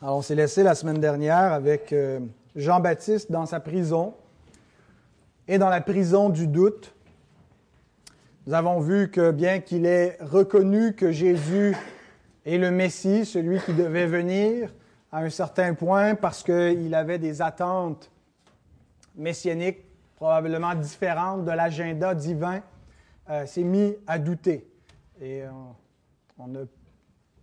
Alors, 0.00 0.18
on 0.18 0.22
s'est 0.22 0.36
laissé 0.36 0.62
la 0.62 0.76
semaine 0.76 1.00
dernière 1.00 1.52
avec 1.52 1.92
euh, 1.92 2.20
Jean-Baptiste 2.54 3.32
dans 3.32 3.46
sa 3.46 3.58
prison 3.58 4.14
et 5.48 5.58
dans 5.58 5.68
la 5.68 5.80
prison 5.80 6.28
du 6.28 6.46
doute. 6.46 6.94
Nous 8.46 8.54
avons 8.54 8.78
vu 8.78 9.10
que 9.10 9.32
bien 9.32 9.58
qu'il 9.58 9.86
ait 9.86 10.16
reconnu 10.20 10.94
que 10.94 11.10
Jésus 11.10 11.76
est 12.46 12.58
le 12.58 12.70
Messie, 12.70 13.26
celui 13.26 13.58
qui 13.58 13.72
devait 13.72 14.06
venir 14.06 14.72
à 15.10 15.18
un 15.18 15.30
certain 15.30 15.74
point 15.74 16.14
parce 16.14 16.44
qu'il 16.44 16.94
avait 16.94 17.18
des 17.18 17.42
attentes 17.42 18.08
messianiques 19.16 19.80
probablement 20.14 20.76
différentes 20.76 21.44
de 21.44 21.50
l'agenda 21.50 22.14
divin, 22.14 22.60
euh, 23.30 23.46
s'est 23.46 23.64
mis 23.64 23.96
à 24.06 24.20
douter. 24.20 24.70
Et 25.20 25.42
euh, 25.42 25.48
on 26.38 26.54
a 26.54 26.60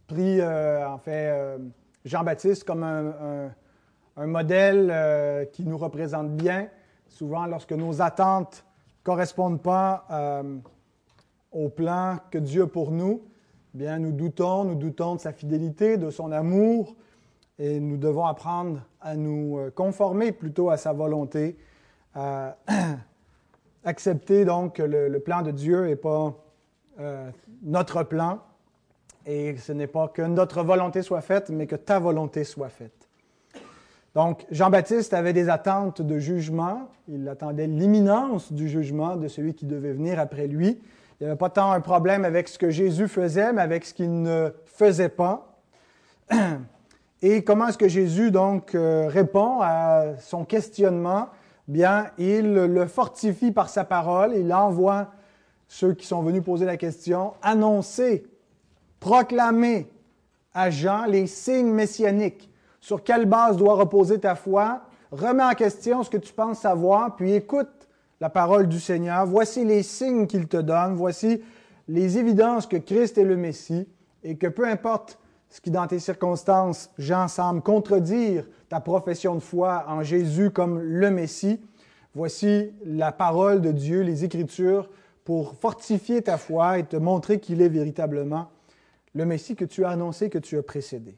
pris, 0.07 0.41
en 0.41 0.97
fait, 0.99 1.59
Jean-Baptiste 2.05 2.63
comme 2.63 2.83
un, 2.83 4.27
modèle 4.27 4.89
euh, 4.91 5.45
qui 5.45 5.65
nous 5.65 5.77
représente 5.77 6.31
bien. 6.35 6.69
Souvent, 7.07 7.47
lorsque 7.47 7.73
nos 7.73 8.01
attentes 8.01 8.63
ne 8.99 9.03
correspondent 9.03 9.61
pas 9.61 10.05
euh, 10.11 10.57
au 11.51 11.69
plan 11.69 12.19
que 12.31 12.37
Dieu 12.37 12.63
a 12.63 12.67
pour 12.67 12.91
nous, 12.91 13.23
bien, 13.73 13.99
nous 13.99 14.11
doutons, 14.11 14.63
nous 14.63 14.75
doutons 14.75 15.15
de 15.15 15.19
sa 15.19 15.33
fidélité, 15.33 15.97
de 15.97 16.11
son 16.11 16.31
amour, 16.31 16.95
et 17.57 17.79
nous 17.79 17.97
devons 17.97 18.25
apprendre 18.25 18.81
à 19.01 19.15
nous 19.15 19.57
euh, 19.57 19.71
conformer 19.71 20.31
plutôt 20.31 20.69
à 20.69 20.77
sa 20.77 20.93
volonté, 20.93 21.57
accepter 23.83 24.45
donc 24.45 24.75
que 24.75 24.83
le, 24.83 25.19
plan 25.19 25.41
de 25.41 25.51
Dieu 25.51 25.85
n'est 25.85 25.97
pas 25.97 26.33
notre 27.61 28.03
plan, 28.03 28.39
et 29.25 29.57
ce 29.57 29.71
n'est 29.71 29.87
pas 29.87 30.07
que 30.07 30.21
notre 30.21 30.63
volonté 30.63 31.01
soit 31.01 31.21
faite, 31.21 31.49
mais 31.49 31.67
que 31.67 31.75
ta 31.75 31.99
volonté 31.99 32.43
soit 32.43 32.69
faite. 32.69 33.09
Donc, 34.13 34.45
Jean-Baptiste 34.49 35.13
avait 35.13 35.33
des 35.33 35.49
attentes 35.49 36.01
de 36.01 36.19
jugement. 36.19 36.89
Il 37.09 37.27
attendait 37.27 37.67
l'imminence 37.67 38.53
du 38.53 38.69
jugement 38.69 39.17
de 39.17 39.27
celui 39.27 39.53
qui 39.53 39.65
devait 39.65 39.91
venir 39.91 40.19
après 40.19 40.47
lui. 40.47 40.79
Il 41.19 41.23
n'y 41.23 41.27
avait 41.27 41.37
pas 41.37 41.49
tant 41.49 41.71
un 41.71 41.81
problème 41.81 42.23
avec 42.23 42.47
ce 42.47 42.57
que 42.57 42.69
Jésus 42.69 43.07
faisait, 43.07 43.51
mais 43.51 43.61
avec 43.61 43.83
ce 43.83 43.93
qu'il 43.93 44.21
ne 44.21 44.53
faisait 44.65 45.09
pas. 45.09 45.59
Et 47.21 47.43
comment 47.43 47.67
est-ce 47.67 47.77
que 47.77 47.87
Jésus 47.87 48.31
donc 48.31 48.75
euh, 48.75 49.07
répond 49.07 49.59
à 49.61 50.17
son 50.19 50.45
questionnement? 50.45 51.29
Bien, 51.67 52.11
il 52.17 52.53
le 52.53 52.85
fortifie 52.85 53.51
par 53.51 53.69
sa 53.69 53.83
parole. 53.83 54.33
Il 54.35 54.53
envoie 54.53 55.11
ceux 55.67 55.93
qui 55.93 56.05
sont 56.05 56.21
venus 56.21 56.43
poser 56.43 56.65
la 56.65 56.77
question 56.77 57.33
annoncer 57.41 58.25
proclamer 58.99 59.89
à 60.53 60.69
Jean 60.69 61.05
les 61.05 61.27
signes 61.27 61.71
messianiques. 61.71 62.49
Sur 62.79 63.03
quelle 63.03 63.25
base 63.25 63.57
doit 63.57 63.75
reposer 63.75 64.19
ta 64.19 64.35
foi? 64.35 64.81
Remets 65.11 65.43
en 65.43 65.53
question 65.53 66.03
ce 66.03 66.09
que 66.09 66.17
tu 66.17 66.33
penses 66.33 66.59
savoir, 66.59 67.15
puis 67.15 67.33
écoute 67.33 67.87
la 68.21 68.29
parole 68.29 68.67
du 68.67 68.79
Seigneur. 68.79 69.25
Voici 69.25 69.65
les 69.65 69.83
signes 69.83 70.27
qu'il 70.27 70.47
te 70.47 70.57
donne. 70.57 70.95
Voici 70.95 71.41
les 71.87 72.17
évidences 72.17 72.65
que 72.65 72.77
Christ 72.77 73.17
est 73.17 73.25
le 73.25 73.37
Messie 73.37 73.87
et 74.23 74.37
que 74.37 74.47
peu 74.47 74.67
importe 74.67 75.19
ce 75.49 75.61
qui 75.61 75.71
dans 75.71 75.87
tes 75.87 75.99
circonstances, 75.99 76.89
Jean 76.97 77.27
semble 77.27 77.61
contredire 77.61 78.45
ta 78.67 78.79
profession 78.79 79.35
de 79.35 79.39
foi 79.39 79.85
en 79.87 80.03
Jésus 80.03 80.49
comme 80.49 80.79
le 80.79 81.11
Messie, 81.11 81.61
voici 82.13 82.73
la 82.83 83.11
parole 83.11 83.61
de 83.61 83.71
Dieu, 83.71 84.01
les 84.01 84.25
Écritures, 84.25 84.89
pour 85.23 85.55
fortifier 85.55 86.21
ta 86.21 86.37
foi 86.37 86.79
et 86.79 86.83
te 86.83 86.97
montrer 86.97 87.39
qu'il 87.39 87.61
est 87.61 87.69
véritablement 87.69 88.49
le 89.15 89.25
Messie 89.25 89.55
que 89.55 89.65
tu 89.65 89.83
as 89.85 89.89
annoncé, 89.89 90.29
que 90.29 90.37
tu 90.37 90.57
as 90.57 90.63
précédé. 90.63 91.15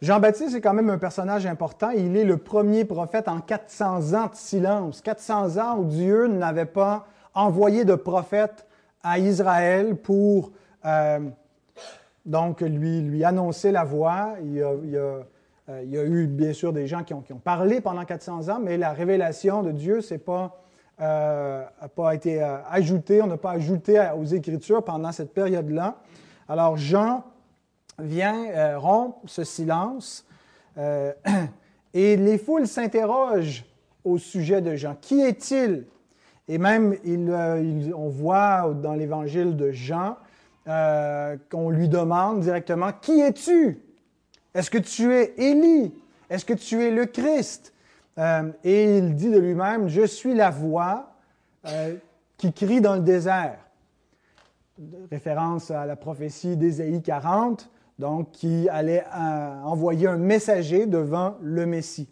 Jean-Baptiste 0.00 0.54
est 0.54 0.60
quand 0.60 0.74
même 0.74 0.90
un 0.90 0.98
personnage 0.98 1.46
important. 1.46 1.90
Il 1.90 2.16
est 2.16 2.24
le 2.24 2.36
premier 2.36 2.84
prophète 2.84 3.26
en 3.26 3.40
400 3.40 4.14
ans 4.14 4.26
de 4.26 4.34
silence. 4.34 5.00
400 5.00 5.58
ans 5.58 5.78
où 5.78 5.84
Dieu 5.84 6.26
n'avait 6.26 6.66
pas 6.66 7.06
envoyé 7.34 7.84
de 7.84 7.94
prophète 7.94 8.66
à 9.02 9.18
Israël 9.18 9.96
pour 9.96 10.52
euh, 10.84 11.20
donc 12.26 12.60
lui, 12.60 13.00
lui 13.00 13.24
annoncer 13.24 13.72
la 13.72 13.84
voie. 13.84 14.34
Il 14.42 14.54
y, 14.54 14.62
a, 14.62 14.68
euh, 14.68 15.22
il, 15.82 15.90
y 15.90 15.98
a, 15.98 16.04
eu 16.04 16.26
bien 16.26 16.52
sûr 16.52 16.72
des 16.72 16.86
gens 16.86 17.02
qui 17.02 17.14
ont, 17.14 17.22
qui 17.22 17.32
ont, 17.32 17.38
parlé 17.38 17.80
pendant 17.80 18.04
400 18.04 18.50
ans, 18.50 18.60
mais 18.62 18.76
la 18.76 18.92
révélation 18.92 19.62
de 19.62 19.72
Dieu, 19.72 20.00
c'est 20.00 20.18
pas 20.18 20.63
n'a 20.98 21.06
euh, 21.06 21.64
pas 21.94 22.14
été 22.14 22.42
euh, 22.42 22.58
ajouté, 22.70 23.20
on 23.22 23.26
n'a 23.26 23.36
pas 23.36 23.52
ajouté 23.52 24.00
aux 24.16 24.24
Écritures 24.24 24.84
pendant 24.84 25.12
cette 25.12 25.32
période-là. 25.32 25.96
Alors 26.48 26.76
Jean 26.76 27.24
vient 27.98 28.46
euh, 28.46 28.78
rompre 28.78 29.20
ce 29.26 29.44
silence 29.44 30.26
et 31.94 32.16
les 32.16 32.38
foules 32.38 32.66
s'interrogent 32.66 33.64
au 34.02 34.18
sujet 34.18 34.60
de 34.60 34.74
Jean. 34.74 34.96
Qui 35.00 35.20
est-il? 35.20 35.86
Et 36.48 36.58
même, 36.58 36.96
on 37.94 38.08
voit 38.08 38.74
dans 38.74 38.94
l'évangile 38.94 39.56
de 39.56 39.70
Jean 39.70 40.16
qu'on 40.66 41.70
lui 41.70 41.88
demande 41.88 42.40
directement, 42.40 42.90
Qui 43.00 43.20
es-tu? 43.20 43.80
Est-ce 44.52 44.68
que 44.68 44.78
tu 44.78 45.14
es 45.14 45.34
Élie? 45.36 45.94
Est-ce 46.28 46.44
que 46.44 46.54
tu 46.54 46.82
es 46.82 46.90
le 46.90 47.06
Christ? 47.06 47.73
Euh, 48.18 48.50
et 48.62 48.98
il 48.98 49.14
dit 49.14 49.30
de 49.30 49.38
lui-même, 49.38 49.88
je 49.88 50.02
suis 50.06 50.34
la 50.34 50.50
voix 50.50 51.14
euh, 51.66 51.94
qui 52.36 52.52
crie 52.52 52.80
dans 52.80 52.94
le 52.94 53.00
désert. 53.00 53.58
Référence 55.10 55.70
à 55.70 55.86
la 55.86 55.96
prophétie 55.96 56.56
d'Ésaïe 56.56 57.02
40, 57.02 57.70
donc 57.98 58.30
qui 58.32 58.68
allait 58.68 59.04
euh, 59.14 59.62
envoyer 59.62 60.08
un 60.08 60.16
messager 60.16 60.86
devant 60.86 61.36
le 61.40 61.66
Messie. 61.66 62.08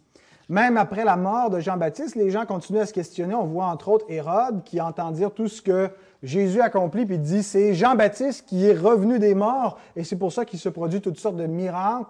Même 0.49 0.77
après 0.77 1.05
la 1.05 1.15
mort 1.15 1.49
de 1.49 1.59
Jean-Baptiste, 1.59 2.15
les 2.15 2.29
gens 2.29 2.45
continuent 2.45 2.79
à 2.81 2.85
se 2.85 2.93
questionner. 2.93 3.33
On 3.33 3.45
voit 3.45 3.65
entre 3.65 3.89
autres 3.89 4.05
Hérode 4.09 4.63
qui 4.63 4.81
entend 4.81 5.11
dire 5.11 5.31
tout 5.31 5.47
ce 5.47 5.61
que 5.61 5.89
Jésus 6.21 6.61
accomplit, 6.61 7.05
puis 7.05 7.17
dit 7.17 7.43
c'est 7.43 7.73
Jean-Baptiste 7.73 8.45
qui 8.45 8.65
est 8.65 8.77
revenu 8.77 9.19
des 9.19 9.35
morts, 9.35 9.77
et 9.95 10.03
c'est 10.03 10.17
pour 10.17 10.31
ça 10.31 10.43
qu'il 10.43 10.59
se 10.59 10.69
produit 10.69 11.01
toutes 11.01 11.19
sortes 11.19 11.37
de 11.37 11.47
miracles 11.47 12.09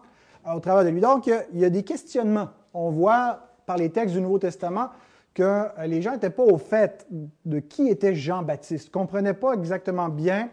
au 0.52 0.60
travers 0.60 0.84
de 0.84 0.90
lui. 0.90 1.00
Donc, 1.00 1.28
il 1.28 1.60
y 1.60 1.66
a 1.66 1.70
des 1.70 1.84
questionnements. 1.84 2.50
On 2.74 2.90
voit 2.90 3.53
par 3.66 3.78
les 3.78 3.90
textes 3.90 4.16
du 4.16 4.22
Nouveau 4.22 4.40
Testament 4.40 4.90
que 5.34 5.44
euh, 5.44 5.68
les 5.88 6.02
gens 6.02 6.12
n'étaient 6.12 6.30
pas 6.30 6.44
au 6.44 6.58
fait 6.58 7.08
de 7.46 7.60
qui 7.60 7.88
était 7.88 8.14
Jean-Baptiste, 8.14 8.92
comprenaient 8.92 9.34
pas 9.34 9.54
exactement 9.54 10.10
bien 10.10 10.50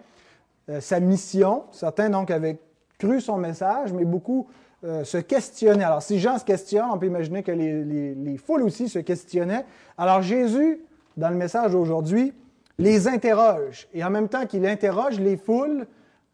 euh, 0.69 0.81
sa 0.81 1.01
mission. 1.01 1.65
Certains 1.71 2.11
donc 2.11 2.31
avaient 2.31 2.59
cru 2.99 3.21
son 3.21 3.37
message, 3.37 3.93
mais 3.93 4.05
beaucoup 4.05 4.49
euh, 4.85 5.05
se 5.05 5.19
questionnaient. 5.19 5.85
Alors 5.85 6.03
si 6.03 6.19
Jean 6.19 6.39
se 6.39 6.45
questionne, 6.45 6.89
on 6.91 6.99
peut 6.99 7.07
imaginer 7.07 7.43
que 7.43 7.53
les, 7.53 8.15
les 8.15 8.37
foules 8.39 8.63
aussi 8.63 8.89
se 8.89 8.99
questionnaient. 8.99 9.65
Alors 9.99 10.23
Jésus, 10.23 10.81
dans 11.17 11.31
le 11.31 11.37
message 11.37 11.73
d'aujourd'hui, 11.73 12.33
les 12.79 13.09
interroge. 13.09 13.89
Et 13.93 14.03
en 14.03 14.11
même 14.11 14.29
temps 14.29 14.47
qu'il 14.47 14.65
interroge 14.67 15.21
les 15.21 15.37
foules, 15.37 15.87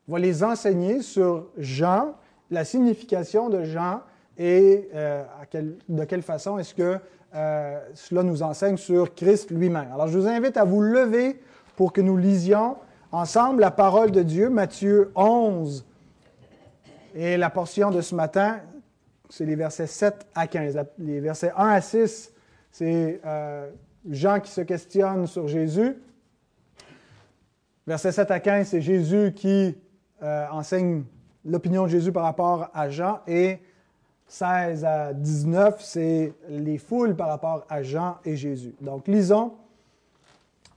va 0.06 0.18
les 0.18 0.44
enseigner 0.44 1.02
sur 1.02 1.48
Jean, 1.58 2.14
la 2.50 2.64
signification 2.64 3.48
de 3.48 3.64
Jean, 3.64 4.02
et 4.38 4.88
euh, 4.94 5.24
de 5.88 6.04
quelle 6.04 6.22
façon 6.22 6.58
est-ce 6.58 6.74
que 6.74 6.98
euh, 7.34 7.80
cela 7.94 8.22
nous 8.22 8.42
enseigne 8.42 8.76
sur 8.76 9.14
Christ 9.14 9.50
lui-même? 9.50 9.88
Alors 9.92 10.08
je 10.08 10.18
vous 10.18 10.26
invite 10.26 10.56
à 10.56 10.64
vous 10.64 10.82
lever 10.82 11.40
pour 11.76 11.92
que 11.92 12.00
nous 12.00 12.16
lisions 12.16 12.76
ensemble 13.12 13.60
la 13.60 13.70
parole 13.70 14.10
de 14.10 14.22
Dieu, 14.22 14.50
Matthieu 14.50 15.10
11. 15.14 15.86
Et 17.14 17.36
la 17.38 17.48
portion 17.48 17.90
de 17.90 18.02
ce 18.02 18.14
matin, 18.14 18.60
c'est 19.30 19.46
les 19.46 19.56
versets 19.56 19.86
7 19.86 20.26
à 20.34 20.46
15. 20.46 20.78
Les 20.98 21.20
versets 21.20 21.52
1 21.56 21.68
à 21.68 21.80
6, 21.80 22.32
c'est 22.70 23.20
euh, 23.24 23.70
Jean 24.10 24.40
qui 24.40 24.50
se 24.50 24.60
questionne 24.60 25.26
sur 25.26 25.48
Jésus. 25.48 25.96
Versets 27.86 28.12
7 28.12 28.30
à 28.30 28.40
15, 28.40 28.68
c'est 28.68 28.82
Jésus 28.82 29.32
qui 29.34 29.76
enseigne 30.50 31.04
l'opinion 31.44 31.84
de 31.84 31.88
Jésus 31.88 32.10
par 32.10 32.24
rapport 32.24 32.68
à 32.74 32.90
Jean. 32.90 33.20
Et 33.26 33.60
16 34.28 34.84
à 34.84 35.12
19, 35.12 35.82
c'est 35.82 36.32
les 36.48 36.78
foules 36.78 37.14
par 37.14 37.28
rapport 37.28 37.64
à 37.68 37.82
Jean 37.82 38.18
et 38.24 38.36
Jésus. 38.36 38.74
Donc, 38.80 39.08
lisons 39.08 39.54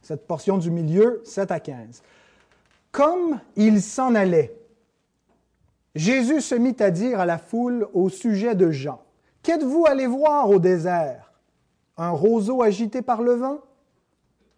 cette 0.01 0.25
portion 0.25 0.57
du 0.57 0.71
milieu, 0.71 1.21
7 1.25 1.51
à 1.51 1.59
15. 1.59 2.01
Comme 2.91 3.39
il 3.55 3.81
s'en 3.81 4.15
allait, 4.15 4.55
Jésus 5.95 6.41
se 6.41 6.55
mit 6.55 6.75
à 6.79 6.91
dire 6.91 7.19
à 7.19 7.25
la 7.25 7.37
foule 7.37 7.87
au 7.93 8.09
sujet 8.09 8.55
de 8.55 8.71
Jean, 8.71 9.01
Qu'êtes-vous 9.43 9.85
allé 9.87 10.05
voir 10.05 10.49
au 10.49 10.59
désert? 10.59 11.31
Un 11.97 12.11
roseau 12.11 12.61
agité 12.61 13.01
par 13.01 13.21
le 13.21 13.33
vent? 13.33 13.59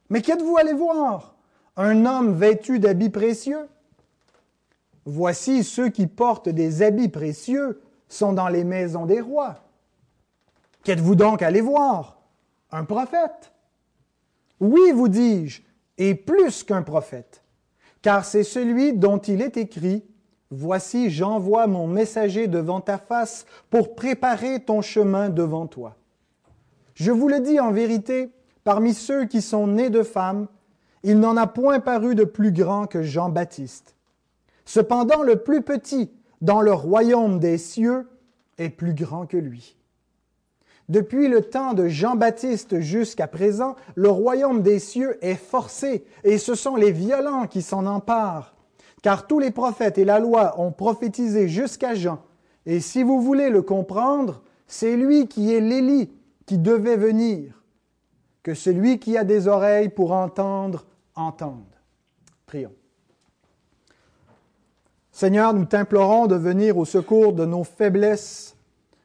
Mais 0.10 0.22
qu'êtes-vous 0.22 0.58
allé 0.58 0.74
voir? 0.74 1.36
Un 1.78 2.06
homme 2.06 2.34
vêtu 2.34 2.80
d'habits 2.80 3.10
précieux? 3.10 3.68
Voici 5.06 5.64
ceux 5.64 5.90
qui 5.90 6.08
portent 6.08 6.50
des 6.50 6.82
habits 6.82 7.10
précieux 7.10 7.82
sont 8.12 8.34
dans 8.34 8.48
les 8.48 8.64
maisons 8.64 9.06
des 9.06 9.22
rois. 9.22 9.56
Qu'êtes-vous 10.84 11.16
donc 11.16 11.42
allé 11.42 11.62
voir? 11.62 12.20
Un 12.72 12.84
prophète? 12.84 13.52
Oui, 14.60 14.92
vous 14.94 15.08
dis-je, 15.08 15.62
et 15.98 16.16
plus 16.16 16.64
qu'un 16.64 16.84
prophète, 16.84 17.44
car 18.02 18.26
c'est 18.26 18.44
celui 18.44 18.94
dont 18.94 19.18
il 19.18 19.42
est 19.42 19.58
écrit, 19.58 20.04
Voici, 20.54 21.10
j'envoie 21.10 21.66
mon 21.66 21.88
messager 21.88 22.48
devant 22.48 22.82
ta 22.82 22.98
face 22.98 23.46
pour 23.70 23.96
préparer 23.96 24.60
ton 24.60 24.82
chemin 24.82 25.30
devant 25.30 25.66
toi. 25.66 25.96
Je 26.94 27.12
vous 27.12 27.30
le 27.30 27.40
dis 27.40 27.62
en 27.62 27.72
vérité, 27.72 28.34
parmi 28.66 28.94
ceux 28.94 29.24
qui 29.26 29.42
sont 29.42 29.66
nés 29.66 29.90
de 29.90 30.04
femmes, 30.04 30.48
il 31.04 31.20
n'en 31.20 31.38
a 31.38 31.48
point 31.48 31.80
paru 31.80 32.16
de 32.16 32.26
plus 32.26 32.52
grand 32.52 32.86
que 32.86 33.02
Jean-Baptiste. 33.02 33.96
Cependant, 34.66 35.24
le 35.24 35.38
plus 35.38 35.62
petit 35.62 36.12
dans 36.42 36.62
le 36.62 36.74
royaume 36.74 37.40
des 37.40 37.58
cieux 37.58 38.08
est 38.58 38.70
plus 38.70 38.94
grand 38.94 39.26
que 39.26 39.38
lui. 39.38 39.78
Depuis 40.90 41.28
le 41.28 41.42
temps 41.42 41.74
de 41.74 41.88
Jean-Baptiste 41.88 42.80
jusqu'à 42.82 43.28
présent, 43.28 43.76
le 43.96 44.10
royaume 44.10 44.62
des 44.62 44.80
cieux 44.80 45.18
est 45.24 45.36
forcé, 45.36 46.04
et 46.24 46.38
ce 46.38 46.56
sont 46.56 46.76
les 46.76 46.92
violents 46.92 47.48
qui 47.48 47.62
s'en 47.62 47.86
emparent. 47.86 48.56
Car 49.02 49.26
tous 49.26 49.40
les 49.40 49.52
prophètes 49.52 49.98
et 49.98 50.06
la 50.06 50.20
loi 50.20 50.60
ont 50.60 50.72
prophétisé 50.72 51.48
jusqu'à 51.48 51.96
Jean. 51.96 52.20
Et 52.66 52.80
si 52.80 53.04
vous 53.04 53.22
voulez 53.22 53.50
le 53.50 53.62
comprendre, 53.62 54.44
c'est 54.68 54.96
lui 54.96 55.28
qui 55.28 55.54
est 55.54 55.62
l'Élie 55.62 56.12
qui 56.46 56.58
devait 56.58 56.98
venir. 56.98 57.64
Que 58.44 58.54
celui 58.54 59.00
qui 59.00 59.18
a 59.18 59.24
des 59.24 59.48
oreilles 59.48 59.90
pour 59.90 60.12
entendre, 60.12 60.86
entende. 61.16 61.64
Prions. 62.46 62.74
Seigneur, 65.22 65.54
nous 65.54 65.66
t'implorons 65.66 66.26
de 66.26 66.34
venir 66.34 66.80
au 66.80 66.84
secours 66.84 67.34
de 67.34 67.46
nos 67.46 67.64
faiblesses, 67.64 68.58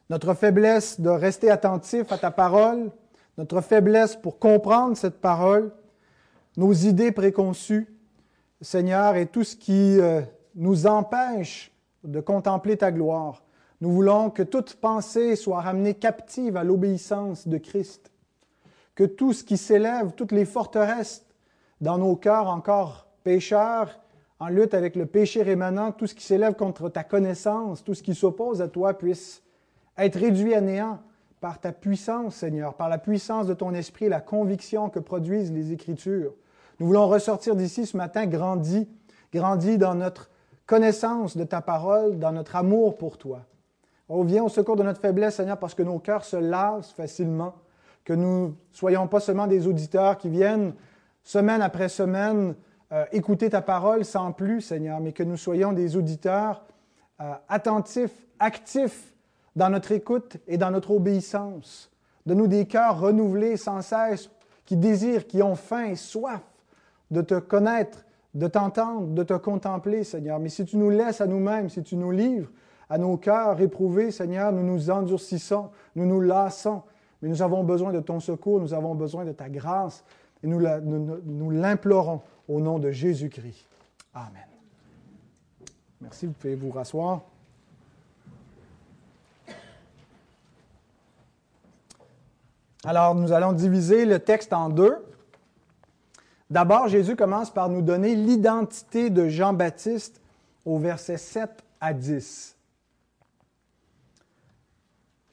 notre 0.08 0.32
faiblesse 0.32 0.98
de 0.98 1.10
rester 1.10 1.50
attentif 1.50 2.10
à 2.10 2.16
ta 2.16 2.30
parole, 2.30 2.90
notre 3.36 3.60
faiblesse 3.60 4.16
pour 4.16 4.38
comprendre 4.38 4.96
cette 4.96 5.20
parole, 5.20 5.72
nos 6.56 6.72
idées 6.72 7.12
préconçues, 7.12 7.94
Seigneur, 8.62 9.16
et 9.16 9.26
tout 9.26 9.44
ce 9.44 9.56
qui 9.56 10.00
euh, 10.00 10.22
nous 10.54 10.86
empêche 10.86 11.70
de 12.02 12.22
contempler 12.22 12.78
ta 12.78 12.90
gloire. 12.90 13.42
Nous 13.82 13.92
voulons 13.92 14.30
que 14.30 14.42
toute 14.42 14.76
pensée 14.76 15.36
soit 15.36 15.60
ramenée 15.60 15.92
captive 15.92 16.56
à 16.56 16.64
l'obéissance 16.64 17.46
de 17.46 17.58
Christ, 17.58 18.10
que 18.94 19.04
tout 19.04 19.34
ce 19.34 19.44
qui 19.44 19.58
s'élève, 19.58 20.12
toutes 20.16 20.32
les 20.32 20.46
forteresses 20.46 21.26
dans 21.82 21.98
nos 21.98 22.16
cœurs 22.16 22.48
encore 22.48 23.06
pécheurs, 23.22 24.00
en 24.38 24.48
lutte 24.48 24.74
avec 24.74 24.96
le 24.96 25.06
péché 25.06 25.42
rémanent, 25.42 25.92
tout 25.92 26.06
ce 26.06 26.14
qui 26.14 26.24
s'élève 26.24 26.54
contre 26.54 26.88
ta 26.88 27.04
connaissance, 27.04 27.82
tout 27.82 27.94
ce 27.94 28.02
qui 28.02 28.14
s'oppose 28.14 28.60
à 28.60 28.68
toi 28.68 28.94
puisse 28.94 29.42
être 29.96 30.18
réduit 30.18 30.54
à 30.54 30.60
néant 30.60 31.00
par 31.40 31.60
ta 31.60 31.72
puissance, 31.72 32.36
Seigneur, 32.36 32.74
par 32.74 32.88
la 32.88 32.98
puissance 32.98 33.46
de 33.46 33.54
ton 33.54 33.72
esprit, 33.72 34.08
la 34.08 34.20
conviction 34.20 34.90
que 34.90 34.98
produisent 34.98 35.52
les 35.52 35.72
Écritures. 35.72 36.34
Nous 36.78 36.86
voulons 36.86 37.06
ressortir 37.06 37.56
d'ici 37.56 37.86
ce 37.86 37.96
matin 37.96 38.26
grandi, 38.26 38.88
grandi 39.32 39.78
dans 39.78 39.94
notre 39.94 40.30
connaissance 40.66 41.36
de 41.36 41.44
ta 41.44 41.60
parole, 41.60 42.18
dans 42.18 42.32
notre 42.32 42.56
amour 42.56 42.98
pour 42.98 43.16
toi. 43.16 43.42
On 44.08 44.22
vient 44.22 44.44
au 44.44 44.48
secours 44.48 44.76
de 44.76 44.82
notre 44.82 45.00
faiblesse, 45.00 45.36
Seigneur, 45.36 45.58
parce 45.58 45.74
que 45.74 45.82
nos 45.82 45.98
cœurs 45.98 46.24
se 46.24 46.36
lassent 46.36 46.92
facilement, 46.92 47.54
que 48.04 48.12
nous 48.12 48.54
soyons 48.70 49.08
pas 49.08 49.20
seulement 49.20 49.46
des 49.46 49.66
auditeurs 49.66 50.18
qui 50.18 50.28
viennent 50.28 50.74
semaine 51.22 51.62
après 51.62 51.88
semaine 51.88 52.54
euh, 52.92 53.04
écouter 53.12 53.50
ta 53.50 53.62
parole 53.62 54.04
sans 54.04 54.32
plus, 54.32 54.60
Seigneur, 54.60 55.00
mais 55.00 55.12
que 55.12 55.22
nous 55.22 55.36
soyons 55.36 55.72
des 55.72 55.96
auditeurs 55.96 56.64
euh, 57.20 57.32
attentifs, 57.48 58.26
actifs 58.38 59.12
dans 59.56 59.70
notre 59.70 59.90
écoute 59.92 60.36
et 60.46 60.56
dans 60.58 60.70
notre 60.70 60.92
obéissance. 60.92 61.90
de 62.26 62.34
nous 62.34 62.46
des 62.46 62.66
cœurs 62.66 63.00
renouvelés 63.00 63.56
sans 63.56 63.82
cesse, 63.82 64.30
qui 64.64 64.76
désirent, 64.76 65.26
qui 65.26 65.42
ont 65.42 65.54
faim 65.54 65.86
et 65.86 65.96
soif 65.96 66.42
de 67.10 67.22
te 67.22 67.38
connaître, 67.38 68.04
de 68.34 68.46
t'entendre, 68.48 69.08
de 69.08 69.22
te 69.22 69.34
contempler, 69.34 70.04
Seigneur. 70.04 70.38
Mais 70.38 70.48
si 70.48 70.64
tu 70.64 70.76
nous 70.76 70.90
laisses 70.90 71.20
à 71.20 71.26
nous-mêmes, 71.26 71.68
si 71.70 71.82
tu 71.82 71.96
nous 71.96 72.10
livres 72.10 72.50
à 72.90 72.98
nos 72.98 73.16
cœurs 73.16 73.60
éprouvés, 73.60 74.10
Seigneur, 74.10 74.52
nous 74.52 74.62
nous 74.62 74.90
endurcissons, 74.90 75.70
nous 75.94 76.04
nous 76.04 76.20
lassons. 76.20 76.82
Mais 77.22 77.28
nous 77.28 77.42
avons 77.42 77.64
besoin 77.64 77.92
de 77.92 78.00
ton 78.00 78.20
secours, 78.20 78.60
nous 78.60 78.74
avons 78.74 78.94
besoin 78.94 79.24
de 79.24 79.32
ta 79.32 79.48
grâce, 79.48 80.04
et 80.42 80.46
nous 80.46 81.50
l'implorons 81.50 82.20
au 82.48 82.60
nom 82.60 82.78
de 82.78 82.90
Jésus-Christ. 82.90 83.66
Amen. 84.14 84.46
Merci, 86.00 86.26
vous 86.26 86.32
pouvez 86.32 86.54
vous 86.54 86.70
rasseoir. 86.70 87.22
Alors, 92.84 93.14
nous 93.14 93.32
allons 93.32 93.52
diviser 93.52 94.04
le 94.04 94.20
texte 94.20 94.52
en 94.52 94.68
deux. 94.68 94.96
D'abord, 96.50 96.86
Jésus 96.86 97.16
commence 97.16 97.50
par 97.50 97.68
nous 97.68 97.82
donner 97.82 98.14
l'identité 98.14 99.10
de 99.10 99.28
Jean-Baptiste 99.28 100.20
au 100.64 100.78
verset 100.78 101.16
7 101.16 101.50
à 101.80 101.92
10. 101.92 102.56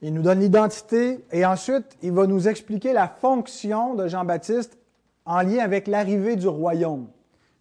Il 0.02 0.12
nous 0.12 0.22
donne 0.22 0.40
l'identité 0.40 1.24
et 1.30 1.46
ensuite, 1.46 1.96
il 2.02 2.12
va 2.12 2.26
nous 2.26 2.48
expliquer 2.48 2.92
la 2.92 3.08
fonction 3.08 3.94
de 3.94 4.08
Jean-Baptiste 4.08 4.76
en 5.26 5.42
lien 5.42 5.58
avec 5.58 5.86
l'arrivée 5.86 6.36
du 6.36 6.48
royaume, 6.48 7.08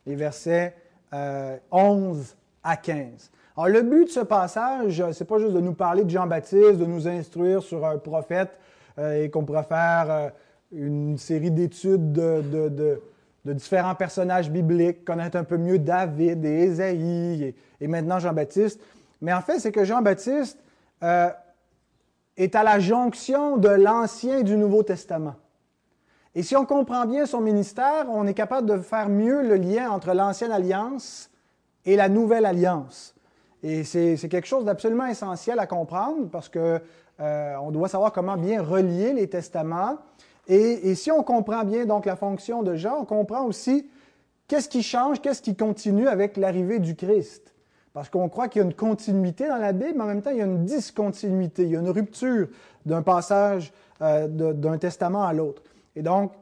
les 0.06 0.16
versets 0.16 0.76
11 1.12 1.14
euh, 1.14 2.24
à 2.64 2.78
15. 2.78 3.32
Alors, 3.56 3.70
le 3.70 3.82
but 3.84 4.06
de 4.06 4.10
ce 4.10 4.20
passage, 4.22 5.04
c'est 5.12 5.26
pas 5.26 5.38
juste 5.38 5.54
de 5.54 5.60
nous 5.60 5.74
parler 5.74 6.04
de 6.04 6.10
Jean-Baptiste, 6.10 6.78
de 6.78 6.86
nous 6.86 7.08
instruire 7.08 7.62
sur 7.62 7.86
un 7.86 7.98
prophète 7.98 8.58
euh, 8.98 9.24
et 9.24 9.30
qu'on 9.30 9.46
pourrait 9.46 9.64
faire 9.64 10.06
euh, 10.10 10.30
une 10.72 11.18
série 11.18 11.52
d'études 11.52 12.14
de, 12.14 13.02
différents 13.46 13.96
personnages 13.96 14.50
bibliques, 14.50 15.06
connaître 15.06 15.38
un 15.38 15.44
peu 15.44 15.58
mieux 15.58 15.78
David 15.78 16.44
et 16.46 16.64
Ésaïe 16.64 17.54
et, 17.80 17.88
maintenant 17.88 18.18
Jean-Baptiste. 18.18 18.82
Mais 19.22 19.34
en 19.34 19.42
fait, 19.42 19.60
c'est 19.60 19.72
que 19.72 19.84
Jean-Baptiste 19.86 20.58
est 21.02 22.56
à 22.56 22.64
la 22.64 22.80
jonction 22.80 23.58
de 23.58 23.68
l'Ancien 23.68 24.40
et 24.40 24.44
du 24.44 24.56
Nouveau 24.56 24.82
Testament. 24.82 25.36
Et 26.36 26.42
si 26.42 26.56
on 26.56 26.66
comprend 26.66 27.06
bien 27.06 27.26
son 27.26 27.42
ministère, 27.42 28.08
on 28.10 28.26
est 28.26 28.34
capable 28.34 28.68
de 28.68 28.80
faire 28.80 29.10
mieux 29.10 29.44
le 29.44 29.56
lien 29.56 29.92
entre 29.92 30.14
l'ancienne 30.14 30.52
alliance 30.52 31.30
et 31.86 31.96
la 31.96 32.10
nouvelle 32.10 32.46
alliance. 32.46 33.14
Et 33.62 33.84
c'est 33.84 34.18
quelque 34.30 34.48
chose 34.48 34.66
d'absolument 34.66 35.06
essentiel 35.06 35.60
à 35.60 35.68
comprendre 35.68 36.30
parce 36.30 36.50
que 36.50 36.82
euh, 37.20 37.72
doit 37.72 37.88
savoir 37.88 38.12
comment 38.12 38.36
bien 38.36 38.62
relier 38.62 39.14
les 39.14 39.30
testaments. 39.30 39.98
Et, 40.48 40.90
et, 40.90 40.96
si 40.96 41.12
on 41.12 41.24
comprend 41.24 41.64
bien 41.64 41.86
donc 41.86 42.06
la 42.06 42.18
fonction 42.18 42.64
de 42.64 42.76
Jean, 42.76 42.98
on 43.02 43.06
comprend 43.06 43.46
aussi 43.46 43.90
qu'est-ce 44.48 44.68
qui 44.68 44.84
change, 44.84 45.22
qu'est-ce 45.22 45.42
qui 45.42 45.56
continue 45.56 46.08
avec 46.08 46.36
l'arrivée 46.36 46.80
du 46.80 46.96
Christ. 46.96 47.54
Parce 47.94 48.10
qu'on 48.10 48.28
croit 48.28 48.48
qu'il 48.48 48.62
y 48.62 48.64
a 48.64 48.66
une 48.66 48.74
continuité 48.74 49.48
dans 49.48 49.58
la 49.58 49.72
Bible, 49.72 49.94
mais 49.96 50.04
en 50.04 50.08
même 50.08 50.22
temps, 50.22 50.32
il 50.32 50.38
y 50.38 50.42
a 50.42 50.46
une 50.46 50.66
discontinuité, 50.66 51.64
il 51.64 51.70
y 51.70 51.78
a 51.78 51.80
une 51.80 51.90
rupture 51.90 52.48
d'un 52.86 53.04
passage 53.04 53.72
euh, 54.02 54.28
d'un 54.28 54.78
testament 54.78 55.24
à 55.24 55.32
l'autre. 55.32 55.62
Et 55.96 56.02
donc, 56.02 56.34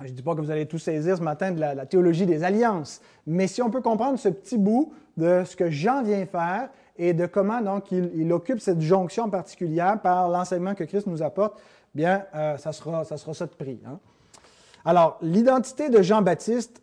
je 0.00 0.08
ne 0.08 0.12
dis 0.12 0.22
pas 0.22 0.34
que 0.34 0.40
vous 0.40 0.50
allez 0.50 0.66
tout 0.66 0.78
saisir 0.78 1.16
ce 1.16 1.22
matin 1.22 1.52
de 1.52 1.60
la, 1.60 1.86
théologie 1.86 2.26
des 2.26 2.44
alliances, 2.44 3.00
mais 3.26 3.46
si 3.46 3.60
on 3.60 3.70
peut 3.70 3.82
comprendre 3.82 4.18
ce 4.18 4.28
petit 4.28 4.56
bout 4.56 4.92
de 5.16 5.42
ce 5.44 5.54
que 5.54 5.70
Jean 5.70 6.02
vient 6.02 6.24
faire 6.24 6.70
et 6.96 7.12
de 7.12 7.26
comment 7.26 7.60
donc 7.60 7.92
il, 7.92 8.32
occupe 8.32 8.60
cette 8.60 8.80
jonction 8.80 9.28
particulière 9.28 10.00
par 10.00 10.28
l'enseignement 10.28 10.74
que 10.74 10.84
Christ 10.84 11.06
nous 11.06 11.22
apporte, 11.22 11.60
bien, 11.94 12.24
euh, 12.34 12.56
ça, 12.56 12.72
sera, 12.72 13.04
ça 13.04 13.18
sera 13.18 13.34
ça 13.34 13.46
de 13.46 13.52
prix. 13.52 13.80
Hein. 13.86 13.98
Alors, 14.84 15.18
l'identité 15.20 15.90
de 15.90 16.00
Jean-Baptiste, 16.00 16.82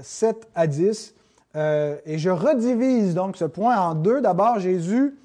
7 0.00 0.36
euh, 0.36 0.40
à 0.54 0.66
10, 0.66 1.14
euh, 1.56 1.96
et 2.04 2.18
je 2.18 2.30
redivise 2.30 3.14
donc 3.14 3.36
ce 3.36 3.44
point 3.44 3.76
en 3.76 3.94
deux. 3.94 4.20
D'abord, 4.20 4.58
Jésus, 4.58 5.16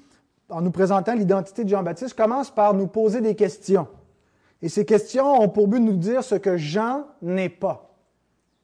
en 0.48 0.60
nous 0.60 0.70
présentant 0.70 1.14
l'identité 1.14 1.62
de 1.64 1.68
Jean-Baptiste, 1.68 2.14
commence 2.14 2.50
par 2.50 2.74
nous 2.74 2.86
poser 2.86 3.20
des 3.20 3.34
questions. 3.34 3.86
Et 4.62 4.68
ces 4.68 4.84
questions 4.84 5.40
ont 5.40 5.48
pour 5.48 5.66
but 5.66 5.80
de 5.80 5.84
nous 5.84 5.96
dire 5.96 6.22
ce 6.22 6.36
que 6.36 6.56
Jean 6.56 7.04
n'est 7.20 7.48
pas. 7.48 7.90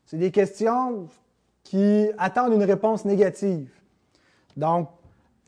C'est 0.07 0.17
des 0.17 0.31
questions 0.31 1.09
qui 1.65 2.09
attendent 2.17 2.55
une 2.55 2.63
réponse 2.63 3.05
négative. 3.05 3.69
Donc, 4.57 4.89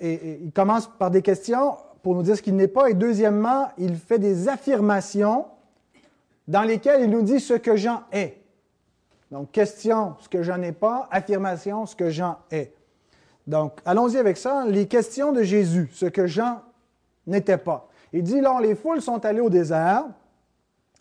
il 0.01 0.51
commence 0.53 0.89
par 0.99 1.11
des 1.11 1.23
questions 1.23 1.77
pour 2.03 2.15
nous 2.15 2.23
dire 2.23 2.37
ce 2.37 2.43
qu'il 2.43 2.57
n'est 2.57 2.69
pas. 2.69 2.91
Et 2.91 2.95
deuxièmement, 2.95 3.69
il 3.79 3.97
fait 3.97 4.19
des 4.19 4.49
affirmations 4.49 5.47
dans 6.49 6.63
lesquelles 6.63 7.03
il 7.03 7.11
nous 7.11 7.23
dit 7.23 7.39
ce 7.39 7.55
que 7.55 7.77
Jean 7.77 8.03
est. 8.11 8.37
Donc, 9.31 9.53
question, 9.53 10.17
ce 10.19 10.29
que 10.29 10.43
Jean 10.43 10.59
n'est 10.59 10.73
pas, 10.73 11.09
affirmation, 11.13 11.87
ce 11.87 11.95
que 11.95 12.11
Jean 12.11 12.39
est. 12.51 12.75
Donc, 13.47 13.79
allons-y 13.85 14.17
avec 14.17 14.37
ça. 14.37 14.65
Les 14.67 14.89
questions 14.89 15.33
de 15.33 15.43
Jésus, 15.43 15.89
ce 15.93 16.07
que 16.07 16.27
Jean 16.27 16.61
n'était 17.27 17.57
pas. 17.57 17.89
Il 18.13 18.25
dit, 18.25 18.41
là, 18.41 18.59
les 18.61 18.75
foules 18.75 19.01
sont 19.01 19.25
allées 19.25 19.41
au 19.41 19.51
désert, 19.51 20.05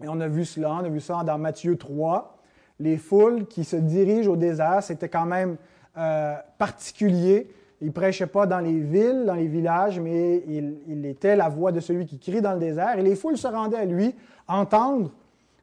et 0.03 0.07
on 0.07 0.19
a 0.21 0.27
vu 0.27 0.45
cela, 0.45 0.73
on 0.73 0.85
a 0.85 0.89
vu 0.89 1.01
ça 1.01 1.23
dans 1.23 1.37
Matthieu 1.37 1.75
3. 1.75 2.37
Les 2.79 2.97
foules 2.97 3.45
qui 3.47 3.65
se 3.65 3.75
dirigent 3.75 4.31
au 4.31 4.37
désert, 4.37 4.81
c'était 4.81 5.09
quand 5.09 5.25
même 5.25 5.57
euh, 5.97 6.35
particulier. 6.57 7.51
Il 7.81 7.87
ne 7.87 7.91
prêchait 7.91 8.27
pas 8.27 8.45
dans 8.45 8.59
les 8.59 8.79
villes, 8.79 9.23
dans 9.25 9.33
les 9.33 9.47
villages, 9.47 9.99
mais 9.99 10.43
il, 10.47 11.05
était 11.05 11.35
la 11.35 11.49
voix 11.49 11.71
de 11.71 11.79
celui 11.79 12.05
qui 12.05 12.19
crie 12.19 12.41
dans 12.41 12.53
le 12.53 12.59
désert. 12.59 12.97
Et 12.97 13.01
les 13.01 13.15
foules 13.15 13.37
se 13.37 13.47
rendaient 13.47 13.77
à 13.77 13.85
lui 13.85 14.15
entendre 14.47 15.11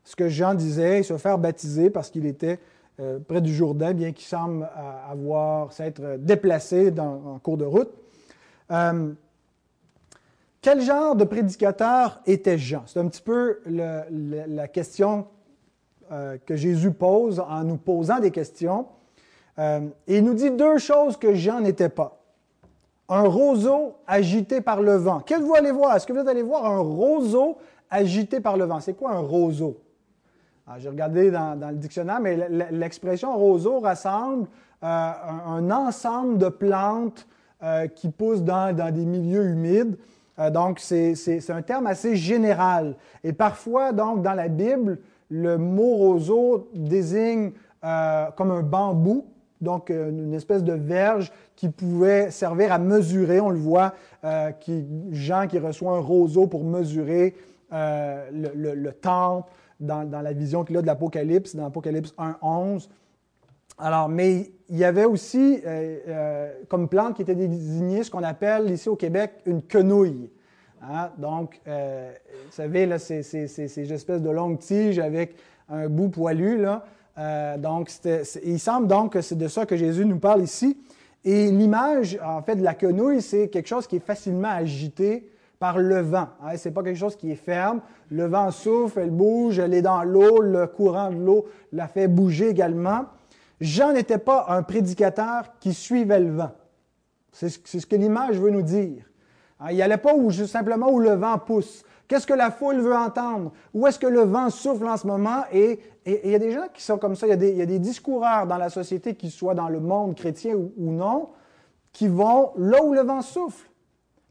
ce 0.05 0.15
que 0.17 0.29
Jean 0.29 0.55
disait 0.55 0.99
et 0.99 1.03
se 1.03 1.17
faire 1.17 1.39
baptiser 1.39 1.91
parce 1.91 2.11
qu'il 2.11 2.27
était 2.27 2.59
près 3.29 3.43
du 3.43 3.55
Jourdain, 3.55 3.93
bien 3.93 4.13
qu'il 4.13 4.25
semble 4.25 4.69
avoir 5.11 5.73
s'être 5.73 6.17
déplacé 6.19 6.93
en 6.99 7.39
cours 7.39 7.59
de 7.59 7.67
route. 7.67 7.91
Quel 10.67 10.81
genre 10.81 11.15
de 11.15 11.23
prédicateur 11.23 12.21
était 12.27 12.59
Jean? 12.59 12.83
C'est 12.87 12.99
un 12.99 13.07
petit 13.07 13.23
peu 13.23 13.61
la 13.69 14.67
question 14.67 15.29
que 16.45 16.57
Jésus 16.57 16.91
pose 16.91 17.39
en 17.39 17.63
nous 17.63 17.77
posant 17.77 18.19
des 18.19 18.33
questions. 18.33 18.87
et 19.57 19.79
il 20.09 20.25
nous 20.25 20.35
dit 20.35 20.51
deux 20.51 20.79
choses 20.79 21.17
que 21.17 21.35
Jean 21.35 21.61
n'était 21.61 21.89
pas 21.89 22.21
un 23.09 23.29
roseau 23.29 23.95
agité 24.09 24.61
par 24.61 24.83
le 24.83 24.97
vent. 24.97 25.21
Qu'est-ce 25.21 25.39
que 25.39 25.45
vous 25.45 25.55
allez 25.55 25.71
voir? 25.71 25.95
Est-ce 25.95 26.05
que 26.05 26.13
vous 26.13 26.29
allez 26.29 26.43
voir 26.43 26.67
un 26.67 26.81
roseau 26.81 27.59
agité 27.89 28.41
par 28.41 28.57
le 28.57 28.65
vent? 28.65 28.81
C'est 28.81 28.95
quoi 28.95 29.13
un 29.13 29.21
roseau? 29.21 29.77
Ah, 30.67 30.81
j'ai 30.81 30.89
regardé 30.89 31.31
dans, 31.31 31.57
le 31.71 31.77
dictionnaire, 31.77 32.19
mais 32.19 32.49
l'expression 32.73 33.37
roseau 33.37 33.79
rassemble 33.79 34.49
euh, 34.83 34.87
un, 35.47 35.71
ensemble 35.71 36.39
de 36.39 36.49
plantes 36.49 37.25
euh, 37.63 37.87
qui 37.87 38.09
poussent 38.09 38.43
dans, 38.43 38.75
des 38.75 39.07
milieux 39.07 39.45
humides. 39.45 39.97
Euh, 40.39 40.51
donc, 40.51 40.81
c'est 40.81 41.51
un 41.51 41.63
terme 41.63 41.87
assez 41.87 42.17
général. 42.17 42.97
Et 43.25 43.33
parfois, 43.33 43.93
donc, 43.93 44.23
dans 44.23 44.35
la 44.35 44.49
Bible, 44.49 44.99
le 45.31 45.59
mot 45.59 45.97
roseau 45.97 46.71
désigne 46.75 47.53
comme 48.37 48.51
un 48.51 48.63
bambou, 48.63 49.27
donc 49.61 49.91
une 49.91 50.35
espèce 50.35 50.65
de 50.65 50.73
verge 50.73 51.31
qui 51.57 51.71
pouvait 51.71 52.31
servir 52.31 52.73
à 52.73 52.79
mesurer. 52.79 53.41
On 53.41 53.51
le 53.51 53.59
voit, 53.59 53.95
euh, 54.25 54.53
qui, 54.53 54.87
Jean 55.11 55.47
qui 55.49 55.59
reçoit 55.59 55.97
un 55.97 56.01
roseau 56.01 56.47
pour 56.47 56.63
mesurer 56.63 57.35
euh, 57.73 58.29
le, 58.33 58.93
temple 58.93 59.51
dans, 59.81 60.09
la 60.11 60.33
vision 60.33 60.65
qu'il 60.65 60.77
a 60.77 60.83
de 60.83 60.87
l'Apocalypse, 60.87 61.57
dans 61.57 61.65
l'Apocalypse 61.65 62.15
1.11. 62.19 62.89
Alors, 63.79 64.09
mais 64.09 64.51
il 64.69 64.77
y 64.77 64.85
avait 64.85 65.05
aussi 65.05 65.61
euh, 65.67 66.53
comme 66.69 66.89
plante 66.89 67.17
qui 67.17 67.23
était 67.23 67.35
désignée 67.35 68.03
ce 68.03 68.11
qu'on 68.11 68.23
appelle 68.23 68.71
ici 68.71 68.89
au 68.89 68.97
Québec 68.97 69.33
une 69.45 69.63
quenouille. 69.63 70.31
Hein. 70.83 71.11
Donc, 71.19 71.61
vous 71.67 72.53
savez, 72.53 72.87
là, 72.87 72.99
c'est 72.99 73.23
ces 73.23 73.93
espèces 73.93 74.23
de 74.23 74.31
longues 74.31 74.59
tiges 74.59 74.99
avec 74.99 75.37
un 75.69 75.89
bout 75.89 76.09
poilu. 76.09 76.59
Là. 76.59 76.85
donc, 77.59 77.91
il 78.45 78.61
semble 78.61 78.87
donc 78.87 79.13
que 79.13 79.21
c'est 79.21 79.37
de 79.37 79.49
ça 79.49 79.67
que 79.67 79.77
Jésus 79.77 80.05
nous 80.05 80.19
parle 80.19 80.43
ici. 80.43 80.77
Et 81.27 81.51
l'image, 81.51 82.19
en 82.25 82.41
fait, 82.41 82.55
de 82.55 82.63
la 82.63 82.75
quenouille, 82.75 83.21
c'est 83.21 83.49
quelque 83.49 83.67
chose 83.67 83.89
qui 83.89 83.97
est 83.97 84.07
facilement 84.07 84.49
agité 84.49 85.29
par 85.59 85.79
le 85.79 86.01
vent. 86.01 86.29
Hein. 86.41 86.57
Ce 86.57 86.69
n'est 86.69 86.73
pas 86.73 86.85
quelque 86.85 86.99
chose 86.99 87.17
qui 87.17 87.33
est 87.33 87.35
ferme. 87.35 87.81
Le 88.11 88.27
vent 88.27 88.53
souffle, 88.53 89.01
elle 89.01 89.11
bouge, 89.11 89.59
elle 89.59 89.75
est 89.75 89.83
dans 89.83 90.05
l'eau, 90.05 90.41
le 90.41 90.69
courant 90.69 91.11
de 91.11 91.17
l'eau 91.17 91.47
la 91.73 91.89
fait 91.89 92.07
bouger 92.07 92.51
également. 92.51 93.07
Jean 93.61 93.93
n'était 93.93 94.19
pas 94.19 94.47
un 94.49 94.63
prédicateur 94.63 95.59
qui 95.61 95.73
suivait 95.73 96.21
le 96.21 96.33
vent. 96.33 96.53
C'est 97.33 97.51
ce 97.51 97.87
que 97.87 97.97
l'image 97.97 98.39
veut 98.39 98.51
nous 98.51 98.63
dire. 98.63 99.05
Hein. 99.61 99.67
Il 99.71 99.77
n'y 99.77 99.83
allait 99.83 99.97
pas 99.97 100.13
simplement 100.47 100.91
où 100.91 100.99
le 100.99 101.15
vent 101.15 101.39
pousse. 101.39 101.85
Qu'est-ce 102.09 102.27
que 102.27 102.35
la 102.35 102.51
foule 102.51 102.81
veut 102.81 102.95
entendre? 102.95 103.53
Où 103.75 103.87
est-ce 103.87 103.99
que 103.99 104.07
le 104.07 104.21
vent 104.21 104.49
souffle 104.49 104.87
en 104.87 104.97
ce 104.97 105.07
moment? 105.07 105.43
Et 105.53 105.81
il 106.07 106.31
y 106.31 106.35
a 106.35 106.39
des 106.39 106.53
gens 106.53 106.67
qui 106.73 106.83
sont 106.83 106.99
comme 106.99 107.17
ça. 107.17 107.27
Il 107.27 107.31
y 107.31 107.33
a 107.33 107.37
des, 107.37 107.51
il 107.51 107.57
y 107.57 107.63
a 107.63 107.67
des 107.67 107.81
discoureurs 107.81 108.47
dans 108.47 108.59
la 108.59 108.71
société, 108.71 109.15
qu'ils 109.15 109.33
soient 109.33 109.55
dans 109.55 109.69
le 109.69 109.81
monde 109.81 110.15
chrétien 110.15 110.55
ou, 110.55 110.93
non, 110.93 111.31
qui 111.93 112.07
vont 112.07 112.53
là 112.57 112.83
où 112.83 112.95
le 112.95 113.01
vent 113.01 113.23
souffle. 113.23 113.69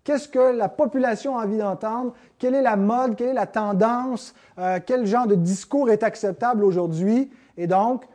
Qu'est-ce 0.05 0.29
que 0.29 0.39
la 0.39 0.69
population 0.69 1.37
a 1.37 1.43
envie 1.43 1.57
d'entendre? 1.57 2.13
Quelle 2.37 2.55
est 2.55 2.61
la 2.61 2.75
mode? 2.75 3.15
Quelle 3.15 3.29
est 3.29 3.33
la 3.33 3.47
tendance? 3.47 4.33
Euh, 4.57 4.79
quel 4.85 5.05
genre 5.05 5.27
de 5.27 5.35
discours 5.35 5.89
est 5.89 6.03
acceptable 6.03 6.63
aujourd'hui? 6.63 7.31
Et 7.57 7.67
donc, 7.67 8.05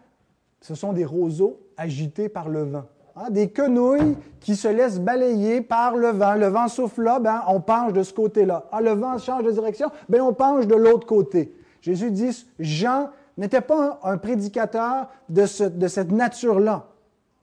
ce 0.60 0.74
sont 0.74 0.92
des 0.92 1.04
roseaux 1.04 1.60
agités 1.76 2.28
par 2.28 2.48
le 2.48 2.64
vent. 2.64 2.84
Hein, 3.16 3.30
des 3.30 3.50
quenouilles 3.50 4.16
qui 4.40 4.56
se 4.56 4.68
laissent 4.68 5.00
balayer 5.00 5.60
par 5.60 5.96
le 5.96 6.08
vent. 6.08 6.34
Le 6.34 6.46
vent 6.46 6.68
souffle 6.68 7.02
là, 7.02 7.18
ben, 7.18 7.42
on 7.48 7.60
penche 7.60 7.92
de 7.92 8.02
ce 8.02 8.12
côté-là. 8.12 8.66
Ah, 8.70 8.80
le 8.80 8.92
vent 8.92 9.18
change 9.18 9.44
de 9.44 9.50
direction, 9.50 9.90
ben, 10.08 10.20
on 10.20 10.32
penche 10.32 10.66
de 10.66 10.74
l'autre 10.74 11.06
côté. 11.06 11.54
Jésus 11.80 12.10
dit, 12.10 12.46
Jean 12.58 13.10
n'était 13.36 13.60
pas 13.62 13.98
un, 14.04 14.18
prédicateur 14.18 15.08
de, 15.28 15.46
cette 15.46 16.12
nature-là. 16.12 16.86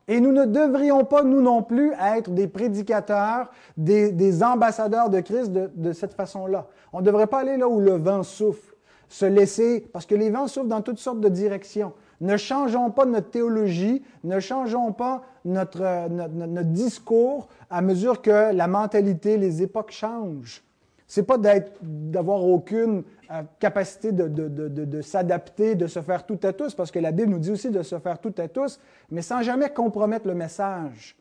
Et 0.07 0.21
nous 0.21 0.31
ne 0.31 0.45
devrions 0.45 1.03
pas, 1.03 1.23
nous 1.23 1.41
non 1.41 1.63
plus, 1.63 1.91
être 2.01 2.31
des 2.31 2.47
prédicateurs, 2.47 3.51
des, 3.75 4.43
ambassadeurs 4.43 5.09
de 5.09 5.19
Christ 5.19 5.51
de, 5.51 5.69
de 5.75 5.91
cette 5.91 6.13
façon-là. 6.13 6.67
On 6.93 7.01
ne 7.01 7.05
devrait 7.05 7.27
pas 7.27 7.39
aller 7.39 7.57
là 7.57 7.67
où 7.67 7.79
le 7.79 7.97
vent 7.97 8.23
souffle, 8.23 8.75
se 9.09 9.25
laisser, 9.25 9.85
parce 9.91 10.05
que 10.05 10.15
les 10.15 10.29
vents 10.29 10.47
soufflent 10.47 10.69
dans 10.69 10.81
toutes 10.81 10.99
sortes 10.99 11.19
de 11.19 11.29
directions. 11.29 11.93
Ne 12.19 12.35
changeons 12.37 12.89
pas 12.89 13.05
notre 13.05 13.29
théologie, 13.29 14.03
ne 14.23 14.39
changeons 14.39 14.91
pas 14.91 15.23
notre, 15.45 16.09
notre, 16.09 16.63
discours 16.63 17.47
à 17.69 17.81
mesure 17.81 18.21
que 18.21 18.53
la 18.53 18.67
mentalité, 18.67 19.37
les 19.37 19.61
époques 19.61 19.91
changent. 19.91 20.63
C'est 21.07 21.23
pas 21.23 21.37
d'avoir 21.37 22.43
aucune 22.43 23.03
euh, 23.31 23.43
capacité 23.59 24.11
de, 24.11 24.27
de 24.27 25.01
s'adapter, 25.01 25.75
de 25.75 25.87
se 25.87 26.01
faire 26.01 26.25
tout 26.25 26.39
à 26.43 26.53
tous, 26.53 26.73
parce 26.73 26.91
que 26.91 26.99
la 26.99 27.11
Bible 27.11 27.31
nous 27.31 27.39
dit 27.39 27.51
aussi 27.51 27.69
de 27.69 27.81
se 27.83 27.97
faire 27.99 28.19
tout 28.19 28.33
à 28.37 28.47
tous, 28.47 28.79
mais 29.11 29.21
sans 29.21 29.41
jamais 29.41 29.69
compromettre 29.69 30.27
le 30.27 30.35
message, 30.35 31.15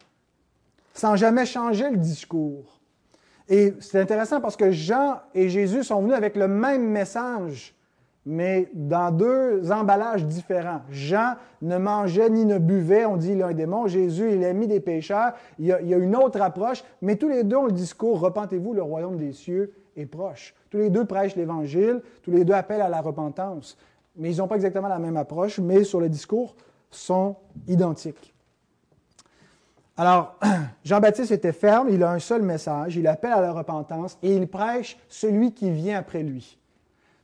sans 0.95 1.15
jamais 1.15 1.47
changer 1.47 1.91
le 1.91 1.99
discours. 1.99 2.81
Et 3.49 3.75
c'est 3.81 4.01
intéressant 4.01 4.41
parce 4.41 4.57
que 4.57 4.73
Jean 4.73 5.21
et 5.35 5.49
Jésus 5.49 5.85
sont 5.85 6.01
venus 6.01 6.17
avec 6.17 6.37
le 6.37 6.49
même 6.49 6.89
message, 6.89 7.76
mais 8.27 8.69
dans 8.75 9.13
deux 9.13 9.71
emballages 9.71 10.27
différents. 10.27 10.83
Jean 10.91 11.35
ne 11.63 11.79
mangeait 11.79 12.29
ni 12.29 12.45
ne 12.45 12.59
buvait, 12.59 13.07
on 13.07 13.17
dit 13.17 13.33
il 13.33 13.43
a 13.43 13.47
un 13.47 13.55
démon. 13.55 13.87
Jésus, 13.87 14.33
il 14.35 14.45
a 14.45 14.53
mis 14.53 14.67
des 14.67 14.81
pécheurs. 14.81 15.33
Il 15.61 15.67
y, 15.67 15.73
a, 15.73 15.81
une 15.81 16.17
autre 16.17 16.43
approche, 16.43 16.83
mais 17.01 17.15
tous 17.15 17.29
les 17.29 17.45
deux 17.45 17.57
ont 17.57 17.67
le 17.67 17.73
discours 17.73 18.19
Repentez-vous, 18.19 18.75
le 18.75 18.83
royaume 18.83 19.17
des 19.17 19.33
cieux 19.33 19.73
est 19.97 20.07
proche. 20.07 20.55
Tous 20.71 20.79
les 20.79 20.91
deux 20.91 21.05
prêchent 21.05 21.37
l'Évangile, 21.37 22.03
tous 22.23 22.33
les 22.33 22.45
deux 22.45 22.53
appellent 22.53 22.83
à 22.83 22.89
la 22.89 23.01
repentance. 23.01 23.79
Mais 24.17 24.33
ils 24.33 24.39
n'ont 24.39 24.49
pas 24.49 24.57
exactement 24.57 24.89
la 24.89 24.99
même 24.99 25.17
approche, 25.17 25.61
mais 25.61 25.85
sur 25.85 26.01
le 26.01 26.09
discours, 26.09 26.57
sont 26.91 27.37
identiques. 27.69 28.35
Alors, 29.97 30.37
Jean-Baptiste 30.85 31.31
était 31.31 31.53
ferme, 31.53 31.89
il 31.91 32.03
a 32.03 32.11
un 32.11 32.19
seul 32.19 32.43
message, 32.43 32.97
il 32.97 33.07
appelle 33.07 33.33
à 33.33 33.41
la 33.41 33.53
repentance 33.53 34.19
et 34.23 34.35
il 34.35 34.49
prêche 34.49 34.99
celui 35.09 35.53
qui 35.53 35.71
vient 35.71 35.99
après 35.99 36.23
lui. 36.23 36.59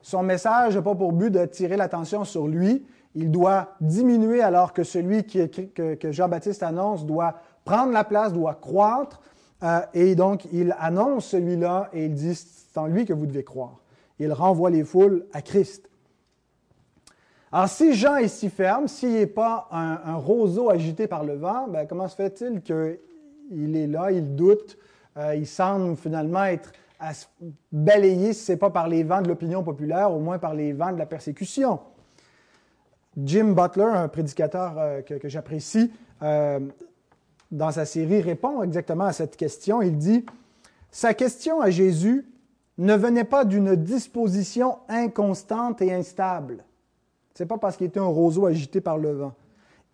Son 0.02 0.24
message 0.24 0.74
n'a 0.74 0.82
pas 0.82 0.94
pour 0.94 1.12
but 1.12 1.30
de 1.30 1.44
tirer 1.46 1.76
l'attention 1.76 2.24
sur 2.24 2.48
lui. 2.48 2.84
Il 3.14 3.30
doit 3.30 3.76
diminuer 3.80 4.42
alors 4.42 4.72
que 4.72 4.82
celui 4.82 5.24
que, 5.24 6.12
Jean-Baptiste 6.12 6.62
annonce 6.62 7.06
doit 7.06 7.36
prendre 7.64 7.92
la 7.92 8.04
place, 8.04 8.32
doit 8.32 8.54
croître. 8.54 9.20
Euh, 9.62 9.80
et 9.94 10.14
donc, 10.16 10.46
il 10.52 10.74
annonce 10.80 11.26
celui-là 11.26 11.88
et 11.92 12.06
il 12.06 12.14
dit, 12.14 12.34
c'est 12.34 12.78
en 12.78 12.86
lui 12.86 13.04
que 13.04 13.12
vous 13.12 13.26
devez 13.26 13.44
croire. 13.44 13.78
Il 14.18 14.32
renvoie 14.32 14.70
les 14.70 14.82
foules 14.82 15.24
à 15.32 15.40
Christ. 15.40 15.88
Alors, 17.52 17.68
si 17.68 17.94
Jean 17.94 18.16
est 18.16 18.28
si 18.28 18.48
ferme, 18.48 18.88
s'il 18.88 19.12
n'est 19.12 19.26
pas 19.26 19.68
un, 19.70 20.16
roseau 20.16 20.70
agité 20.70 21.06
par 21.06 21.22
le 21.22 21.34
vent, 21.34 21.68
ben, 21.68 21.86
comment 21.86 22.08
se 22.08 22.16
fait-il 22.16 22.62
qu'il 22.62 23.76
est 23.76 23.86
là, 23.86 24.10
il 24.10 24.34
doute, 24.34 24.78
euh, 25.18 25.34
il 25.36 25.46
semble 25.46 25.96
finalement 25.96 26.44
être 26.44 26.72
à 27.02 27.14
se 27.14 27.26
balayer, 27.72 28.32
si 28.32 28.44
ce 28.44 28.52
n'est 28.52 28.58
pas 28.58 28.70
par 28.70 28.86
les 28.86 29.02
vents 29.02 29.20
de 29.20 29.28
l'opinion 29.28 29.64
populaire, 29.64 30.12
au 30.12 30.20
moins 30.20 30.38
par 30.38 30.54
les 30.54 30.72
vents 30.72 30.92
de 30.92 30.98
la 30.98 31.06
persécution. 31.06 31.80
Jim 33.16 33.52
Butler, 33.52 33.82
un 33.84 34.08
prédicateur 34.08 34.74
euh, 34.78 35.02
que, 35.02 35.28
j'apprécie, 35.28 35.92
euh, 36.22 36.60
dans 37.50 37.72
sa 37.72 37.84
série 37.84 38.22
répond 38.22 38.62
exactement 38.62 39.04
à 39.04 39.12
cette 39.12 39.36
question. 39.36 39.82
Il 39.82 39.98
dit, 39.98 40.24
Sa 40.92 41.12
question 41.12 41.60
à 41.60 41.70
Jésus 41.70 42.24
ne 42.78 42.94
venait 42.94 43.24
pas 43.24 43.44
d'une 43.44 43.74
disposition 43.74 44.78
inconstante 44.88 45.82
et 45.82 45.92
instable. 45.92 46.64
Ce 47.34 47.42
n'est 47.42 47.48
pas 47.48 47.58
parce 47.58 47.76
qu'il 47.76 47.88
était 47.88 48.00
un 48.00 48.04
roseau 48.04 48.46
agité 48.46 48.80
par 48.80 48.96
le 48.96 49.12
vent. 49.12 49.34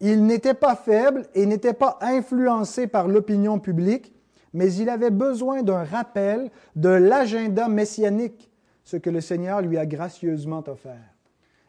Il 0.00 0.26
n'était 0.26 0.54
pas 0.54 0.76
faible 0.76 1.26
et 1.34 1.46
n'était 1.46 1.72
pas 1.72 1.98
influencé 2.02 2.86
par 2.86 3.08
l'opinion 3.08 3.58
publique, 3.58 4.12
mais 4.52 4.72
il 4.74 4.88
avait 4.88 5.10
besoin 5.10 5.62
d'un 5.62 5.84
rappel 5.84 6.50
de 6.76 6.88
l'agenda 6.88 7.68
messianique, 7.68 8.50
ce 8.84 8.96
que 8.96 9.10
le 9.10 9.20
Seigneur 9.20 9.60
lui 9.60 9.76
a 9.78 9.86
gracieusement 9.86 10.64
offert. 10.66 11.14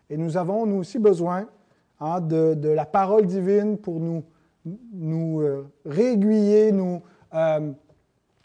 Et 0.09 0.17
nous 0.17 0.37
avons, 0.37 0.65
nous 0.65 0.77
aussi, 0.77 0.97
besoin 0.99 1.47
hein, 1.99 2.21
de, 2.21 2.69
la 2.69 2.85
parole 2.85 3.25
divine 3.25 3.77
pour 3.77 3.99
nous, 3.99 4.23
nous 4.93 5.41
euh, 5.41 5.67
nous 5.85 7.01
euh, 7.33 7.71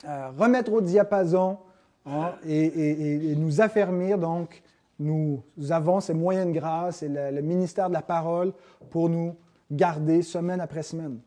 euh, 0.06 0.30
remettre 0.36 0.72
au 0.72 0.80
diapason 0.80 1.58
hein, 2.04 2.32
et, 2.46 3.34
nous 3.36 3.60
affermir. 3.60 4.18
Donc, 4.18 4.62
nous 4.98 5.42
avons 5.70 6.00
ces 6.00 6.14
moyens 6.14 6.46
de 6.46 6.52
grâce 6.52 7.02
et 7.02 7.08
le 7.08 7.40
ministère 7.40 7.88
de 7.88 7.94
la 7.94 8.02
parole 8.02 8.52
pour 8.90 9.08
nous 9.08 9.34
garder 9.70 10.22
semaine 10.22 10.60
après 10.60 10.82
semaine. 10.82 11.18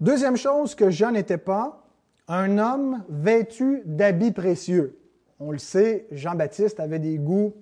Deuxième 0.00 0.36
chose 0.36 0.74
que 0.74 0.90
Jean 0.90 1.12
n'était 1.12 1.38
pas, 1.38 1.84
un 2.26 2.58
homme 2.58 3.04
vêtu 3.08 3.82
d'habits 3.84 4.32
précieux. 4.32 4.98
On 5.38 5.52
le 5.52 5.58
sait, 5.58 6.06
Jean-Baptiste 6.10 6.80
avait 6.80 6.98
des 6.98 7.18
goûts 7.18 7.54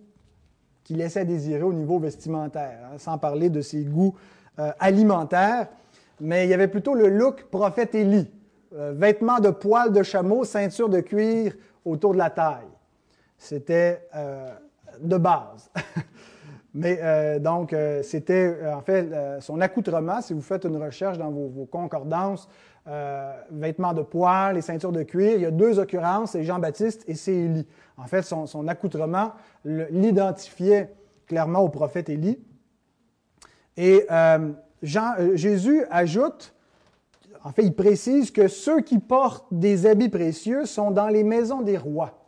qui 0.84 0.94
laissait 0.94 1.20
à 1.20 1.24
désirer 1.24 1.62
au 1.62 1.72
niveau 1.72 1.98
vestimentaire, 1.98 2.78
hein, 2.84 2.98
sans 2.98 3.18
parler 3.18 3.50
de 3.50 3.60
ses 3.60 3.84
goûts 3.84 4.14
euh, 4.58 4.72
alimentaires. 4.78 5.68
Mais 6.20 6.46
il 6.46 6.50
y 6.50 6.54
avait 6.54 6.68
plutôt 6.68 6.94
le 6.94 7.08
look 7.08 7.44
prophète 7.50 7.94
Élie. 7.94 8.30
Euh, 8.74 8.92
vêtements 8.96 9.40
de 9.40 9.50
poils 9.50 9.92
de 9.92 10.02
chameau, 10.02 10.44
ceinture 10.44 10.88
de 10.88 11.00
cuir 11.00 11.54
autour 11.84 12.12
de 12.12 12.18
la 12.18 12.30
taille. 12.30 12.68
C'était 13.36 14.08
euh, 14.14 14.48
de 15.00 15.16
base. 15.18 15.70
Mais 16.74 17.38
donc, 17.40 17.74
c'était 18.02 18.56
en 18.72 18.80
fait 18.80 19.12
son 19.40 19.60
accoutrement. 19.60 20.22
Si 20.22 20.32
vous 20.32 20.40
faites 20.40 20.64
une 20.64 20.82
recherche 20.82 21.18
dans 21.18 21.30
vos, 21.30 21.66
concordances, 21.66 22.48
vêtements 23.50 23.92
de 23.92 24.00
poils 24.00 24.56
et 24.56 24.62
ceintures 24.62 24.92
de 24.92 25.02
cuir, 25.02 25.32
il 25.34 25.42
y 25.42 25.46
a 25.46 25.50
deux 25.50 25.78
occurrences, 25.78 26.30
c'est 26.32 26.44
Jean-Baptiste 26.44 27.04
et 27.08 27.14
c'est 27.14 27.34
Élie. 27.34 27.66
En 27.98 28.06
fait, 28.06 28.22
son, 28.22 28.68
accoutrement 28.68 29.32
l'identifiait 29.64 30.94
clairement 31.26 31.60
au 31.60 31.68
prophète 31.68 32.08
Élie. 32.08 32.38
Et 33.76 34.04
euh, 34.10 34.50
euh, 34.96 35.36
Jésus 35.36 35.84
ajoute, 35.90 36.54
en 37.44 37.52
fait, 37.52 37.62
il 37.62 37.74
précise 37.74 38.30
que 38.30 38.48
ceux 38.48 38.80
qui 38.80 38.98
portent 38.98 39.46
des 39.50 39.86
habits 39.86 40.08
précieux 40.08 40.66
sont 40.66 40.90
dans 40.90 41.08
les 41.08 41.24
maisons 41.24 41.62
des 41.62 41.76
rois. 41.76 42.21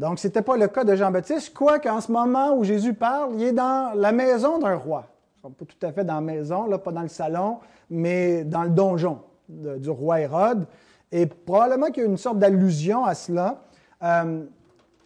Donc, 0.00 0.18
ce 0.18 0.28
n'était 0.28 0.40
pas 0.40 0.56
le 0.56 0.66
cas 0.66 0.82
de 0.82 0.96
Jean-Baptiste, 0.96 1.52
quoiqu'en 1.52 2.00
ce 2.00 2.10
moment 2.10 2.56
où 2.56 2.64
Jésus 2.64 2.94
parle, 2.94 3.34
il 3.34 3.42
est 3.42 3.52
dans 3.52 3.92
la 3.94 4.12
maison 4.12 4.58
d'un 4.58 4.74
roi. 4.74 5.04
Pas 5.42 5.50
tout 5.58 5.86
à 5.86 5.92
fait 5.92 6.04
dans 6.04 6.14
la 6.14 6.20
maison, 6.22 6.66
là, 6.66 6.78
pas 6.78 6.90
dans 6.90 7.02
le 7.02 7.08
salon, 7.08 7.58
mais 7.90 8.44
dans 8.44 8.62
le 8.62 8.70
donjon 8.70 9.18
du 9.46 9.90
roi 9.90 10.22
Hérode. 10.22 10.64
Et 11.12 11.26
probablement 11.26 11.88
qu'il 11.88 12.02
y 12.02 12.06
a 12.06 12.08
une 12.08 12.16
sorte 12.16 12.38
d'allusion 12.38 13.04
à 13.04 13.14
cela. 13.14 13.60
Euh, 14.02 14.44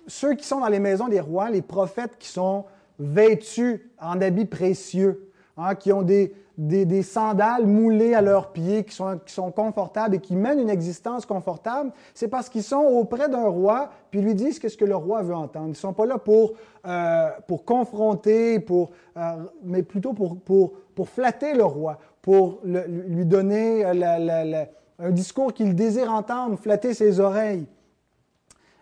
ceux 0.07 0.35
qui 0.35 0.47
sont 0.47 0.61
dans 0.61 0.69
les 0.69 0.79
maisons 0.79 1.09
des 1.09 1.19
rois, 1.19 1.51
les 1.51 1.63
prophètes 1.63 2.17
qui 2.17 2.29
sont 2.29 2.65
vêtus 3.01 3.91
en 4.01 4.21
habits 4.21 4.45
précieux, 4.45 5.29
hein, 5.57 5.75
qui 5.75 5.93
ont 5.93 6.03
des, 6.03 6.33
des, 6.57 7.03
sandales 7.03 7.67
moulées 7.67 8.15
à 8.15 8.21
leurs 8.21 8.53
pieds, 8.53 8.85
qui 8.85 8.95
sont, 8.95 9.19
qui 9.25 9.33
sont 9.33 9.51
confortables 9.51 10.15
et 10.17 10.21
qui 10.21 10.37
mènent 10.37 10.61
une 10.61 10.71
existence 10.71 11.27
confortable, 11.27 11.93
c'est 12.15 12.29
parce 12.29 12.49
qu'ils 12.49 12.63
sont 12.63 12.83
auprès 12.83 13.29
d'un 13.29 13.49
roi, 13.49 13.91
puis 14.11 14.21
lui 14.21 14.35
disent 14.35 14.59
qu'est-ce 14.59 14.77
que 14.77 14.85
le 14.85 14.97
roi 14.97 15.23
veut 15.23 15.35
entendre. 15.35 15.67
Ils 15.67 15.71
ne 15.71 15.75
sont 15.75 15.93
pas 15.93 16.07
là 16.07 16.19
pour, 16.19 16.55
euh, 16.87 17.31
pour 17.49 17.65
confronter, 17.65 18.61
pour, 18.61 18.91
euh, 19.17 19.37
mais 19.65 19.83
plutôt 19.83 20.13
pour, 20.13 20.39
pour, 20.41 20.73
pour 20.95 21.09
flatter 21.09 21.55
le 21.55 21.65
roi, 21.65 21.99
pour 22.23 22.61
lui 22.65 23.27
donner 23.27 23.85
un 23.85 25.11
discours 25.11 25.53
qu'il 25.53 25.75
désire 25.75 26.11
entendre, 26.11 26.57
flatter 26.57 26.95
ses 26.95 27.21
oreilles. 27.21 27.67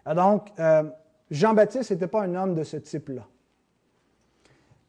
Donc, 0.07 0.49
euh, 0.59 0.85
Jean-Baptiste 1.31 1.91
n'était 1.93 2.07
pas 2.07 2.23
un 2.23 2.35
homme 2.35 2.55
de 2.55 2.65
ce 2.65 2.77
type-là. 2.77 3.23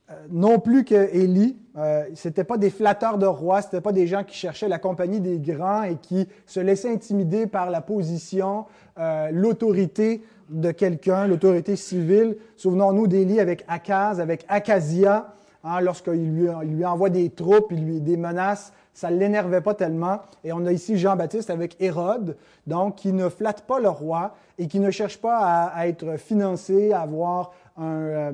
Euh, 0.09 0.15
non 0.29 0.59
plus 0.59 0.83
que 0.83 1.15
Élie, 1.15 1.57
euh, 1.77 2.03
ce 2.13 2.27
n'était 2.27 2.43
pas 2.43 2.57
des 2.57 2.69
flatteurs 2.69 3.17
de 3.17 3.25
rois, 3.25 3.61
ce 3.61 3.67
n'était 3.67 3.81
pas 3.81 3.93
des 3.93 4.05
gens 4.05 4.25
qui 4.25 4.35
cherchaient 4.35 4.67
la 4.67 4.77
compagnie 4.77 5.21
des 5.21 5.39
grands 5.39 5.83
et 5.83 5.95
qui 5.95 6.27
se 6.45 6.59
laissaient 6.59 6.91
intimider 6.91 7.47
par 7.47 7.69
la 7.69 7.79
position, 7.79 8.65
euh, 8.99 9.29
l'autorité 9.31 10.21
de 10.49 10.71
quelqu'un, 10.71 11.25
l'autorité 11.25 11.77
civile. 11.77 12.35
Souvenons-nous 12.57 13.07
d'Élie 13.07 13.39
avec 13.39 13.63
Akaz, 13.69 14.19
avec 14.19 14.45
Akazia, 14.49 15.33
hein, 15.63 15.79
lorsqu'il 15.79 16.35
lui, 16.35 16.85
envoie 16.85 17.09
des 17.09 17.29
troupes, 17.29 17.67
il 17.71 17.85
lui 17.85 18.01
des 18.01 18.17
menaces, 18.17 18.73
ça 18.93 19.09
ne 19.09 19.17
l'énervait 19.17 19.61
pas 19.61 19.73
tellement. 19.73 20.19
Et 20.43 20.51
on 20.51 20.65
a 20.65 20.73
ici 20.73 20.97
Jean-Baptiste 20.97 21.49
avec 21.49 21.77
Hérode, 21.79 22.35
donc 22.67 22.95
qui 22.95 23.13
ne 23.13 23.29
flatte 23.29 23.61
pas 23.61 23.79
le 23.79 23.89
roi 23.89 24.35
et 24.57 24.67
qui 24.67 24.81
ne 24.81 24.91
cherche 24.91 25.17
pas 25.17 25.71
à, 25.73 25.87
être 25.87 26.17
financé, 26.19 26.91
à 26.91 27.01
avoir 27.01 27.53
un 27.77 28.33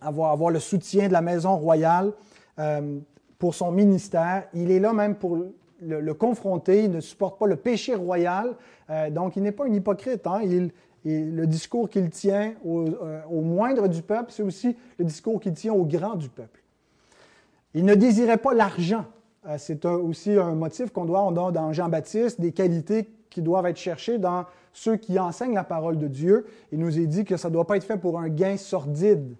avoir, 0.00 0.50
le 0.50 0.60
soutien 0.60 1.08
de 1.08 1.12
la 1.12 1.20
maison 1.20 1.56
royale 1.56 2.12
euh, 2.58 2.98
pour 3.38 3.54
son 3.54 3.70
ministère. 3.70 4.44
Il 4.54 4.70
est 4.70 4.80
là 4.80 4.92
même 4.92 5.14
pour 5.14 5.38
le, 5.80 6.14
confronter. 6.14 6.84
Il 6.84 6.90
ne 6.90 7.00
supporte 7.00 7.38
pas 7.38 7.46
le 7.46 7.56
péché 7.56 7.94
royal. 7.94 8.54
Euh, 8.90 9.10
donc, 9.10 9.36
il 9.36 9.42
n'est 9.42 9.52
pas 9.52 9.64
un 9.64 9.72
hypocrite. 9.72 10.26
Hein. 10.26 10.40
Le 11.04 11.46
discours 11.46 11.88
qu'il 11.88 12.10
tient 12.10 12.54
euh, 12.66 13.20
au, 13.30 13.40
moindre 13.40 13.88
du 13.88 14.02
peuple, 14.02 14.32
c'est 14.32 14.42
aussi 14.42 14.76
le 14.98 15.04
discours 15.04 15.40
qu'il 15.40 15.54
tient 15.54 15.72
au 15.72 15.84
grand 15.84 16.16
du 16.16 16.28
peuple. 16.28 16.62
Il 17.74 17.84
ne 17.84 17.94
désirait 17.94 18.38
pas 18.38 18.54
l'argent. 18.54 19.04
c'est 19.58 19.84
aussi 19.84 20.32
un 20.32 20.54
motif 20.54 20.90
qu'on 20.90 21.04
doit, 21.04 21.30
dans 21.52 21.72
Jean-Baptiste, 21.72 22.40
des 22.40 22.52
qualités 22.52 23.08
qui 23.30 23.42
doivent 23.42 23.66
être 23.66 23.76
cherchées 23.76 24.18
dans 24.18 24.46
ceux 24.72 24.96
qui 24.96 25.18
enseignent 25.18 25.54
la 25.54 25.64
parole 25.64 25.98
de 25.98 26.08
Dieu. 26.08 26.46
Il 26.72 26.78
nous 26.78 26.98
est 26.98 27.06
dit 27.06 27.24
que 27.24 27.36
ça 27.36 27.48
ne 27.48 27.54
doit 27.54 27.66
pas 27.66 27.76
être 27.76 27.84
fait 27.84 27.96
pour 27.96 28.18
un 28.18 28.28
gain 28.28 28.56
sordide. 28.56 29.36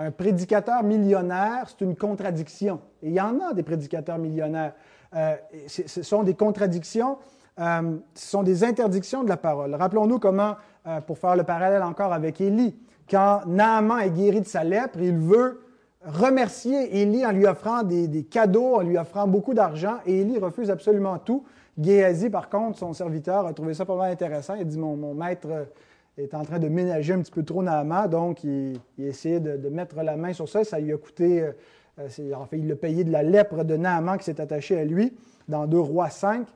Un 0.00 0.12
prédicateur 0.12 0.84
millionnaire, 0.84 1.64
c'est 1.66 1.84
une 1.84 1.96
contradiction. 1.96 2.80
Il 3.02 3.12
y 3.12 3.20
en 3.20 3.40
a 3.40 3.52
des 3.52 3.64
prédicateurs 3.64 4.18
millionnaires. 4.18 4.74
Euh, 5.16 5.34
ce 5.66 6.02
sont 6.04 6.22
des 6.22 6.34
contradictions, 6.34 7.18
euh, 7.58 7.96
ce 8.14 8.28
sont 8.28 8.44
des 8.44 8.62
interdictions 8.62 9.24
de 9.24 9.28
la 9.28 9.36
parole. 9.36 9.74
Rappelons-nous 9.74 10.20
comment, 10.20 10.54
euh, 10.86 11.00
pour 11.00 11.18
faire 11.18 11.34
le 11.34 11.42
parallèle 11.42 11.82
encore 11.82 12.12
avec 12.12 12.40
Élie, 12.40 12.76
quand 13.10 13.40
Naaman 13.46 14.00
est 14.02 14.10
guéri 14.10 14.40
de 14.40 14.46
sa 14.46 14.62
lèpre, 14.62 15.00
il 15.00 15.18
veut 15.18 15.62
remercier 16.04 17.02
Élie 17.02 17.26
en 17.26 17.32
lui 17.32 17.46
offrant 17.46 17.82
des, 17.82 18.22
cadeaux, 18.22 18.76
en 18.76 18.82
lui 18.82 18.98
offrant 18.98 19.26
beaucoup 19.26 19.52
d'argent, 19.52 19.96
et 20.06 20.20
Élie 20.20 20.38
refuse 20.38 20.70
absolument 20.70 21.18
tout. 21.18 21.42
Géasi, 21.76 22.30
par 22.30 22.48
contre, 22.48 22.78
son 22.78 22.92
serviteur, 22.92 23.46
a 23.46 23.52
trouvé 23.52 23.74
ça 23.74 23.84
pas 23.84 23.96
mal 23.96 24.12
intéressant. 24.12 24.54
Il 24.54 24.66
dit, 24.66 24.78
mon 24.78 25.14
maître 25.14 25.48
est 26.20 26.34
en 26.34 26.42
train 26.42 26.58
de 26.58 26.68
ménager 26.68 27.12
un 27.12 27.20
petit 27.20 27.30
peu 27.30 27.42
trop 27.42 27.62
Naaman, 27.62 28.08
donc 28.08 28.42
il, 28.44 28.78
il 28.98 29.04
essayait 29.04 29.40
de, 29.40 29.68
mettre 29.68 29.96
la 30.02 30.16
main 30.16 30.32
sur 30.32 30.48
ça. 30.48 30.64
Ça 30.64 30.80
lui 30.80 30.92
a 30.92 30.96
coûté, 30.96 31.42
euh, 31.98 32.34
en 32.34 32.46
fait, 32.46 32.58
il 32.58 32.70
a 32.70 32.76
payé 32.76 33.04
de 33.04 33.12
la 33.12 33.22
lèpre 33.22 33.64
de 33.64 33.76
Naaman 33.76 34.18
qui 34.18 34.24
s'est 34.24 34.40
attachée 34.40 34.78
à 34.78 34.84
lui 34.84 35.16
dans 35.48 35.66
2 35.66 35.78
Rois 35.78 36.10
5. 36.10 36.46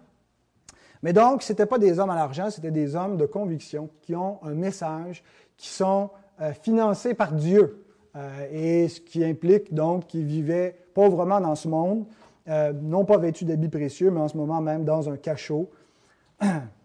Mais 1.02 1.12
donc, 1.12 1.42
ce 1.42 1.52
n'étaient 1.52 1.66
pas 1.66 1.78
des 1.78 1.98
hommes 1.98 2.10
à 2.10 2.14
l'argent, 2.14 2.50
c'était 2.50 2.70
des 2.70 2.94
hommes 2.94 3.16
de 3.16 3.26
conviction 3.26 3.88
qui 4.02 4.14
ont 4.14 4.38
un 4.42 4.54
message, 4.54 5.22
qui 5.56 5.68
sont 5.68 6.10
euh, 6.40 6.52
financés 6.52 7.14
par 7.14 7.32
Dieu. 7.32 7.84
Euh, 8.14 8.48
et 8.52 8.88
ce 8.88 9.00
qui 9.00 9.24
implique 9.24 9.72
donc 9.72 10.06
qu'ils 10.06 10.26
vivaient 10.26 10.76
pauvrement 10.94 11.40
dans 11.40 11.54
ce 11.54 11.68
monde, 11.68 12.04
non 12.46 13.04
pas 13.04 13.18
vêtus 13.18 13.44
d'habits 13.44 13.68
précieux, 13.68 14.10
mais 14.10 14.20
en 14.20 14.26
ce 14.26 14.36
moment 14.36 14.60
même 14.60 14.84
dans 14.84 15.08
un 15.08 15.16
cachot. 15.16 15.70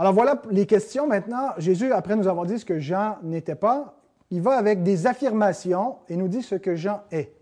Alors 0.00 0.14
voilà 0.14 0.40
les 0.50 0.64
questions. 0.64 1.06
Maintenant, 1.06 1.50
Jésus, 1.58 1.92
après 1.92 2.16
nous 2.16 2.26
avoir 2.26 2.46
dit 2.46 2.58
ce 2.58 2.64
que 2.64 2.78
Jean 2.78 3.18
n'était 3.22 3.54
pas, 3.54 4.00
il 4.30 4.40
va 4.40 4.52
avec 4.52 4.82
des 4.82 5.06
affirmations 5.06 5.98
et 6.08 6.16
nous 6.16 6.26
dit 6.26 6.40
ce 6.40 6.54
que 6.54 6.74
Jean 6.74 7.02
est. 7.10 7.34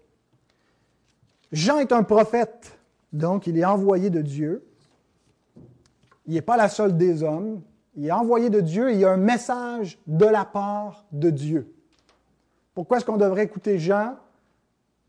Jean 1.53 1.79
est 1.79 1.93
un 1.93 2.03
prophète, 2.03 2.77
donc 3.13 3.47
il 3.47 3.57
est 3.57 3.65
envoyé 3.65 4.11
de 4.11 4.23
Dieu. 4.23 4.67
Il 6.27 6.35
n'est 6.35 6.43
pas 6.43 6.57
la 6.57 6.69
seule 6.69 6.97
des 6.97 7.23
hommes. 7.23 7.63
Il 7.95 8.07
est 8.07 8.11
envoyé 8.11 8.51
de 8.51 8.61
Dieu 8.61 8.91
et 8.91 8.95
il 8.95 8.99
y 8.99 9.05
a 9.05 9.13
un 9.13 9.17
message 9.17 9.97
de 10.09 10.27
la 10.27 10.45
part 10.45 11.05
de 11.13 11.31
Dieu. 11.31 11.73
Pourquoi 12.75 12.97
est-ce 12.97 13.07
qu'on 13.07 13.19
devrait 13.19 13.45
écouter 13.45 13.79
Jean? 13.79 14.17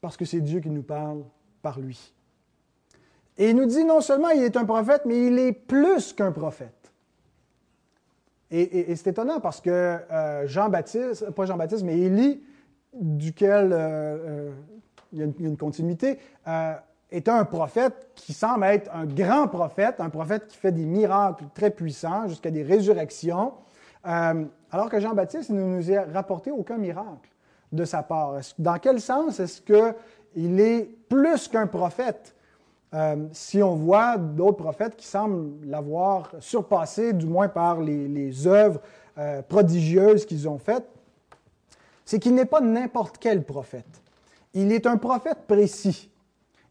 Parce 0.01 0.17
que 0.17 0.23
c'est 0.23 0.41
Dieu 0.41 0.59
qui 0.59 0.69
nous 0.69 0.83
parle 0.83 1.23
par 1.63 1.79
lui. 1.79 2.13
Et 3.39 3.49
il 3.49 3.55
nous 3.55 3.65
dit 3.65 3.85
non 3.85 4.01
seulement 4.01 4.29
il 4.29 4.43
est 4.43 4.55
un 4.55 4.65
prophète, 4.65 5.01
mais 5.05 5.25
il 5.25 5.39
est 5.39 5.51
plus 5.51 6.13
qu'un 6.13 6.31
prophète. 6.31 6.78
Et, 8.51 8.95
c'est 8.95 9.11
étonnant 9.11 9.39
parce 9.39 9.61
que 9.61 9.69
euh, 9.69 10.47
Jean-Baptiste, 10.47 11.29
pas 11.31 11.45
Jean-Baptiste, 11.45 11.83
mais 11.83 11.99
Élie, 11.99 12.43
duquel 12.93 13.71
euh, 13.71 13.77
euh, 13.77 14.51
il, 15.13 15.19
y 15.19 15.21
a 15.21 15.25
une, 15.25 15.57
continuité, 15.57 16.17
est 17.11 17.29
un 17.29 17.45
prophète 17.45 18.09
qui 18.15 18.33
semble 18.33 18.65
être 18.65 18.89
un 18.93 19.05
grand 19.05 19.47
prophète, 19.47 19.99
un 19.99 20.09
prophète 20.09 20.47
qui 20.47 20.57
fait 20.57 20.71
des 20.71 20.85
miracles 20.85 21.45
très 21.53 21.69
puissants 21.69 22.27
jusqu'à 22.27 22.49
des 22.49 22.63
résurrections, 22.63 23.53
alors 24.03 24.89
que 24.89 24.99
Jean-Baptiste 24.99 25.51
ne 25.51 25.63
nous 25.63 25.91
a 25.91 26.05
rapporté 26.11 26.51
aucun 26.51 26.77
miracle 26.77 27.29
de 27.71 27.85
sa 27.85 28.01
part. 28.01 28.39
Dans 28.57 28.77
quel 28.77 28.99
sens 28.99 29.39
est-ce 29.39 29.61
qu'il 29.61 30.59
est 30.59 30.89
plus 31.07 31.47
qu'un 31.47 31.67
prophète? 31.67 32.35
Euh, 32.93 33.27
si 33.33 33.61
on 33.61 33.75
voit 33.75 34.17
d'autres 34.17 34.57
prophètes 34.57 34.95
qui 34.95 35.05
semblent 35.05 35.51
l'avoir 35.65 36.31
surpassé, 36.39 37.13
du 37.13 37.27
moins 37.27 37.47
par 37.47 37.81
les, 37.81 38.47
œuvres 38.47 38.81
euh, 39.17 39.41
prodigieuses 39.43 40.25
qu'ils 40.25 40.49
ont 40.49 40.57
faites, 40.57 40.87
c'est 42.03 42.19
qu'il 42.19 42.33
n'est 42.33 42.45
pas 42.45 42.61
n'importe 42.61 43.17
quel 43.19 43.43
prophète. 43.43 44.01
Il 44.55 44.71
est 44.71 44.87
un 44.87 44.97
prophète 44.97 45.45
précis. 45.47 46.09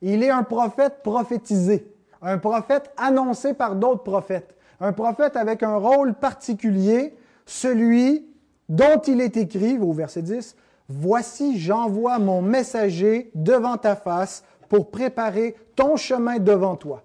Il 0.02 0.24
est 0.24 0.30
un 0.30 0.42
prophète 0.42 1.02
prophétisé, 1.04 1.92
un 2.22 2.38
prophète 2.38 2.90
annoncé 2.96 3.54
par 3.54 3.76
d'autres 3.76 4.02
prophètes, 4.02 4.56
un 4.80 4.92
prophète 4.92 5.36
avec 5.36 5.62
un 5.62 5.76
rôle 5.76 6.14
particulier, 6.14 7.16
celui 7.46 8.26
dont 8.68 9.00
il 9.06 9.20
est 9.20 9.36
écrit, 9.36 9.78
au 9.78 9.92
verset 9.92 10.22
10, 10.22 10.56
Voici, 10.90 11.58
j'envoie 11.58 12.18
mon 12.18 12.40
messager 12.40 13.30
devant 13.34 13.76
ta 13.76 13.94
face 13.94 14.42
pour 14.68 14.90
préparer 14.90 15.56
ton 15.74 15.96
chemin 15.96 16.38
devant 16.38 16.76
toi. 16.76 17.02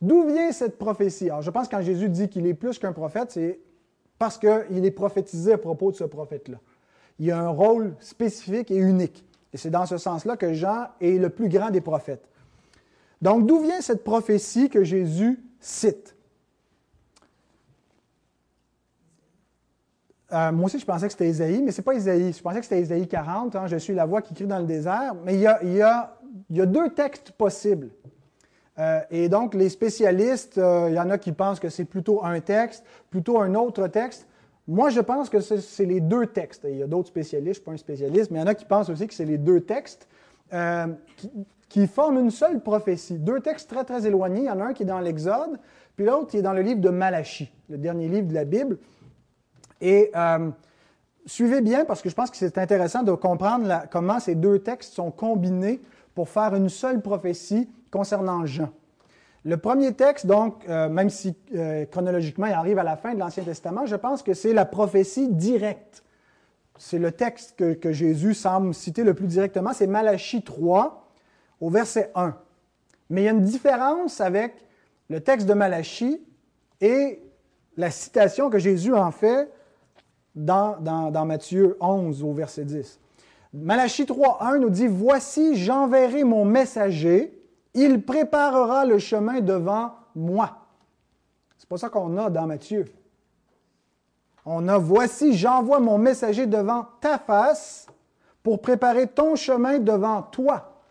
D'où 0.00 0.26
vient 0.26 0.52
cette 0.52 0.78
prophétie? 0.78 1.28
Alors, 1.28 1.42
je 1.42 1.50
pense 1.50 1.68
que 1.68 1.76
quand 1.76 1.82
Jésus 1.82 2.08
dit 2.08 2.28
qu'il 2.28 2.46
est 2.46 2.54
plus 2.54 2.78
qu'un 2.78 2.92
prophète, 2.92 3.32
c'est 3.32 3.60
parce 4.18 4.38
qu'il 4.38 4.84
est 4.84 4.90
prophétisé 4.90 5.54
à 5.54 5.58
propos 5.58 5.90
de 5.90 5.96
ce 5.96 6.04
prophète-là. 6.04 6.58
il 7.18 7.30
a 7.30 7.38
un 7.38 7.48
rôle 7.48 7.94
spécifique 8.00 8.70
et 8.70 8.76
unique. 8.76 9.24
Et 9.52 9.56
c'est 9.56 9.70
dans 9.70 9.86
ce 9.86 9.98
sens-là 9.98 10.36
que 10.36 10.52
Jean 10.52 10.88
est 11.00 11.18
le 11.18 11.28
plus 11.28 11.48
grand 11.48 11.70
des 11.70 11.80
prophètes. 11.80 12.26
Donc, 13.20 13.46
d'où 13.46 13.60
vient 13.60 13.80
cette 13.80 14.04
prophétie 14.04 14.70
que 14.70 14.84
Jésus 14.84 15.38
cite? 15.58 16.14
Euh, 20.32 20.52
moi 20.52 20.66
aussi, 20.66 20.78
je 20.78 20.86
pensais 20.86 21.06
que 21.06 21.12
c'était 21.12 21.28
Isaïe, 21.28 21.60
mais 21.62 21.72
ce 21.72 21.80
n'est 21.80 21.84
pas 21.84 21.94
Isaïe. 21.94 22.32
Je 22.32 22.40
pensais 22.40 22.60
que 22.60 22.64
c'était 22.64 22.80
Isaïe 22.80 23.08
40, 23.08 23.56
hein, 23.56 23.66
Je 23.66 23.76
suis 23.76 23.94
la 23.94 24.06
voix 24.06 24.22
qui 24.22 24.32
crie 24.32 24.46
dans 24.46 24.60
le 24.60 24.64
désert. 24.64 25.14
Mais 25.24 25.34
il 25.34 25.40
y 25.40 25.46
a, 25.46 25.62
il 25.62 25.72
y 25.72 25.82
a, 25.82 26.19
il 26.50 26.56
y 26.56 26.60
a 26.60 26.66
deux 26.66 26.90
textes 26.90 27.32
possibles. 27.32 27.88
Euh, 28.78 29.00
et 29.10 29.28
donc, 29.28 29.54
les 29.54 29.68
spécialistes, 29.68 30.58
euh, 30.58 30.86
il 30.88 30.94
y 30.94 31.00
en 31.00 31.10
a 31.10 31.18
qui 31.18 31.32
pensent 31.32 31.60
que 31.60 31.68
c'est 31.68 31.84
plutôt 31.84 32.24
un 32.24 32.40
texte, 32.40 32.84
plutôt 33.10 33.40
un 33.40 33.54
autre 33.54 33.86
texte. 33.88 34.26
Moi, 34.66 34.90
je 34.90 35.00
pense 35.00 35.28
que 35.28 35.40
c'est 35.40 35.84
les 35.84 36.00
deux 36.00 36.26
textes. 36.26 36.66
Il 36.68 36.76
y 36.76 36.82
a 36.82 36.86
d'autres 36.86 37.08
spécialistes, 37.08 37.44
je 37.44 37.50
ne 37.50 37.54
suis 37.54 37.64
pas 37.64 37.72
un 37.72 37.76
spécialiste, 37.76 38.30
mais 38.30 38.38
il 38.38 38.42
y 38.42 38.44
en 38.44 38.48
a 38.48 38.54
qui 38.54 38.64
pensent 38.64 38.88
aussi 38.88 39.06
que 39.06 39.14
c'est 39.14 39.24
les 39.24 39.38
deux 39.38 39.60
textes 39.62 40.06
qui, 41.16 41.30
qui, 41.68 41.86
forment 41.86 42.18
une 42.18 42.30
seule 42.30 42.60
prophétie. 42.60 43.18
Deux 43.18 43.40
textes 43.40 43.70
très, 43.70 43.84
très 43.84 44.06
éloignés. 44.06 44.40
Il 44.40 44.46
y 44.46 44.50
en 44.50 44.60
a 44.60 44.64
un 44.64 44.72
qui 44.72 44.82
est 44.82 44.86
dans 44.86 45.00
l'Exode, 45.00 45.58
puis 45.96 46.04
l'autre 46.04 46.28
qui 46.28 46.38
est 46.38 46.42
dans 46.42 46.52
le 46.52 46.62
livre 46.62 46.80
de 46.80 46.90
Malachie, 46.90 47.52
le 47.68 47.78
dernier 47.78 48.08
livre 48.08 48.28
de 48.28 48.34
la 48.34 48.44
Bible. 48.44 48.78
Et 49.80 50.10
euh, 50.14 50.50
suivez 51.26 51.60
bien 51.60 51.84
parce 51.84 52.02
que 52.02 52.08
je 52.08 52.14
pense 52.14 52.30
que 52.30 52.36
c'est 52.36 52.58
intéressant 52.58 53.02
de 53.02 53.12
comprendre 53.12 53.84
comment 53.90 54.20
ces 54.20 54.34
deux 54.34 54.58
textes 54.60 54.94
sont 54.94 55.10
combinés 55.10 55.80
pour 56.14 56.28
faire 56.28 56.54
une 56.54 56.68
seule 56.68 57.00
prophétie 57.00 57.68
concernant 57.90 58.46
Jean. 58.46 58.70
Le 59.44 59.56
premier 59.56 59.94
texte, 59.94 60.26
donc, 60.26 60.68
euh, 60.68 60.88
même 60.88 61.08
si 61.08 61.34
euh, 61.54 61.86
chronologiquement 61.86 62.46
il 62.46 62.52
arrive 62.52 62.78
à 62.78 62.82
la 62.82 62.96
fin 62.96 63.14
de 63.14 63.18
l'Ancien 63.18 63.42
Testament, 63.42 63.86
je 63.86 63.96
pense 63.96 64.22
que 64.22 64.34
c'est 64.34 64.52
la 64.52 64.66
prophétie 64.66 65.28
directe. 65.28 66.02
C'est 66.78 66.98
le 66.98 67.12
texte 67.12 67.56
que, 67.56 67.92
Jésus 67.92 68.34
semble 68.34 68.74
citer 68.74 69.02
le 69.02 69.14
plus 69.14 69.26
directement, 69.26 69.72
c'est 69.72 69.86
Malachie 69.86 70.42
3 70.42 71.06
au 71.60 71.70
verset 71.70 72.10
1. 72.14 72.34
Mais 73.08 73.22
il 73.22 73.24
y 73.24 73.28
a 73.28 73.32
une 73.32 73.42
différence 73.42 74.20
avec 74.20 74.54
le 75.08 75.20
texte 75.20 75.46
de 75.46 75.54
Malachie 75.54 76.22
et 76.80 77.22
la 77.76 77.90
citation 77.90 78.50
que 78.50 78.58
Jésus 78.58 78.94
en 78.94 79.10
fait 79.10 79.50
dans, 80.34 80.78
Matthieu 81.26 81.76
11 81.80 82.22
au 82.22 82.32
verset 82.32 82.64
10. 82.64 82.98
Malachie 83.52 84.06
3, 84.06 84.38
1 84.40 84.58
nous 84.58 84.70
dit, 84.70 84.86
Voici, 84.86 85.56
j'enverrai 85.56 86.24
mon 86.24 86.44
messager, 86.44 87.36
il 87.74 88.02
préparera 88.04 88.84
le 88.84 88.98
chemin 88.98 89.40
devant 89.40 89.94
moi. 90.14 90.58
C'est 91.58 91.68
pas 91.68 91.78
ça 91.78 91.88
qu'on 91.88 92.16
a 92.16 92.30
dans 92.30 92.46
Matthieu. 92.46 92.84
On 94.46 94.68
a, 94.68 94.78
Voici, 94.78 95.34
j'envoie 95.34 95.80
mon 95.80 95.98
messager 95.98 96.46
devant 96.46 96.86
ta 97.00 97.18
face 97.18 97.86
pour 98.42 98.60
préparer 98.60 99.06
ton 99.08 99.34
chemin 99.34 99.78
devant 99.78 100.22
toi. 100.22 100.82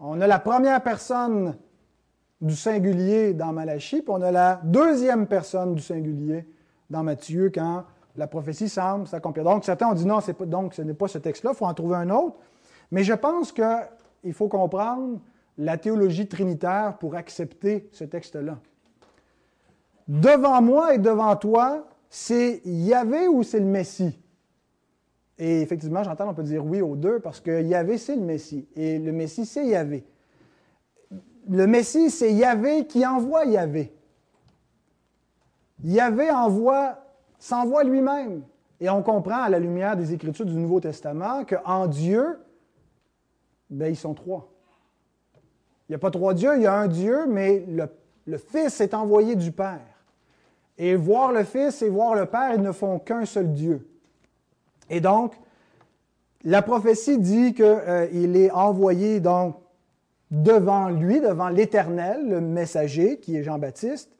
On 0.00 0.20
a 0.20 0.26
la 0.26 0.38
première 0.38 0.82
personne 0.82 1.56
du 2.40 2.56
singulier 2.56 3.32
dans 3.34 3.52
Malachie, 3.52 4.02
puis 4.02 4.10
on 4.10 4.22
a 4.22 4.32
la 4.32 4.60
deuxième 4.64 5.26
personne 5.26 5.74
du 5.74 5.82
singulier 5.82 6.46
dans 6.88 7.02
Matthieu 7.02 7.50
quand 7.54 7.84
la 8.16 8.26
prophétie 8.26 8.68
semble 8.68 9.06
s'accomplir. 9.06 9.44
Donc, 9.44 9.64
certains 9.64 9.88
ont 9.88 9.94
dit 9.94 10.06
non, 10.06 10.18
donc 10.46 10.74
ce 10.74 10.82
n'est 10.82 10.94
pas 10.94 11.08
ce 11.08 11.18
texte-là, 11.18 11.50
il 11.54 11.56
faut 11.56 11.66
en 11.66 11.74
trouver 11.74 11.96
un 11.96 12.10
autre. 12.10 12.36
Mais 12.90 13.04
je 13.04 13.14
pense 13.14 13.52
qu'il 13.52 14.32
faut 14.32 14.48
comprendre 14.48 15.20
la 15.58 15.76
théologie 15.76 16.26
trinitaire 16.26 16.96
pour 16.98 17.14
accepter 17.14 17.88
ce 17.92 18.04
texte-là. 18.04 18.58
Devant 20.08 20.60
moi 20.60 20.94
et 20.94 20.98
devant 20.98 21.36
toi, 21.36 21.86
c'est 22.08 22.62
Yahvé 22.64 23.28
ou 23.28 23.42
c'est 23.42 23.60
le 23.60 23.66
Messie? 23.66 24.18
Et 25.38 25.62
effectivement, 25.62 26.02
j'entends, 26.02 26.28
on 26.28 26.34
peut 26.34 26.42
dire 26.42 26.64
oui 26.66 26.82
aux 26.82 26.96
deux 26.96 27.20
parce 27.20 27.40
que 27.40 27.62
Yahvé, 27.62 27.96
c'est 27.96 28.16
le 28.16 28.22
Messie. 28.22 28.66
Et 28.74 28.98
le 28.98 29.12
Messie, 29.12 29.46
c'est 29.46 29.66
Yahvé. 29.66 30.04
Le 31.48 31.66
Messie, 31.66 32.10
c'est 32.10 32.32
Yahvé 32.32 32.86
qui 32.86 33.06
envoie 33.06 33.44
Yahvé. 33.44 33.92
Yahvé 35.82 36.30
envoie 36.30 36.98
s'envoie 37.40 37.82
lui-même. 37.82 38.42
Et 38.78 38.88
on 38.88 39.02
comprend 39.02 39.42
à 39.42 39.48
la 39.48 39.58
lumière 39.58 39.96
des 39.96 40.12
Écritures 40.12 40.46
du 40.46 40.54
Nouveau 40.54 40.78
Testament 40.78 41.44
qu'en 41.44 41.88
Dieu, 41.88 42.38
ben, 43.68 43.90
ils 43.90 43.96
sont 43.96 44.14
trois. 44.14 44.48
Il 45.88 45.92
n'y 45.92 45.96
a 45.96 45.98
pas 45.98 46.10
trois 46.12 46.34
dieux, 46.34 46.56
il 46.56 46.62
y 46.62 46.66
a 46.66 46.74
un 46.74 46.86
Dieu, 46.86 47.26
mais 47.26 47.64
le, 47.68 47.88
le 48.26 48.38
Fils 48.38 48.80
est 48.80 48.94
envoyé 48.94 49.34
du 49.34 49.50
Père. 49.50 49.80
Et 50.78 50.94
voir 50.94 51.32
le 51.32 51.42
Fils 51.42 51.82
et 51.82 51.88
voir 51.88 52.14
le 52.14 52.26
Père, 52.26 52.54
ils 52.54 52.62
ne 52.62 52.72
font 52.72 52.98
qu'un 53.00 53.24
seul 53.24 53.52
Dieu. 53.52 53.86
Et 54.88 55.00
donc, 55.00 55.34
la 56.44 56.62
prophétie 56.62 57.18
dit 57.18 57.54
qu'il 57.54 57.64
euh, 57.64 58.06
est 58.34 58.50
envoyé 58.50 59.20
donc 59.20 59.56
devant 60.30 60.88
lui, 60.88 61.20
devant 61.20 61.48
l'Éternel, 61.48 62.28
le 62.28 62.40
messager 62.40 63.18
qui 63.18 63.36
est 63.36 63.42
Jean-Baptiste, 63.42 64.10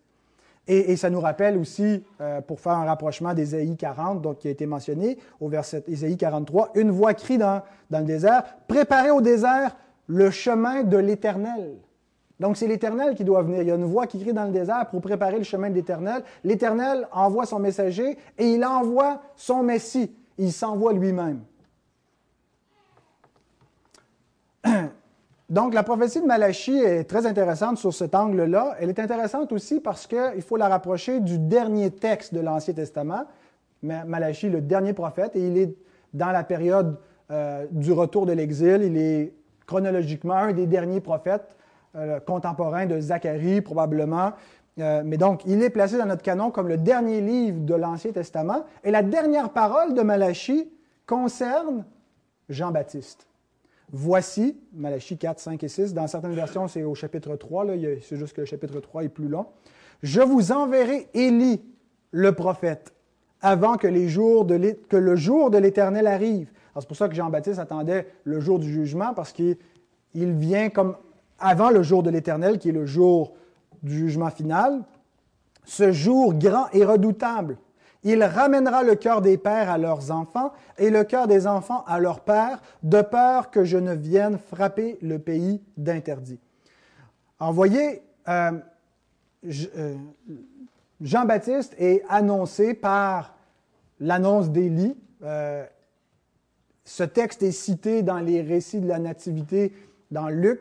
et, 0.66 0.96
ça 0.96 1.11
nous 1.11 1.20
rappelle 1.20 1.57
aussi, 1.57 2.05
euh, 2.20 2.40
pour 2.40 2.61
faire 2.61 2.75
un 2.75 2.85
rapprochement 2.85 3.35
d'Ésaïe 3.35 3.77
40, 3.77 4.23
donc, 4.23 4.38
qui 4.38 4.49
a 4.49 4.53
été 4.53 4.66
mentionné 4.66 5.18
au 5.40 5.49
verset 5.49 5.83
Ésaïe 5.88 6.16
43, 6.16 6.73
une 6.75 6.90
voix 6.92 7.12
crie 7.14 7.38
dans, 7.38 7.62
dans 7.90 7.99
le 7.99 8.05
désert, 8.05 8.44
préparez 8.68 9.11
au 9.11 9.20
désert 9.20 9.77
le 10.07 10.31
chemin 10.31 10.85
de 10.85 10.96
l'Éternel. 10.96 11.77
Donc 12.38 12.57
c'est 12.57 12.66
l'Éternel 12.66 13.14
qui 13.14 13.25
doit 13.25 13.42
venir. 13.42 13.62
Il 13.62 13.68
y 13.68 13.70
a 13.70 13.75
une 13.75 13.85
voix 13.85 14.07
qui 14.07 14.18
crie 14.18 14.33
dans 14.33 14.46
le 14.46 14.53
désert 14.53 14.88
pour 14.90 15.01
préparer 15.03 15.38
le 15.38 15.44
chemin 15.44 15.68
de 15.68 15.75
l'Éternel. 15.75 16.23
L'Éternel 16.42 17.07
envoie 17.12 17.46
son 17.46 17.59
messager 17.59 18.16
et 18.38 18.55
il 18.55 18.64
envoie 18.64 19.20
son 19.37 19.62
Messie. 19.62 20.16
Il 20.38 20.53
s'envoie 20.53 20.92
lui-même. 20.94 21.42
Donc, 25.51 25.75
la 25.75 25.83
prophétie 25.83 26.21
de 26.21 26.27
Malachie 26.27 26.79
est 26.79 27.03
très 27.03 27.27
intéressante 27.27 27.77
sur 27.77 27.93
cet 27.93 28.15
angle-là. 28.15 28.77
Elle 28.79 28.89
est 28.89 29.01
intéressante 29.01 29.51
aussi 29.51 29.81
parce 29.81 30.07
qu'il 30.07 30.43
faut 30.43 30.57
la 30.57 30.69
rapprocher 30.69 31.19
du 31.19 31.39
dernier 31.39 31.91
texte 31.91 32.33
de 32.33 32.39
l'Ancien 32.39 32.73
Testament. 32.73 33.25
Malachie, 33.83 34.49
le 34.49 34.61
dernier 34.61 34.93
prophète, 34.93 35.35
et 35.35 35.45
il 35.45 35.59
est 35.59 35.75
dans 36.15 36.31
la 36.31 36.45
période 36.45 36.99
euh, 37.33 37.67
du 37.73 37.91
retour 37.91 38.27
de 38.27 38.33
l'exil. 38.33 38.83
Il 38.83 38.97
est 38.97 39.33
chronologiquement 39.67 40.35
un 40.35 40.53
des 40.53 40.67
derniers 40.69 41.01
prophètes 41.01 41.57
euh, 41.97 42.21
contemporains 42.21 42.87
de 42.87 43.01
Zacharie, 43.01 43.61
probablement. 43.61 44.35
Euh, 44.79 45.03
mais 45.05 45.17
donc, 45.17 45.43
il 45.47 45.61
est 45.65 45.71
placé 45.71 45.99
dans 45.99 46.07
notre 46.07 46.23
canon 46.23 46.53
comme 46.53 46.69
le 46.69 46.77
dernier 46.77 47.21
livre 47.21 47.61
de 47.61 47.75
l'Ancien 47.75 48.13
Testament. 48.13 48.65
Et 48.85 48.93
la 48.93 49.03
dernière 49.03 49.51
parole 49.51 49.95
de 49.95 50.03
Malachie 50.03 50.71
concerne 51.07 51.85
Jean-Baptiste. 52.49 53.30
Voici, 53.92 54.57
Malachie 54.72 55.18
4, 55.18 55.40
5 55.40 55.64
et 55.64 55.68
6, 55.68 55.94
dans 55.94 56.07
certaines 56.07 56.35
versions, 56.35 56.68
c'est 56.68 56.85
au 56.85 56.94
chapitre 56.94 57.35
3, 57.35 57.66
c'est 58.03 58.16
juste 58.16 58.35
que 58.35 58.42
le 58.42 58.46
chapitre 58.46 58.79
3 58.79 59.05
est 59.05 59.09
plus 59.09 59.26
long. 59.26 59.46
Je 60.03 60.20
vous 60.20 60.53
enverrai 60.53 61.09
Élie, 61.12 61.61
le 62.12 62.33
prophète, 62.33 62.92
avant 63.40 63.76
que, 63.76 63.88
les 63.88 64.09
jours 64.09 64.44
de 64.44 64.59
que 64.88 64.96
le 64.96 65.16
jour 65.16 65.50
de 65.50 65.59
l'Éternel 65.59 66.07
arrive. 66.07 66.50
C'est 66.79 66.87
pour 66.87 66.96
ça 66.96 67.09
que 67.09 67.14
Jean-Baptiste 67.14 67.59
attendait 67.59 68.07
le 68.24 68.40
jour 68.40 68.61
du 68.61 68.72
jugement, 68.72 69.12
parce 69.12 69.33
qu'il 69.33 69.57
vient 70.14 70.70
comme 70.70 70.96
avant 71.38 71.70
le 71.70 71.83
jour 71.83 72.03
de 72.03 72.11
l'Éternel, 72.11 72.59
qui 72.59 72.68
est 72.68 72.72
le 72.72 72.87
jour 72.87 73.35
du 73.83 73.96
jugement 73.96 74.31
final. 74.31 74.83
Ce 75.64 75.90
jour 75.90 76.35
grand 76.35 76.66
et 76.72 76.85
redoutable 76.85 77.59
il 78.03 78.23
ramènera 78.25 78.83
le 78.83 78.95
cœur 78.95 79.21
des 79.21 79.37
pères 79.37 79.71
à 79.71 79.79
leurs 79.79 80.11
enfants 80.11 80.53
et 80.79 80.91
le 80.91 81.05
cœur 81.05 81.27
des 81.27 81.47
enfants 81.47 81.85
à 81.87 82.01
leurs 82.01 82.21
pères, 82.21 82.61
de 82.83 83.03
peur 83.03 83.51
que 83.51 83.65
je 83.65 83.77
ne 83.77 83.95
vienne 83.95 84.39
frapper 84.39 84.99
le 85.03 85.19
pays 85.19 85.63
d'interdit. 85.77 86.39
Voyez, 87.41 88.03
euh, 88.29 88.53
euh, 89.77 89.95
Jean-Baptiste 91.01 91.75
est 91.79 92.03
annoncé 92.09 92.75
par 92.75 93.35
l'annonce 93.99 94.51
d'Élie. 94.51 94.97
Euh, 95.23 95.65
ce 96.85 97.05
texte 97.05 97.43
est 97.43 97.53
cité 97.53 98.03
dans 98.03 98.19
les 98.19 98.43
récits 98.43 98.81
de 98.81 98.89
la 98.89 98.99
Nativité 98.99 99.75
dans 100.11 100.29
Luc 100.29 100.61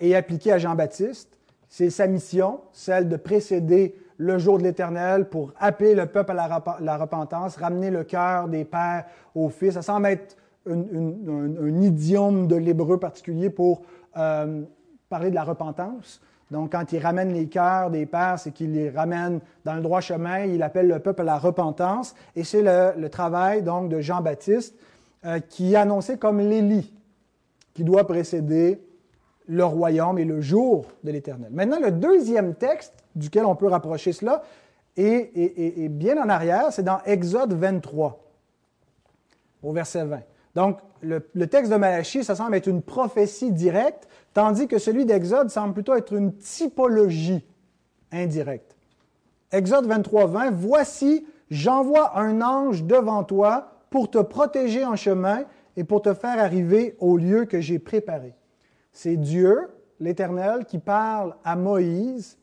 et 0.00 0.16
appliqué 0.16 0.52
à 0.52 0.58
Jean-Baptiste. 0.58 1.38
C'est 1.68 1.90
sa 1.90 2.06
mission, 2.06 2.60
celle 2.72 3.08
de 3.08 3.16
précéder 3.16 3.96
le 4.16 4.38
jour 4.38 4.58
de 4.58 4.62
l'Éternel 4.62 5.28
pour 5.28 5.52
appeler 5.58 5.94
le 5.94 6.06
peuple 6.06 6.32
à 6.32 6.62
la, 6.80 6.96
repentance, 6.96 7.56
ramener 7.56 7.90
le 7.90 8.04
cœur 8.04 8.48
des 8.48 8.64
pères 8.64 9.04
aux 9.34 9.48
fils. 9.48 9.74
Ça 9.74 9.82
semble 9.82 10.06
être 10.06 10.36
un, 10.68 11.82
idiome 11.82 12.46
de 12.46 12.56
l'hébreu 12.56 12.98
particulier 12.98 13.50
pour 13.50 13.82
euh, 14.16 14.62
parler 15.08 15.30
de 15.30 15.34
la 15.34 15.44
repentance. 15.44 16.20
Donc, 16.50 16.72
quand 16.72 16.92
il 16.92 16.98
ramène 16.98 17.32
les 17.32 17.46
cœurs 17.46 17.90
des 17.90 18.06
pères, 18.06 18.38
c'est 18.38 18.52
qu'il 18.52 18.72
les 18.72 18.90
ramène 18.90 19.40
dans 19.64 19.74
le 19.74 19.80
droit 19.80 20.00
chemin, 20.00 20.44
il 20.44 20.62
appelle 20.62 20.88
le 20.88 21.00
peuple 21.00 21.22
à 21.22 21.24
la 21.24 21.38
repentance. 21.38 22.14
Et 22.36 22.44
c'est 22.44 22.62
le, 22.62 23.08
travail 23.08 23.62
donc 23.62 23.88
de 23.88 24.00
Jean-Baptiste 24.00 24.76
euh, 25.24 25.40
qui 25.40 25.72
est 25.72 25.76
annoncé 25.76 26.18
comme 26.18 26.38
l'Élie, 26.38 26.92
qui 27.72 27.82
doit 27.82 28.06
précéder 28.06 28.80
le 29.46 29.64
royaume 29.64 30.18
et 30.18 30.24
le 30.24 30.40
jour 30.40 30.86
de 31.02 31.10
l'Éternel. 31.10 31.50
Maintenant, 31.52 31.80
le 31.80 31.90
deuxième 31.90 32.54
texte 32.54 33.03
duquel 33.14 33.44
on 33.44 33.54
peut 33.54 33.68
rapprocher 33.68 34.12
cela 34.12 34.42
est, 34.96 35.88
bien 35.88 36.22
en 36.22 36.28
arrière, 36.28 36.72
c'est 36.72 36.82
dans 36.82 37.00
Exode 37.04 37.52
23. 37.52 38.20
au 39.62 39.72
verset 39.72 40.04
20. 40.04 40.20
Donc, 40.54 40.78
le, 41.00 41.46
texte 41.46 41.72
de 41.72 41.76
Malachie, 41.76 42.24
ça 42.24 42.34
semble 42.34 42.54
être 42.54 42.68
une 42.68 42.82
prophétie 42.82 43.50
directe, 43.50 44.08
tandis 44.32 44.68
que 44.68 44.78
celui 44.78 45.04
d'Exode 45.04 45.50
semble 45.50 45.74
plutôt 45.74 45.94
être 45.94 46.12
une 46.12 46.34
typologie 46.36 47.44
indirecte. 48.12 48.76
Exode 49.50 49.86
23, 49.86 50.26
20, 50.26 50.50
Voici, 50.52 51.26
j'envoie 51.50 52.18
un 52.18 52.40
ange 52.40 52.84
devant 52.84 53.24
toi 53.24 53.72
pour 53.90 54.10
te 54.10 54.18
protéger 54.18 54.84
en 54.84 54.96
chemin 54.96 55.44
et 55.76 55.84
pour 55.84 56.02
te 56.02 56.14
faire 56.14 56.38
arriver 56.38 56.96
au 57.00 57.16
lieu 57.16 57.44
que 57.44 57.60
j'ai 57.60 57.78
préparé. 57.78 58.34
C'est 58.92 59.16
Dieu, 59.16 59.68
l'Éternel, 60.00 60.64
qui 60.66 60.78
parle 60.78 61.34
à 61.44 61.56
Moïse 61.56 62.38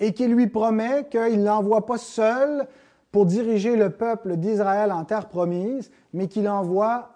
et 0.00 0.12
qui 0.12 0.26
lui 0.26 0.46
promet 0.46 1.06
qu'il 1.10 1.40
ne 1.40 1.44
l'envoie 1.44 1.86
pas 1.86 1.98
seul 1.98 2.66
pour 3.12 3.26
diriger 3.26 3.76
le 3.76 3.90
peuple 3.90 4.36
d'Israël 4.36 4.90
en 4.90 5.04
terre 5.04 5.28
promise, 5.28 5.90
mais 6.12 6.26
qu'il 6.26 6.48
envoie 6.48 7.10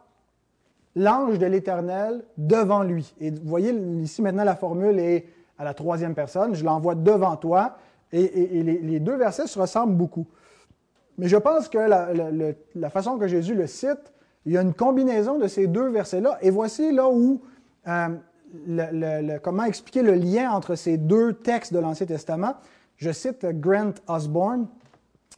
l'ange 0.94 1.38
de 1.38 1.46
l'Éternel 1.46 2.24
devant 2.36 2.82
lui. 2.82 3.14
Et 3.20 3.30
vous 3.30 3.48
voyez 3.48 3.72
ici 3.72 4.22
maintenant 4.22 4.44
la 4.44 4.56
formule 4.56 4.98
est 4.98 5.26
à 5.58 5.64
la 5.64 5.74
troisième 5.74 6.14
personne, 6.14 6.54
je 6.54 6.64
l'envoie 6.64 6.94
devant 6.94 7.36
toi, 7.36 7.76
et, 8.12 8.62
les, 8.62 9.00
deux 9.00 9.16
versets 9.16 9.46
se 9.46 9.58
ressemblent 9.58 9.96
beaucoup. 9.96 10.26
Mais 11.18 11.28
je 11.28 11.36
pense 11.36 11.68
que 11.68 11.78
la, 11.78 12.90
façon 12.90 13.18
que 13.18 13.26
Jésus 13.26 13.54
le 13.54 13.66
cite, 13.66 14.12
il 14.46 14.52
y 14.52 14.58
a 14.58 14.62
une 14.62 14.72
combinaison 14.72 15.38
de 15.38 15.46
ces 15.46 15.66
deux 15.66 15.88
versets-là, 15.88 16.38
et 16.40 16.50
voici 16.50 16.92
là 16.92 17.08
où, 17.08 17.42
euh, 17.86 18.08
comment 19.42 19.64
expliquer 19.64 20.02
le 20.02 20.14
lien 20.14 20.50
entre 20.50 20.74
ces 20.74 20.96
deux 20.96 21.34
textes 21.34 21.72
de 21.72 21.78
l'Ancien 21.78 22.06
Testament? 22.06 22.54
Je 22.96 23.12
cite 23.12 23.46
Grant 23.60 23.94
Osborne, 24.06 24.66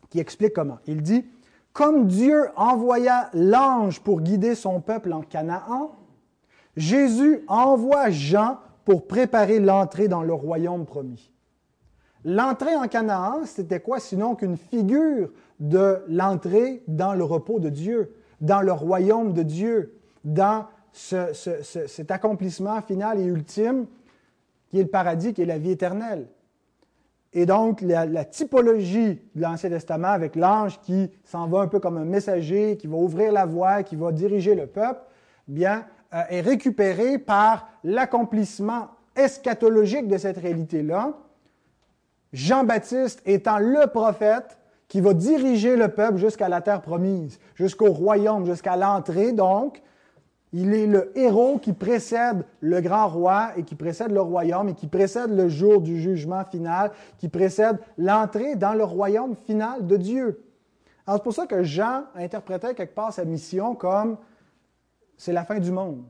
qui 0.08 0.18
explique 0.18 0.54
comment. 0.54 0.78
Il 0.86 1.02
dit, 1.02 1.24
Comme 1.72 2.06
Dieu 2.06 2.48
envoya 2.56 3.30
l'ange 3.34 4.00
pour 4.00 4.20
guider 4.20 4.54
son 4.54 4.80
peuple 4.80 5.12
en 5.12 5.22
Canaan, 5.22 5.92
Jésus 6.76 7.44
envoie 7.48 8.10
Jean 8.10 8.58
pour 8.84 9.06
préparer 9.06 9.60
l'entrée 9.60 10.08
dans 10.08 10.22
le 10.22 10.32
royaume 10.32 10.86
promis. 10.86 11.30
L'entrée 12.24 12.76
en 12.76 12.86
Canaan, 12.86 13.42
c'était 13.46 13.80
quoi 13.80 13.98
sinon 13.98 14.34
qu'une 14.34 14.56
figure 14.56 15.30
de 15.58 16.02
l'entrée 16.08 16.82
dans 16.86 17.14
le 17.14 17.24
repos 17.24 17.60
de 17.60 17.68
Dieu, 17.68 18.14
dans 18.40 18.60
le 18.60 18.72
royaume 18.72 19.32
de 19.32 19.42
Dieu, 19.42 19.94
dans 20.24 20.66
cet 20.92 22.10
accomplissement 22.10 22.80
final 22.82 23.20
et 23.20 23.24
ultime 23.24 23.86
qui 24.70 24.78
est 24.78 24.82
le 24.82 24.88
paradis, 24.88 25.34
qui 25.34 25.42
est 25.42 25.46
la 25.46 25.58
vie 25.58 25.72
éternelle. 25.72 26.26
Et 27.32 27.46
donc, 27.46 27.80
la, 27.80 28.24
typologie 28.24 29.20
de 29.34 29.42
l'Ancien 29.42 29.70
Testament 29.70 30.08
avec 30.08 30.34
l'ange 30.34 30.80
qui 30.80 31.10
s'en 31.24 31.46
va 31.46 31.60
un 31.60 31.68
peu 31.68 31.78
comme 31.78 31.96
un 31.96 32.04
messager, 32.04 32.76
qui 32.76 32.88
va 32.88 32.96
ouvrir 32.96 33.32
la 33.32 33.46
voie, 33.46 33.82
qui 33.84 33.94
va 33.94 34.10
diriger 34.10 34.54
le 34.54 34.66
peuple, 34.66 35.00
bien, 35.46 35.84
euh, 36.12 36.22
est 36.28 36.40
récupérée 36.40 37.18
par 37.18 37.68
l'accomplissement 37.84 38.88
eschatologique 39.14 40.08
de 40.08 40.18
cette 40.18 40.38
réalité-là. 40.38 41.14
Jean-Baptiste 42.32 43.22
étant 43.26 43.58
le 43.58 43.86
prophète 43.86 44.58
qui 44.88 45.00
va 45.00 45.14
diriger 45.14 45.76
le 45.76 45.88
peuple 45.88 46.16
jusqu'à 46.16 46.48
la 46.48 46.60
terre 46.60 46.82
promise, 46.82 47.38
jusqu'au 47.54 47.92
royaume, 47.92 48.44
jusqu'à 48.44 48.76
l'entrée, 48.76 49.32
donc, 49.32 49.80
il 50.52 50.74
est 50.74 50.86
le 50.86 51.16
héros 51.16 51.58
qui 51.58 51.72
précède 51.72 52.44
le 52.60 52.80
grand 52.80 53.08
roi 53.08 53.52
et 53.56 53.62
qui 53.62 53.76
précède 53.76 54.10
le 54.10 54.20
royaume 54.20 54.68
et 54.70 54.74
qui 54.74 54.88
précède 54.88 55.30
le 55.30 55.48
jour 55.48 55.80
du 55.80 56.00
jugement 56.00 56.44
final, 56.44 56.90
qui 57.18 57.28
précède 57.28 57.78
l'entrée 57.96 58.56
dans 58.56 58.74
le 58.74 58.82
royaume 58.82 59.36
final 59.36 59.86
de 59.86 59.96
Dieu. 59.96 60.42
Alors 61.06 61.18
c'est 61.18 61.24
pour 61.24 61.34
ça 61.34 61.46
que 61.46 61.62
Jean 61.62 62.04
interprétait 62.16 62.74
quelque 62.74 62.94
part 62.94 63.12
sa 63.12 63.24
mission 63.24 63.74
comme 63.74 64.16
c'est 65.16 65.32
la 65.32 65.44
fin 65.44 65.58
du 65.58 65.70
monde. 65.70 66.02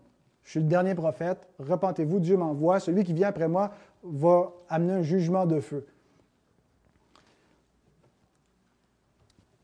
Je 0.43 0.51
suis 0.51 0.61
le 0.61 0.67
dernier 0.67 0.95
prophète, 0.95 1.47
repentez-vous, 1.59 2.19
Dieu 2.19 2.37
m'envoie, 2.37 2.81
celui 2.81 3.05
qui 3.05 3.13
vient 3.13 3.29
après 3.29 3.49
moi 3.49 3.73
va 4.03 4.53
amener 4.69 4.95
un 4.95 5.03
jugement 5.03 5.45
de 5.45 5.61
feu. 5.61 5.87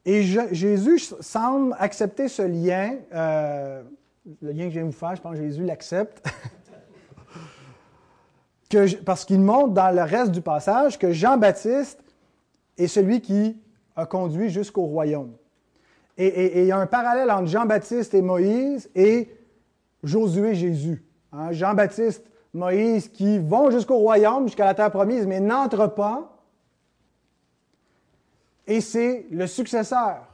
Et 0.05 0.23
Jésus 0.23 1.01
semble 1.21 1.75
accepter 1.81 2.29
ce 2.29 2.43
lien. 2.43 2.95
Euh, 3.13 3.83
le 4.41 4.53
lien 4.53 4.65
que 4.65 4.71
je 4.71 4.75
viens 4.75 4.83
de 4.83 4.87
vous 4.87 4.93
faire, 4.93 5.15
je 5.15 5.23
pense 5.23 5.37
que 5.37 5.43
Jésus 5.43 5.65
l'accepte. 5.65 6.27
parce 9.05 9.25
qu'il 9.25 9.41
montre 9.41 9.75
dans 9.75 9.95
le 9.95 10.03
reste 10.03 10.33
du 10.33 10.41
passage 10.41 10.99
que 10.99 11.13
Jean-Baptiste 11.13 12.03
est 12.77 12.89
celui 12.89 13.21
qui 13.21 13.61
a 13.95 14.07
conduit 14.07 14.51
jusqu'au 14.51 14.83
royaume. 14.83 15.33
Et, 16.19 16.63
il 16.63 16.67
y 16.67 16.73
a 16.73 16.79
un 16.79 16.87
parallèle 16.87 17.31
entre 17.31 17.47
Jean-Baptiste 17.47 18.15
et 18.15 18.23
Moïse 18.23 18.91
et 18.95 19.31
Josué 20.03 20.51
et 20.51 20.55
Jésus. 20.55 21.05
Hein, 21.33 21.53
Jean-Baptiste, 21.53 22.25
Moïse 22.53 23.09
qui 23.09 23.39
vont 23.39 23.71
jusqu'au 23.71 23.99
royaume, 23.99 24.47
jusqu'à 24.47 24.65
la 24.65 24.75
terre 24.75 24.91
promise, 24.91 25.27
mais 25.27 25.41
n'entrent 25.41 25.95
pas. 25.95 26.33
Et 28.67 28.81
c'est 28.81 29.27
le 29.31 29.47
successeur 29.47 30.27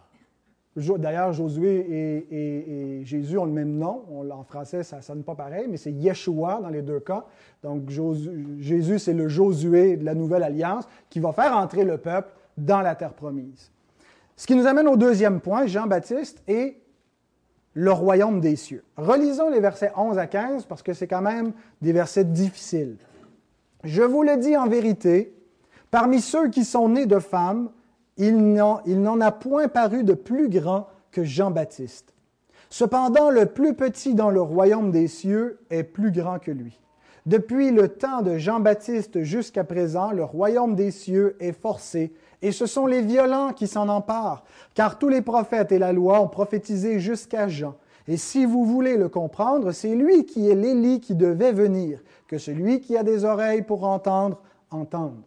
D'ailleurs, 0.75 1.33
Josué 1.35 2.27
et, 2.31 3.05
Jésus 3.05 3.37
ont 3.37 3.45
le 3.45 3.53
même 3.53 3.77
nom. 3.77 4.05
en 4.31 4.43
français, 4.43 4.83
ça 4.83 4.97
ne 4.97 5.03
sonne 5.03 5.23
pas 5.23 5.35
pareil, 5.35 5.67
mais 5.69 5.77
c'est 5.77 5.93
Yeshua 5.93 6.61
dans 6.63 6.71
les 6.71 6.83
deux 6.83 7.01
cas. 7.01 7.27
Donc, 7.63 7.91
Jésus, 7.91 8.99
c'est 8.99 9.13
le 9.13 9.29
Josué 9.29 9.97
de 9.97 10.05
la 10.05 10.15
Nouvelle 10.15 10.43
Alliance 10.43 10.89
qui 11.11 11.21
va 11.21 11.33
faire 11.33 11.57
entrer 11.57 11.85
le 11.85 11.99
peuple 11.99 12.33
dans 12.57 12.81
la 12.81 12.95
terre 12.95 13.13
promise. 13.13 13.71
Ce 14.37 14.47
qui 14.47 14.57
nous 14.57 14.67
amène 14.67 14.89
au 14.89 14.97
deuxième 14.97 15.41
point, 15.41 15.67
Jean-Baptiste 15.67 16.43
et 16.49 16.79
le 17.75 17.93
royaume 17.93 18.41
des 18.41 18.57
cieux. 18.57 18.85
Relisons 18.97 19.51
les 19.51 19.61
versets 19.61 19.93
11 19.97 20.19
à 20.19 20.27
15 20.27 20.65
parce 20.67 20.83
que 20.83 20.93
c'est 20.93 21.07
quand 21.07 21.23
même 21.23 21.53
des 21.81 21.93
versets 21.93 22.25
difficiles. 22.25 22.97
Je 23.85 24.03
vous 24.03 24.23
le 24.23 24.37
dis 24.37 24.57
en 24.57 24.69
vérité, 24.69 25.35
parmi 25.91 26.21
ceux 26.21 26.49
qui 26.49 26.65
sont 26.65 26.89
nés 26.89 27.07
de 27.07 27.19
femmes, 27.19 27.71
il 28.17 28.53
n'en 28.53 29.21
a 29.21 29.33
point 29.33 29.69
paru 29.69 30.05
de 30.05 30.15
plus 30.15 30.49
grand 30.49 30.87
que 31.11 31.25
Jean-Baptiste. 31.25 32.15
Cependant, 32.71 33.31
le 33.31 33.47
plus 33.47 33.75
petit 33.75 34.15
dans 34.15 34.31
le 34.31 34.41
royaume 34.41 34.91
des 34.91 35.07
cieux 35.07 35.61
est 35.71 35.83
plus 35.83 36.11
grand 36.11 36.39
que 36.39 36.51
lui. 36.51 36.81
Depuis 37.27 37.71
le 37.71 37.89
temps 37.89 38.23
de 38.23 38.39
Jean-Baptiste 38.39 39.23
jusqu'à 39.23 39.63
présent, 39.63 40.11
le 40.11 40.25
royaume 40.25 40.75
des 40.75 40.91
cieux 40.91 41.37
est 41.39 41.53
forcé, 41.53 42.13
et 42.41 42.51
ce 42.51 42.67
sont 42.67 42.87
les 42.87 43.03
violents 43.03 43.53
qui 43.53 43.69
s'en 43.69 43.89
emparent, 43.89 44.43
car 44.75 44.99
tous 44.99 45.09
les 45.09 45.23
prophètes 45.23 45.71
et 45.71 45.79
la 45.79 45.93
loi 45.93 46.21
ont 46.21 46.29
prophétisé 46.29 46.99
jusqu'à 46.99 47.47
Jean. 47.47 47.77
Et 48.09 48.17
si 48.17 48.45
vous 48.45 48.65
voulez 48.65 48.97
le 48.97 49.09
comprendre, 49.09 49.71
c'est 49.71 49.95
lui 49.95 50.25
qui 50.25 50.51
est 50.51 50.57
l'Élie 50.57 51.01
qui 51.01 51.15
devait 51.15 51.53
venir, 51.53 52.01
que 52.27 52.39
celui 52.39 52.81
qui 52.81 52.97
a 52.97 53.05
des 53.05 53.25
oreilles 53.25 53.63
pour 53.63 53.85
entendre, 53.85 54.41
entende. 54.71 55.23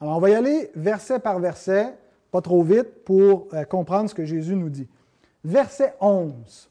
Alors, 0.00 0.16
on 0.16 0.20
va 0.20 0.30
y 0.30 0.34
aller 0.34 0.70
verset 0.74 1.18
par 1.18 1.38
verset, 1.38 1.96
pas 2.30 2.40
trop 2.40 2.62
vite, 2.62 3.04
pour 3.04 3.48
euh, 3.54 3.64
comprendre 3.64 4.10
ce 4.10 4.14
que 4.14 4.24
Jésus 4.24 4.54
nous 4.54 4.68
dit. 4.68 4.88
Verset 5.44 5.94
11. 6.00 6.68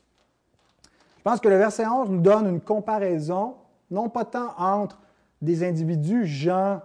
Je 1.18 1.22
pense 1.24 1.40
que 1.40 1.48
le 1.48 1.58
verset 1.58 1.88
11 1.88 2.10
nous 2.10 2.22
donne 2.22 2.48
une 2.48 2.62
comparaison, 2.62 3.56
non 3.90 4.10
pas 4.10 4.26
tant 4.26 4.54
entre 4.58 5.00
des 5.42 5.64
individus, 5.64 6.26
Jean 6.26 6.82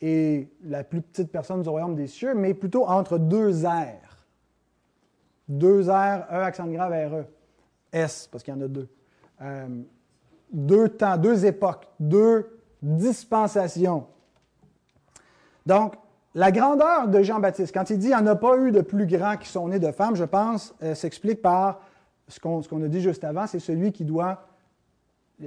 et 0.00 0.48
la 0.64 0.84
plus 0.84 1.02
petite 1.02 1.30
personne 1.30 1.62
du 1.62 1.68
royaume 1.68 1.94
des 1.94 2.06
cieux, 2.06 2.34
mais 2.34 2.54
plutôt 2.54 2.86
entre 2.86 3.18
deux 3.18 3.64
airs. 3.64 4.26
Deux 5.48 5.88
airs, 5.88 6.26
E, 6.30 6.42
accent 6.42 6.66
grave, 6.66 6.92
R, 6.92 7.14
E. 7.14 7.24
S, 7.92 8.28
parce 8.30 8.42
qu'il 8.42 8.54
y 8.54 8.56
en 8.56 8.60
a 8.60 8.68
deux. 8.68 8.88
Euh, 9.42 9.82
deux 10.52 10.88
temps, 10.88 11.16
deux 11.16 11.44
époques, 11.46 11.86
deux 11.98 12.60
dispensations. 12.82 14.06
Donc, 15.66 15.94
la 16.34 16.52
grandeur 16.52 17.08
de 17.08 17.22
Jean-Baptiste, 17.22 17.72
quand 17.74 17.90
il 17.90 17.98
dit 17.98 18.08
qu'il 18.08 18.16
n'y 18.16 18.22
en 18.22 18.26
a 18.26 18.36
pas 18.36 18.58
eu 18.58 18.70
de 18.70 18.82
plus 18.82 19.06
grands 19.06 19.36
qui 19.36 19.48
sont 19.48 19.68
nés 19.68 19.78
de 19.78 19.90
femmes, 19.90 20.16
je 20.16 20.24
pense, 20.24 20.74
euh, 20.82 20.94
s'explique 20.94 21.42
par 21.42 21.80
ce 22.28 22.38
qu'on 22.40 22.82
a 22.82 22.88
dit 22.88 23.00
juste 23.00 23.24
avant, 23.24 23.46
c'est 23.46 23.58
celui 23.58 23.92
qui 23.92 24.04
doit, 24.04 24.46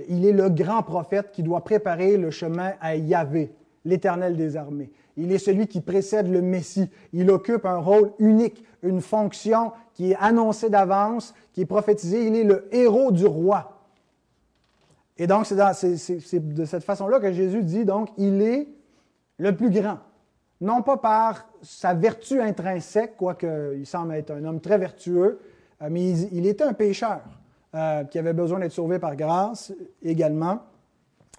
il 0.07 0.25
est 0.25 0.31
le 0.31 0.49
grand 0.49 0.81
prophète 0.81 1.31
qui 1.31 1.43
doit 1.43 1.63
préparer 1.63 2.17
le 2.17 2.31
chemin 2.31 2.73
à 2.81 2.95
Yahvé, 2.95 3.53
l'éternel 3.85 4.35
des 4.35 4.57
armées. 4.57 4.91
Il 5.15 5.31
est 5.31 5.37
celui 5.37 5.67
qui 5.67 5.81
précède 5.81 6.31
le 6.31 6.41
Messie. 6.41 6.89
Il 7.13 7.29
occupe 7.29 7.65
un 7.65 7.77
rôle 7.77 8.11
unique, 8.17 8.63
une 8.81 9.01
fonction 9.01 9.73
qui 9.93 10.11
est 10.11 10.17
annoncée 10.19 10.69
d'avance, 10.69 11.33
qui 11.53 11.61
est 11.61 11.65
prophétisée. 11.65 12.25
Il 12.25 12.35
est 12.35 12.45
le 12.45 12.67
héros 12.71 13.11
du 13.11 13.25
roi. 13.25 13.85
Et 15.17 15.27
donc, 15.27 15.45
c'est 15.45 15.55
de 15.55 16.65
cette 16.65 16.83
façon-là 16.83 17.19
que 17.19 17.31
Jésus 17.33 17.63
dit, 17.63 17.83
donc, 17.83 18.09
il 18.17 18.41
est 18.41 18.69
le 19.37 19.55
plus 19.55 19.69
grand 19.69 19.97
non 20.61 20.81
pas 20.81 20.97
par 20.97 21.45
sa 21.61 21.93
vertu 21.93 22.41
intrinsèque, 22.41 23.15
quoique 23.17 23.75
il 23.77 23.85
semble 23.85 24.13
être 24.15 24.31
un 24.31 24.43
homme 24.43 24.59
très 24.59 24.77
vertueux, 24.77 25.39
euh, 25.81 25.87
mais 25.89 26.11
il, 26.11 26.45
était 26.45 26.63
un 26.63 26.73
pécheur 26.73 27.21
euh, 27.75 28.03
qui 28.03 28.19
avait 28.19 28.33
besoin 28.33 28.59
d'être 28.59 28.73
sauvé 28.73 28.99
par 28.99 29.15
grâce 29.15 29.73
également. 30.03 30.59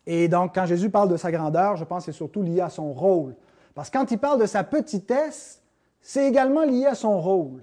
Et 0.06 0.28
donc, 0.28 0.54
quand 0.54 0.66
Jésus 0.66 0.90
parle 0.90 1.10
de 1.10 1.16
sa 1.16 1.30
grandeur, 1.30 1.76
je 1.76 1.84
pense 1.84 2.06
que 2.06 2.12
c'est 2.12 2.16
surtout 2.16 2.42
lié 2.42 2.60
à 2.60 2.70
son 2.70 2.92
rôle. 2.92 3.34
Parce 3.74 3.90
que 3.90 3.98
quand 3.98 4.10
il 4.10 4.18
parle 4.18 4.40
de 4.40 4.46
sa 4.46 4.64
petitesse, 4.64 5.62
c'est 6.00 6.26
également 6.26 6.64
lié 6.64 6.86
à 6.86 6.94
son 6.94 7.20
rôle. 7.20 7.62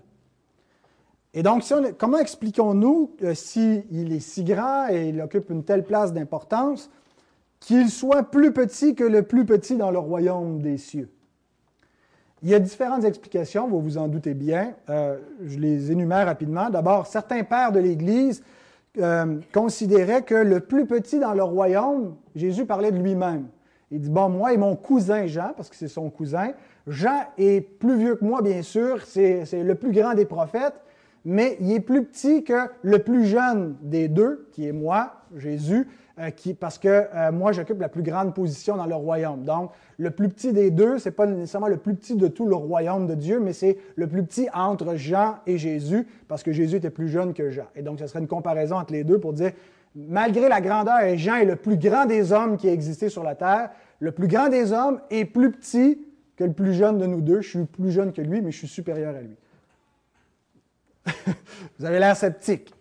Et 1.34 1.44
donc, 1.44 1.64
comment 1.98 2.20
expliquons-nous 2.20 3.16
euh, 3.24 3.34
s'il 3.34 4.14
est 4.14 4.20
si 4.20 4.44
grand 4.44 4.88
et 4.90 5.10
il 5.10 5.22
occupe 5.22 5.50
une 5.50 5.64
telle 5.64 5.84
place 5.84 6.14
d'importance, 6.14 6.90
qu'il 7.60 7.90
soit 7.90 8.24
plus 8.24 8.54
petit 8.54 8.96
que 8.96 9.04
le 9.04 9.24
plus 9.24 9.46
petit 9.46 9.76
dans 9.76 9.92
le 9.92 10.00
royaume 10.00 10.62
des 10.62 10.78
cieux? 10.78 11.10
Il 12.44 12.50
y 12.50 12.54
a 12.54 12.60
différentes 12.60 13.04
explications, 13.04 13.68
vous 13.68 13.82
vous 13.82 13.98
en 13.98 14.08
doutez 14.08 14.36
bien. 14.36 14.74
Euh, 14.90 15.18
je 15.44 15.58
les 15.58 15.92
énumère 15.92 16.28
rapidement. 16.28 16.70
D'abord, 16.70 17.08
certains 17.08 17.44
pères 17.44 17.72
de 17.72 17.80
l'Église 17.80 18.44
euh, 19.00 19.40
considéraient 19.52 20.22
que 20.22 20.36
le 20.36 20.60
plus 20.60 20.86
petit 20.86 21.20
dans 21.20 21.34
le 21.34 21.42
royaume, 21.42 22.16
Jésus 22.36 22.66
parlait 22.66 22.92
de 22.92 23.00
lui-même. 23.00 23.48
Il 23.90 24.02
dit, 24.02 24.10
bon, 24.10 24.30
moi 24.30 24.54
et 24.54 24.58
mon 24.58 24.76
cousin 24.76 25.26
Jean, 25.26 25.54
parce 25.56 25.70
que 25.70 25.76
c'est 25.76 25.88
son 25.88 26.12
cousin, 26.12 26.52
Jean 26.86 27.26
est 27.40 27.62
plus 27.62 27.98
vieux 27.98 28.16
que 28.16 28.26
moi, 28.26 28.44
bien 28.44 28.62
sûr, 28.62 29.02
c'est 29.04 29.46
le 29.52 29.76
plus 29.76 29.92
grand 29.92 30.14
des 30.14 30.26
prophètes, 30.26 30.76
mais 31.26 31.58
il 31.60 31.72
est 31.72 31.80
plus 31.80 32.04
petit 32.04 32.44
que 32.44 32.70
le 32.84 33.00
plus 33.00 33.26
jeune 33.26 33.76
des 33.82 34.08
deux, 34.10 34.48
qui 34.52 34.68
est 34.68 34.74
moi, 34.74 35.14
Jésus, 35.36 35.88
euh, 36.20 36.30
parce 36.60 36.78
que 36.78 36.88
euh, 36.88 37.32
moi, 37.32 37.52
j'occupe 37.52 37.80
la 37.80 37.90
plus 37.90 38.04
grande 38.04 38.34
position 38.34 38.76
dans 38.76 38.86
le 38.86 38.96
royaume. 38.96 39.44
Donc, 39.44 39.72
le 39.98 40.12
plus 40.12 40.30
petit 40.30 40.54
des 40.54 40.72
deux, 40.72 41.00
ce 41.00 41.10
n'est 41.10 41.16
pas 41.16 41.26
nécessairement 41.26 41.68
le 41.68 41.78
plus 41.78 41.96
petit 41.96 42.16
de 42.16 42.28
tout 42.28 42.48
le 42.48 42.56
royaume 42.56 43.08
de 43.08 43.16
Dieu, 43.16 43.40
mais 43.40 43.54
c'est 43.54 43.78
le 43.96 44.08
plus 44.08 44.24
petit 44.24 44.48
entre 44.54 44.96
Jean 44.96 45.38
et 45.46 45.58
Jésus, 45.58 46.08
parce 46.28 46.44
que 46.44 46.52
Jésus 46.52 46.78
était 46.78 46.90
plus 46.90 47.10
jeune 47.10 47.34
que 47.34 47.52
Jean. 47.52 47.66
Et 47.76 47.82
donc, 47.82 48.00
ce 48.00 48.08
serait 48.08 48.20
une 48.20 48.28
comparaison 48.28 48.78
entre 48.78 48.94
les 48.94 49.04
deux 49.04 49.20
pour 49.20 49.34
dire, 49.34 49.52
malgré 49.96 50.50
la 50.50 50.62
grandeur, 50.62 51.02
et 51.02 51.18
Jean 51.18 51.36
est 51.36 51.46
le 51.46 51.56
plus 51.56 51.78
grand 51.78 52.06
des 52.06 52.32
hommes 52.32 52.58
qui 52.58 52.68
a 52.70 52.74
existé 52.74 53.10
sur 53.10 53.24
la 53.24 53.36
terre, 53.36 53.70
le 54.00 54.12
plus 54.12 54.28
grand 54.28 54.50
des 54.50 54.72
hommes 54.72 55.02
est 55.10 55.26
plus 55.26 55.52
petit 55.52 56.00
que 56.36 56.44
le 56.44 56.54
plus 56.54 56.74
jeune 56.74 57.00
de 57.00 57.06
nous 57.06 57.22
deux. 57.22 57.42
Je 57.42 57.50
suis 57.50 57.66
plus 57.66 57.92
jeune 57.92 58.14
que 58.14 58.22
lui, 58.22 58.42
mais 58.42 58.52
je 58.52 58.58
suis 58.58 58.68
supérieur 58.68 59.16
à 59.16 59.22
lui. 59.22 59.36
Vous 61.80 61.86
avez 61.86 62.00
l'air 62.00 62.16
sceptique. 62.16 62.74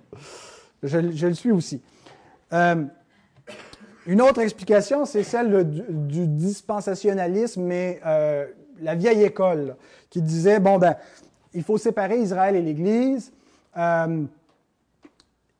je, 0.82 0.98
le 0.98 1.34
suis 1.34 1.52
aussi. 1.52 1.82
Euh, 2.52 2.84
une 4.06 4.22
autre 4.22 4.40
explication, 4.40 5.04
c'est 5.04 5.22
celle 5.22 5.68
du, 5.70 6.26
dispensationalisme, 6.26 7.62
mais 7.62 8.00
euh, 8.06 8.46
la 8.80 8.94
vieille 8.94 9.22
école, 9.22 9.76
qui 10.08 10.22
disait, 10.22 10.60
bon, 10.60 10.78
ben, 10.78 10.96
il 11.52 11.62
faut 11.62 11.76
séparer 11.76 12.18
Israël 12.18 12.56
et 12.56 12.62
l'Église. 12.62 13.32
Euh, 13.76 14.22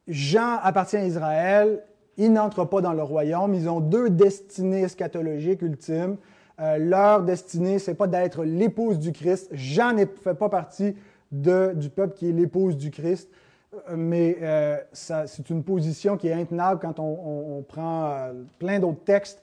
Jean 0.07 0.59
appartient 0.62 0.96
à 0.96 1.05
Israël, 1.05 1.83
il 2.16 2.33
n'entre 2.33 2.64
pas 2.64 2.81
dans 2.81 2.94
le 2.94 3.03
royaume, 3.03 3.55
ils 3.55 3.68
ont 3.68 3.81
deux 3.81 4.09
destinées 4.09 4.83
eschatologiques 4.83 5.62
ultimes. 5.62 6.16
leur 6.59 7.22
destinée, 7.22 7.79
c'est 7.79 7.94
pas 7.94 8.07
d'être 8.07 8.44
l'épouse 8.44 8.98
du 8.98 9.12
Christ. 9.12 9.48
Jean 9.53 9.92
ne 9.92 10.07
fait 10.07 10.35
pas 10.35 10.48
partie 10.48 10.96
du 11.31 11.90
peuple 11.90 12.16
qui 12.16 12.31
est 12.31 12.33
l'épouse 12.33 12.77
du 12.77 12.90
Christ. 12.90 13.29
Euh, 13.75 13.97
mais 13.97 14.39
euh, 14.43 14.79
c'est 14.93 15.51
une 15.51 15.63
position 15.63 16.17
qui 16.17 16.29
est 16.29 16.33
intenable 16.33 16.81
quand 16.81 16.99
on, 16.99 17.63
prend 17.69 18.07
euh, 18.07 18.33
plein 18.59 18.79
d'autres 18.79 19.05
textes 19.05 19.43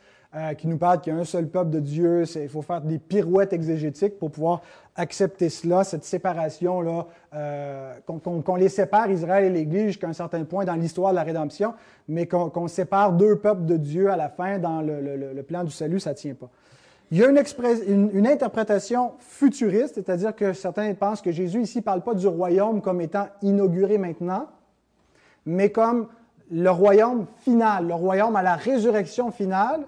qui 0.58 0.68
nous 0.68 0.78
parlent 0.78 1.00
qu'il 1.00 1.14
y 1.14 1.16
a 1.16 1.20
un 1.20 1.24
seul 1.24 1.48
peuple 1.48 1.70
de 1.70 1.80
Dieu. 1.80 2.26
Il 2.36 2.50
faut 2.50 2.62
faire 2.62 2.82
des 2.82 3.00
pirouettes 3.00 3.54
exégétiques 3.54 4.20
pour 4.20 4.32
pouvoir 4.32 4.64
accepter 4.98 5.48
cela, 5.48 5.86
cette 5.86 6.04
séparation-là, 6.04 7.08
qu'on 8.06 8.56
les 8.58 8.68
sépare, 8.68 9.10
Israël 9.10 9.46
et 9.46 9.50
l'Église, 9.50 9.86
jusqu'à 9.86 10.10
un 10.10 10.14
certain 10.14 10.44
point 10.44 10.66
dans 10.66 10.74
l'histoire 10.74 11.12
de 11.12 11.16
la 11.16 11.24
rédemption, 11.24 11.74
mais 12.10 12.28
qu'on 12.28 12.68
sépare 12.68 13.14
deux 13.14 13.38
peuples 13.38 13.64
de 13.64 13.78
Dieu 13.78 14.12
à 14.12 14.18
la 14.18 14.28
fin 14.28 14.60
dans 14.60 14.82
le, 14.82 15.00
le 15.00 15.44
plan 15.44 15.64
du 15.64 15.72
salut, 15.72 16.02
ça 16.02 16.10
ne 16.10 16.16
tient 16.16 16.34
pas. 16.34 16.50
Il 17.12 17.20
y 17.20 17.24
a 17.24 17.30
une, 17.30 18.28
interprétation 18.28 19.14
futuriste, 19.20 19.96
c'est-à-dire 19.96 20.36
que 20.36 20.54
certains 20.54 20.94
pensent 20.96 21.22
que 21.22 21.32
Jésus 21.32 21.62
ici 21.62 21.78
ne 21.78 21.84
parle 21.84 22.02
pas 22.02 22.16
du 22.16 22.28
royaume 22.28 22.82
comme 22.82 23.00
étant 23.00 23.28
inauguré 23.44 23.98
maintenant, 23.98 24.48
mais 25.46 25.70
comme 25.72 26.08
le 26.52 26.70
royaume 26.70 27.28
final, 27.38 27.88
le 27.88 27.94
royaume 27.94 28.36
à 28.36 28.42
la 28.42 28.56
résurrection 28.56 29.32
finale, 29.32 29.82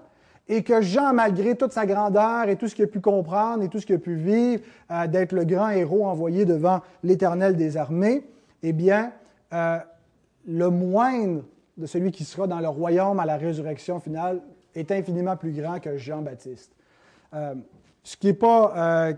et 0.48 0.62
que 0.62 0.80
Jean, 0.80 1.12
malgré 1.12 1.56
toute 1.56 1.72
sa 1.72 1.86
grandeur 1.86 2.48
et 2.48 2.56
tout 2.56 2.68
ce 2.68 2.74
qu'il 2.74 2.84
a 2.84 2.88
pu 2.88 3.00
comprendre 3.00 3.62
et 3.62 3.68
tout 3.68 3.80
ce 3.80 3.86
qu'il 3.86 3.96
a 3.96 3.98
pu 3.98 4.14
vivre, 4.14 4.62
euh, 4.90 5.06
d'être 5.06 5.32
le 5.32 5.44
grand 5.44 5.70
héros 5.70 6.06
envoyé 6.06 6.46
devant 6.46 6.80
l'Éternel 7.02 7.56
des 7.56 7.76
armées, 7.76 8.24
eh 8.62 8.72
bien, 8.72 9.12
euh, 9.52 9.78
le 10.46 10.70
moindre 10.70 11.42
de 11.76 11.86
celui 11.86 12.12
qui 12.12 12.24
sera 12.24 12.46
dans 12.46 12.60
le 12.60 12.68
royaume 12.68 13.20
à 13.20 13.26
la 13.26 13.36
résurrection 13.36 14.00
finale 14.00 14.40
est 14.74 14.90
infiniment 14.90 15.36
plus 15.36 15.52
grand 15.52 15.80
que 15.80 15.96
Jean-Baptiste. 15.96 16.72
Euh, 17.34 17.54
ce 18.02 18.16
qui 18.16 18.28
est, 18.28 18.42
euh, 18.42 19.14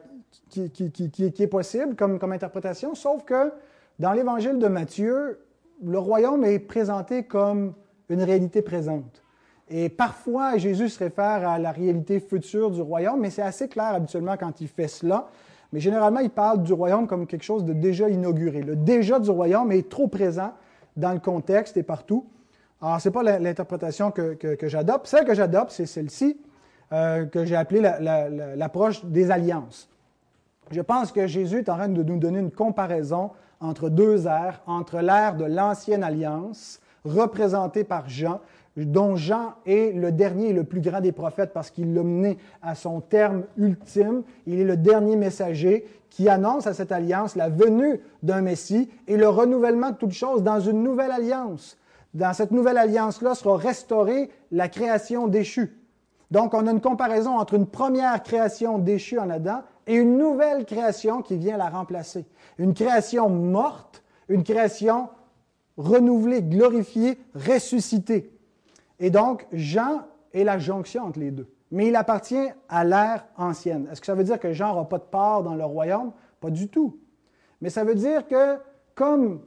possible 1.48 1.94
comme, 1.94 2.32
interprétation, 2.32 2.94
sauf 2.94 3.24
que 3.24 3.52
dans 3.98 4.12
l'évangile 4.12 4.58
de 4.58 4.66
Matthieu, 4.66 5.38
le 5.84 5.98
royaume 5.98 6.44
est 6.44 6.58
présenté 6.58 7.22
comme 7.24 7.74
une 8.08 8.22
réalité 8.22 8.62
présente. 8.62 9.22
Et 9.68 9.88
parfois, 9.88 10.56
Jésus 10.56 10.88
se 10.88 10.98
réfère 10.98 11.48
à 11.48 11.58
la 11.60 11.70
réalité 11.70 12.18
future 12.18 12.72
du 12.72 12.80
royaume, 12.80 13.20
mais 13.20 13.30
c'est 13.30 13.42
assez 13.42 13.68
clair 13.68 13.94
habituellement 13.94 14.36
quand 14.36 14.60
il 14.60 14.66
fait 14.66 14.88
cela. 14.88 15.28
Mais 15.72 15.78
généralement, 15.78 16.18
il 16.18 16.30
parle 16.30 16.64
du 16.64 16.72
royaume 16.72 17.06
comme 17.06 17.28
quelque 17.28 17.44
chose 17.44 17.64
de 17.64 17.72
déjà 17.72 18.08
inauguré. 18.08 18.62
Le 18.62 18.74
déjà 18.74 19.20
du 19.20 19.30
royaume 19.30 19.70
est 19.70 19.88
trop 19.88 20.08
présent 20.08 20.52
dans 20.96 21.12
le 21.12 21.20
contexte 21.20 21.76
et 21.76 21.84
partout. 21.84 22.26
Alors, 22.82 23.00
ce 23.00 23.08
n'est 23.08 23.12
pas 23.12 23.22
l'interprétation 23.22 24.10
que, 24.10 24.34
que 24.34 24.68
j'adopte. 24.68 25.06
Celle 25.06 25.24
que 25.24 25.34
j'adopte, 25.34 25.70
c'est 25.70 25.86
celle-ci. 25.86 26.40
Euh, 26.92 27.24
que 27.24 27.44
j'ai 27.44 27.54
appelé 27.54 27.80
l'approche 27.80 29.04
des 29.04 29.30
alliances. 29.30 29.88
Je 30.72 30.80
pense 30.80 31.12
que 31.12 31.28
Jésus 31.28 31.58
est 31.58 31.68
en 31.68 31.76
train 31.76 31.88
de 31.88 32.02
nous 32.02 32.18
donner 32.18 32.40
une 32.40 32.50
comparaison 32.50 33.30
entre 33.60 33.90
deux 33.90 34.26
ères, 34.26 34.60
entre 34.66 34.98
l'ère 34.98 35.36
de 35.36 35.44
l'ancienne 35.44 36.02
alliance, 36.02 36.80
représentée 37.04 37.84
par 37.84 38.08
Jean, 38.08 38.40
dont 38.76 39.14
Jean 39.14 39.54
est 39.66 39.92
le 39.92 40.10
dernier 40.10 40.48
et 40.48 40.52
le 40.52 40.64
plus 40.64 40.80
grand 40.80 41.00
des 41.00 41.12
prophètes 41.12 41.52
parce 41.52 41.70
qu'il 41.70 41.94
l'a 41.94 42.02
mené 42.02 42.38
à 42.60 42.74
son 42.74 43.00
terme 43.00 43.44
ultime. 43.56 44.24
Il 44.48 44.58
est 44.58 44.64
le 44.64 44.76
dernier 44.76 45.14
messager 45.14 45.86
qui 46.08 46.28
annonce 46.28 46.66
à 46.66 46.74
cette 46.74 46.90
alliance 46.90 47.36
la 47.36 47.48
venue 47.48 48.00
d'un 48.24 48.40
Messie 48.40 48.90
et 49.06 49.16
le 49.16 49.28
renouvellement 49.28 49.90
de 49.90 49.96
toutes 49.96 50.10
choses 50.10 50.42
dans 50.42 50.58
une 50.58 50.82
nouvelle 50.82 51.12
alliance. 51.12 51.78
Dans 52.14 52.32
cette 52.32 52.50
nouvelle 52.50 52.78
alliance-là 52.78 53.36
sera 53.36 53.56
restaurée 53.56 54.28
la 54.50 54.68
création 54.68 55.28
déchue. 55.28 55.79
Donc, 56.30 56.54
on 56.54 56.66
a 56.66 56.70
une 56.70 56.80
comparaison 56.80 57.38
entre 57.38 57.54
une 57.54 57.66
première 57.66 58.22
création 58.22 58.78
déchue 58.78 59.18
en 59.18 59.30
Adam 59.30 59.62
et 59.86 59.94
une 59.94 60.16
nouvelle 60.16 60.64
création 60.64 61.22
qui 61.22 61.36
vient 61.36 61.56
la 61.56 61.68
remplacer. 61.68 62.24
Une 62.58 62.74
création 62.74 63.28
morte, 63.28 64.04
une 64.28 64.44
création 64.44 65.08
renouvelée, 65.76 66.42
glorifiée, 66.42 67.18
ressuscitée. 67.34 68.30
Et 69.00 69.10
donc, 69.10 69.46
Jean 69.52 70.02
est 70.32 70.44
la 70.44 70.58
jonction 70.58 71.04
entre 71.04 71.18
les 71.18 71.30
deux. 71.30 71.50
Mais 71.72 71.88
il 71.88 71.96
appartient 71.96 72.48
à 72.68 72.84
l'ère 72.84 73.26
ancienne. 73.36 73.88
Est-ce 73.90 74.00
que 74.00 74.06
ça 74.06 74.14
veut 74.14 74.24
dire 74.24 74.38
que 74.38 74.52
Jean 74.52 74.68
n'aura 74.68 74.88
pas 74.88 74.98
de 74.98 75.04
part 75.04 75.42
dans 75.42 75.54
le 75.54 75.64
royaume? 75.64 76.12
Pas 76.40 76.50
du 76.50 76.68
tout. 76.68 76.98
Mais 77.60 77.70
ça 77.70 77.84
veut 77.84 77.94
dire 77.94 78.26
que, 78.26 78.58
comme 78.94 79.40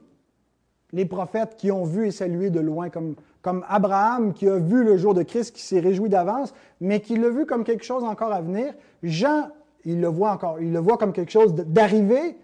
les 0.92 1.06
prophètes 1.06 1.56
qui 1.56 1.70
ont 1.70 1.84
vu 1.84 2.06
et 2.06 2.10
salué 2.10 2.50
de 2.50 2.60
loin, 2.60 2.88
comme 2.88 3.16
comme 3.44 3.62
Abraham 3.68 4.32
qui 4.32 4.48
a 4.48 4.56
vu 4.56 4.84
le 4.84 4.96
jour 4.96 5.12
de 5.12 5.22
Christ, 5.22 5.54
qui 5.54 5.60
s'est 5.60 5.78
réjoui 5.78 6.08
d'avance, 6.08 6.54
mais 6.80 7.00
qui 7.00 7.14
l'a 7.18 7.28
vu 7.28 7.44
comme 7.44 7.62
quelque 7.62 7.84
chose 7.84 8.02
encore 8.02 8.32
à 8.32 8.40
venir. 8.40 8.72
Jean, 9.02 9.50
il 9.84 10.00
le 10.00 10.08
voit 10.08 10.30
encore, 10.30 10.60
il 10.60 10.72
le 10.72 10.78
voit 10.78 10.96
comme 10.96 11.12
quelque 11.12 11.30
chose 11.30 11.54
d'arrivé, 11.54 12.38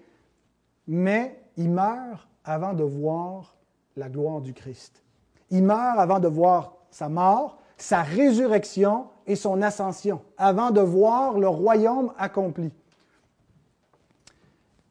mais 0.86 1.40
il 1.56 1.70
meurt 1.70 2.28
avant 2.44 2.74
de 2.74 2.84
voir 2.84 3.56
la 3.96 4.10
gloire 4.10 4.42
du 4.42 4.52
Christ. 4.52 5.02
Il 5.50 5.64
meurt 5.64 5.98
avant 5.98 6.20
de 6.20 6.28
voir 6.28 6.76
sa 6.90 7.08
mort, 7.08 7.56
sa 7.78 8.02
résurrection 8.02 9.06
et 9.26 9.36
son 9.36 9.62
ascension, 9.62 10.20
avant 10.36 10.70
de 10.70 10.82
voir 10.82 11.38
le 11.38 11.48
royaume 11.48 12.12
accompli. 12.18 12.72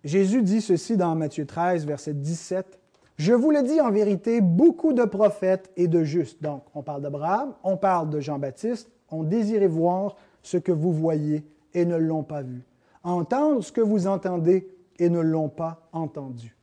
Jésus 0.04 0.42
dit 0.42 0.62
ceci 0.62 0.98
dans 0.98 1.14
Matthieu 1.14 1.46
13, 1.46 1.86
verset 1.86 2.16
17. 2.16 2.79
Je 3.20 3.34
vous 3.34 3.52
le 3.52 3.64
dis 3.64 3.82
en 3.82 3.92
vérité, 3.92 4.40
beaucoup 4.40 4.94
de 4.94 5.04
prophètes 5.04 5.70
et 5.76 5.90
de 5.90 6.06
justes. 6.06 6.42
Donc, 6.42 6.64
on 6.74 6.82
parle 6.82 7.02
d'Abraham, 7.02 7.54
on 7.64 7.76
parle 7.76 8.10
de 8.10 8.22
Jean-Baptiste, 8.22 8.90
ont 9.12 9.24
désiré 9.24 9.68
voir 9.68 10.16
ce 10.42 10.56
que 10.56 10.72
vous 10.72 10.94
voyez 10.94 11.46
et 11.74 11.84
ne 11.84 11.98
l'ont 11.98 12.24
pas 12.24 12.44
vu, 12.44 12.64
entendre 13.04 13.62
ce 13.62 13.74
que 13.74 13.82
vous 13.82 14.08
entendez 14.08 14.74
et 15.00 15.10
ne 15.10 15.20
l'ont 15.20 15.50
pas 15.50 15.82
entendu. 15.92 16.56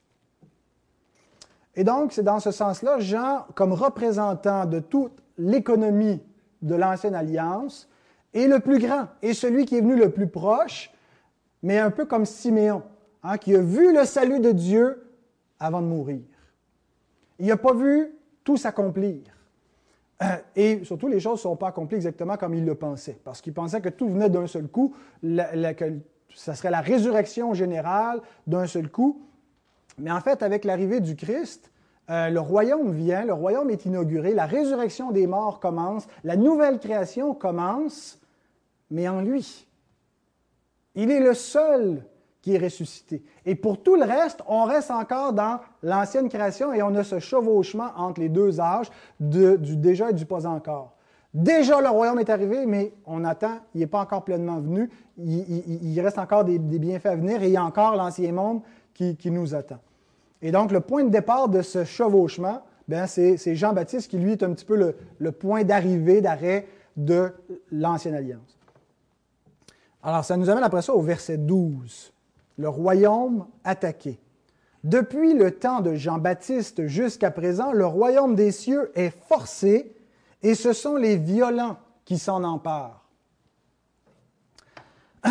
Et 1.75 1.85
donc, 1.85 2.15
c'est 2.15 2.23
dans 2.23 2.41
ce 2.41 2.51
sens-là, 2.51 3.01
Jean, 3.01 3.45
comme 3.55 3.75
représentant 3.75 4.65
de 4.65 4.79
toute 4.79 5.23
l'économie 5.37 6.23
de 6.63 6.75
l'Ancienne 6.75 7.15
Alliance, 7.15 7.87
est 8.33 8.49
le 8.49 8.61
plus 8.61 8.79
grand, 8.79 9.09
et 9.21 9.35
celui 9.35 9.67
qui 9.67 9.77
est 9.77 9.83
venu 9.83 9.95
le 9.95 10.09
plus 10.09 10.27
proche, 10.27 10.91
mais 11.63 11.79
un 11.79 11.91
peu 11.91 12.07
comme 12.07 12.25
Siméon, 12.25 12.83
hein, 13.23 13.37
qui 13.37 13.55
a 13.55 13.61
vu 13.61 13.93
le 13.93 14.07
salut 14.07 14.41
de 14.41 14.53
Dieu 14.53 15.07
avant 15.61 15.83
de 15.83 15.87
mourir. 15.87 16.23
Il 17.39 17.47
n'a 17.47 17.57
pas 17.57 17.75
vu 17.75 18.13
tout 18.45 18.57
s'accomplir. 18.57 19.23
Euh, 20.23 20.37
et 20.55 20.85
surtout, 20.85 21.09
les 21.09 21.21
choses 21.21 21.41
ne 21.41 21.43
sont 21.43 21.57
pas 21.57 21.69
accomplies 21.69 21.97
exactement 21.97 22.37
comme 22.37 22.55
il 22.55 22.65
le 22.65 22.75
pensait, 22.75 23.19
parce 23.23 23.41
qu'il 23.43 23.53
pensait 23.53 23.81
que 23.81 23.91
tout 23.91 24.09
venait 24.09 24.31
d'un 24.31 24.47
seul 24.47 24.67
coup, 24.69 24.95
que 25.23 25.93
ça 26.35 26.55
serait 26.55 26.71
la 26.71 26.81
résurrection 26.81 27.53
générale 27.53 28.21
d'un 28.47 28.67
seul 28.67 28.89
coup. 28.91 29.21
Mais 29.99 30.11
en 30.11 30.21
fait, 30.21 30.43
avec 30.43 30.65
l'arrivée 30.65 31.01
du 31.01 31.17
Christ, 31.17 31.71
euh, 32.09 32.31
le 32.31 32.41
royaume 32.41 32.93
vient, 32.93 33.25
le 33.25 33.33
royaume 33.33 33.71
est 33.71 33.85
inauguré, 33.85 34.33
la 34.33 34.47
résurrection 34.47 35.11
des 35.11 35.27
morts 35.27 35.61
commence, 35.61 36.07
la 36.25 36.37
nouvelle 36.37 36.79
création 36.79 37.35
commence, 37.35 38.21
mais 38.91 39.09
en 39.09 39.21
lui. 39.21 39.67
Il 40.95 41.11
est 41.11 41.21
le 41.21 41.35
seul 41.35 42.05
qui 42.47 42.55
est 42.55 42.59
ressuscité. 42.59 43.25
Et 43.45 43.57
pour 43.57 43.83
tout 43.83 43.97
le 43.97 44.05
reste, 44.05 44.41
on 44.47 44.67
reste 44.67 44.93
encore 44.93 45.33
dans 45.33 45.59
l'ancienne 45.83 46.29
création 46.29 46.73
et 46.73 46.81
on 46.81 46.95
a 46.95 47.03
ce 47.03 47.19
chevauchement 47.19 47.89
entre 47.97 48.21
les 48.21 48.29
deux 48.29 48.61
âges 48.61 48.89
du 49.19 49.77
déjà 49.77 50.11
et 50.11 50.13
du 50.13 50.27
pas 50.27 50.47
encore. 50.47 50.95
Déjà, 51.35 51.81
le 51.81 51.89
royaume 51.89 52.21
est 52.21 52.31
arrivé, 52.31 52.65
mais 52.65 52.93
on 53.05 53.25
attend, 53.25 53.59
il 53.75 53.81
n'est 53.81 53.89
pas 53.89 53.99
encore 53.99 54.23
pleinement 54.25 54.61
venu. 54.61 54.89
Il, 55.19 56.01
reste 56.01 56.19
encore 56.19 56.45
des, 56.45 56.61
bienfaits 56.61 57.07
à 57.07 57.17
venir 57.17 57.43
et 57.43 57.47
il 57.47 57.53
y 57.53 57.57
a 57.57 57.65
encore 57.65 57.97
l'ancien 57.97 58.31
monde 58.31 58.61
qui, 58.95 59.19
nous 59.33 59.53
attend. 59.53 59.81
Et 60.41 60.53
donc, 60.53 60.71
le 60.71 60.79
point 60.79 61.03
de 61.03 61.11
départ 61.11 61.49
de 61.49 61.63
ce 61.63 61.83
chevauchement, 61.83 62.63
ben, 62.87 63.09
c'est 63.09 63.57
Jean-Baptiste 63.57 64.09
qui, 64.09 64.19
lui, 64.19 64.31
est 64.31 64.45
un 64.45 64.53
petit 64.53 64.65
peu 64.65 64.95
le 65.19 65.33
point 65.33 65.65
d'arrivée, 65.65 66.21
d'arrêt 66.21 66.69
de 66.97 67.33
l'ancienne 67.73 68.15
alliance. 68.15 68.57
Alors, 70.01 70.25
ça 70.25 70.37
nous 70.37 70.49
amène 70.49 70.63
après 70.63 70.83
ça 70.83 70.95
au 70.95 71.03
verset 71.03 71.39
12 71.39 72.13
le 72.57 72.69
royaume 72.69 73.47
attaqué. 73.65 74.19
Depuis 74.85 75.35
le 75.35 75.51
temps 75.51 75.81
de 75.81 75.95
Jean-Baptiste 75.95 76.87
jusqu'à 76.87 77.31
présent, 77.31 77.73
le 77.73 77.87
royaume 77.87 78.35
des 78.35 78.53
cieux 78.53 78.93
est 78.95 79.11
forcé 79.29 79.93
et 80.43 80.55
ce 80.55 80.73
sont 80.73 80.97
les 80.97 81.17
violents 81.17 81.77
qui 82.05 82.19
s'en 82.19 82.45
emparent. 82.45 83.03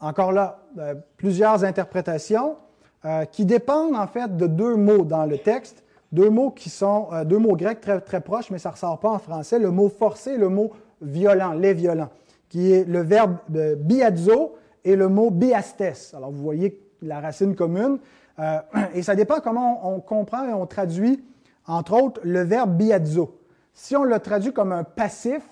Encore 0.00 0.32
là, 0.32 0.60
euh, 0.78 0.94
plusieurs 1.16 1.64
interprétations 1.64 2.56
euh, 3.04 3.24
qui 3.24 3.44
dépendent 3.44 3.96
en 3.96 4.06
fait 4.06 4.36
de 4.36 4.46
deux 4.46 4.76
mots 4.76 5.04
dans 5.04 5.26
le 5.26 5.38
texte, 5.38 5.82
deux 6.12 6.30
mots 6.30 6.50
qui 6.50 6.70
sont 6.70 7.08
euh, 7.12 7.24
deux 7.24 7.38
mots 7.38 7.56
grecs 7.56 7.80
très, 7.80 8.00
très 8.00 8.20
proches, 8.20 8.50
mais 8.50 8.58
ça 8.58 8.68
ne 8.68 8.74
ressort 8.74 9.00
pas 9.00 9.10
en 9.10 9.18
français, 9.18 9.58
le 9.58 9.70
mot 9.70 9.88
forcé 9.88 10.32
et 10.32 10.38
le 10.38 10.48
mot 10.48 10.70
violent, 11.00 11.52
les 11.52 11.74
violents, 11.74 12.10
qui 12.48 12.72
est 12.72 12.84
le 12.84 13.00
verbe 13.00 13.36
biazo 13.48 14.54
et 14.84 14.96
le 14.96 15.08
mot 15.08 15.30
biastes. 15.30 16.14
Alors, 16.14 16.30
vous 16.30 16.42
voyez 16.42 16.80
la 17.02 17.20
racine 17.20 17.54
commune. 17.54 17.98
Euh, 18.38 18.58
et 18.94 19.02
ça 19.02 19.14
dépend 19.14 19.40
comment 19.40 19.94
on, 19.94 20.00
comprend 20.00 20.48
et 20.48 20.52
on 20.52 20.66
traduit, 20.66 21.22
entre 21.66 22.00
autres, 22.00 22.20
le 22.24 22.42
verbe 22.42 22.76
biazo. 22.76 23.38
Si 23.74 23.96
on 23.96 24.04
le 24.04 24.18
traduit 24.18 24.52
comme 24.52 24.72
un 24.72 24.84
passif, 24.84 25.42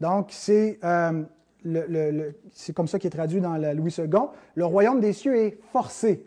donc 0.00 0.28
c'est 0.30 0.78
euh, 0.84 1.22
comme 2.74 2.88
ça 2.88 2.98
qui 2.98 3.06
est 3.06 3.10
traduit 3.10 3.40
dans 3.40 3.56
Louis 3.74 3.94
II, 3.98 4.06
le 4.54 4.64
royaume 4.64 5.00
des 5.00 5.12
cieux 5.12 5.36
est 5.36 5.58
forcé, 5.72 6.24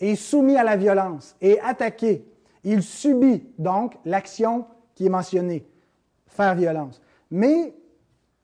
est 0.00 0.14
soumis 0.14 0.56
à 0.56 0.64
la 0.64 0.76
violence, 0.76 1.36
est 1.40 1.60
attaqué. 1.60 2.24
Il 2.64 2.82
subit 2.82 3.44
donc 3.58 3.96
l'action 4.04 4.66
qui 4.94 5.06
est 5.06 5.10
mentionnée, 5.10 5.66
faire 6.26 6.54
violence. 6.54 7.00
Mais 7.30 7.74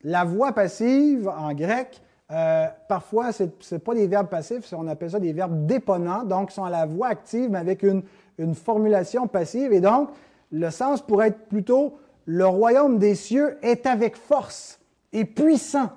la 0.03 0.25
voix 0.25 0.53
passive 0.53 1.29
en 1.29 1.53
grec 1.53 2.01
euh, 2.33 2.67
parfois, 2.89 3.31
ce 3.31 3.45
n'est 3.45 3.79
pas 3.79 3.95
des 3.95 4.09
verbes 4.09 4.29
passifs, 4.29 4.73
on 4.77 4.89
appelle 4.89 5.11
ça 5.11 5.21
des 5.21 5.33
verbes 5.33 5.67
déponents, 5.67 6.25
donc 6.25 6.51
sont 6.51 6.65
à 6.65 6.71
la 6.71 6.85
voix 6.85 7.09
active, 7.09 7.51
mais 7.51 7.59
avec 7.59 7.83
une, 7.83 8.03
formulation 8.55 9.29
passive. 9.29 9.73
Et 9.73 9.81
donc, 9.81 10.11
le 10.53 10.71
sens 10.71 11.01
pourrait 11.01 11.29
être 11.29 11.49
plutôt 11.49 11.99
le 12.27 12.47
royaume 12.47 12.99
des 12.99 13.15
cieux 13.15 13.57
est 13.63 13.87
avec 13.87 14.17
force 14.17 14.81
et 15.13 15.25
puissant. 15.25 15.89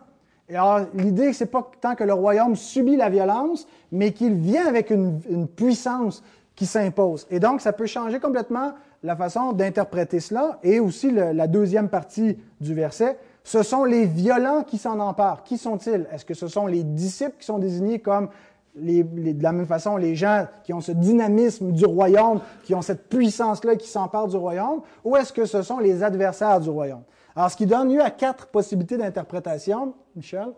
Et 0.47 0.55
alors, 0.55 0.81
l'idée, 0.93 1.33
c'est 1.33 1.47
pas 1.47 1.69
tant 1.81 1.95
que 1.95 2.03
le 2.03 2.13
royaume 2.13 2.55
subit 2.55 2.95
la 2.95 3.09
violence, 3.09 3.67
mais 3.91 4.13
qu'il 4.13 4.35
vient 4.35 4.67
avec 4.67 4.89
une, 4.89 5.19
puissance 5.47 6.23
qui 6.55 6.65
s'impose. 6.65 7.27
Et 7.29 7.39
donc, 7.39 7.61
ça 7.61 7.73
peut 7.73 7.87
changer 7.87 8.19
complètement 8.19 8.73
la 9.03 9.15
façon 9.15 9.51
d'interpréter 9.51 10.19
cela. 10.19 10.59
Et 10.63 10.79
aussi, 10.79 11.11
la 11.11 11.47
deuxième 11.47 11.89
partie 11.89 12.37
du 12.61 12.73
verset, 12.73 13.17
ce 13.43 13.63
sont 13.63 13.83
les 13.83 14.05
violents 14.05 14.63
qui 14.63 14.77
s'en 14.77 14.99
emparent. 14.99 15.43
Qui 15.43 15.57
sont-ils? 15.57 16.07
Est-ce 16.11 16.25
que 16.25 16.33
ce 16.33 16.47
sont 16.47 16.67
les 16.67 16.83
disciples 16.83 17.35
qui 17.39 17.45
sont 17.45 17.59
désignés 17.59 17.99
comme 17.99 18.29
de 18.75 19.43
la 19.43 19.51
même 19.51 19.65
façon 19.65 19.97
les 19.97 20.15
gens 20.15 20.47
qui 20.63 20.73
ont 20.73 20.81
ce 20.81 20.91
dynamisme 20.91 21.71
du 21.71 21.85
royaume, 21.85 22.39
qui 22.63 22.75
ont 22.75 22.81
cette 22.81 23.09
puissance-là, 23.09 23.75
qui 23.75 23.87
s'emparent 23.87 24.27
du 24.27 24.37
royaume, 24.37 24.81
ou 25.03 25.17
est-ce 25.17 25.33
que 25.33 25.45
ce 25.45 25.61
sont 25.61 25.79
les 25.79 26.03
adversaires 26.03 26.59
du 26.59 26.69
royaume? 26.69 27.01
Alors, 27.35 27.51
ce 27.51 27.57
qui 27.57 27.65
donne 27.65 27.93
lieu 27.93 28.01
à 28.01 28.11
quatre 28.11 28.47
possibilités 28.47 28.97
d'interprétation, 28.97 29.93
Michel. 30.15 30.49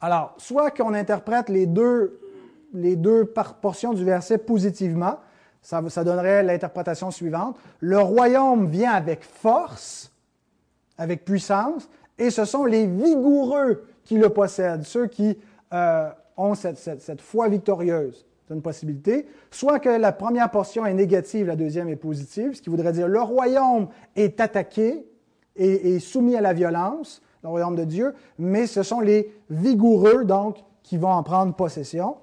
Alors, 0.00 0.34
soit 0.36 0.70
qu'on 0.70 0.92
interprète 0.92 1.48
les 1.48 1.66
deux, 1.66 2.20
les 2.74 2.96
deux 2.96 3.24
portions 3.24 3.94
du 3.94 4.04
verset 4.04 4.38
positivement, 4.38 5.16
ça 5.62 5.80
donnerait 6.04 6.42
l'interprétation 6.42 7.10
suivante. 7.10 7.56
Le 7.80 7.98
royaume 7.98 8.66
vient 8.68 8.92
avec 8.92 9.24
force, 9.24 10.12
avec 10.98 11.24
puissance, 11.24 11.88
et 12.18 12.30
ce 12.30 12.44
sont 12.44 12.64
les 12.64 12.86
vigoureux 12.86 13.84
qui 14.04 14.16
le 14.16 14.28
possèdent, 14.28 14.84
ceux 14.84 15.06
qui 15.06 15.36
euh, 15.72 16.08
ont 16.36 16.54
cette, 16.54 16.78
cette, 16.78 17.20
foi 17.20 17.48
victorieuse. 17.48 18.24
C'est 18.46 18.54
une 18.54 18.62
possibilité. 18.62 19.26
Soit 19.50 19.78
que 19.78 19.88
la 19.88 20.12
première 20.12 20.50
portion 20.50 20.84
est 20.84 20.94
négative, 20.94 21.46
la 21.46 21.56
deuxième 21.56 21.88
est 21.88 21.96
positive, 21.96 22.54
ce 22.54 22.62
qui 22.62 22.70
voudrait 22.70 22.92
dire 22.92 23.08
le 23.08 23.20
royaume 23.20 23.88
est 24.16 24.40
attaqué 24.40 25.06
et, 25.56 25.98
soumis 26.00 26.36
à 26.36 26.40
la 26.40 26.52
violence, 26.52 27.22
le 27.42 27.48
royaume 27.48 27.76
de 27.76 27.84
Dieu, 27.84 28.14
mais 28.38 28.66
ce 28.66 28.82
sont 28.82 29.00
les 29.00 29.32
vigoureux, 29.50 30.24
donc, 30.24 30.58
qui 30.82 30.96
vont 30.96 31.10
en 31.10 31.22
prendre 31.22 31.54
possession. 31.54 32.16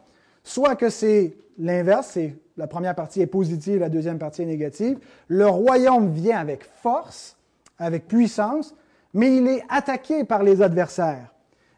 Soit 0.43 0.75
que 0.75 0.89
c'est 0.89 1.35
l'inverse, 1.57 2.11
c'est 2.13 2.35
la 2.57 2.67
première 2.67 2.95
partie 2.95 3.21
est 3.21 3.27
positive, 3.27 3.79
la 3.79 3.89
deuxième 3.89 4.19
partie 4.19 4.41
est 4.41 4.45
négative. 4.45 4.99
Le 5.27 5.47
royaume 5.47 6.11
vient 6.11 6.37
avec 6.37 6.63
force, 6.63 7.37
avec 7.77 8.07
puissance, 8.07 8.75
mais 9.13 9.35
il 9.35 9.47
est 9.47 9.63
attaqué 9.69 10.23
par 10.23 10.43
les 10.43 10.61
adversaires. 10.61 11.31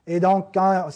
Et 0.05 0.19
donc, 0.19 0.47
quand, 0.53 0.87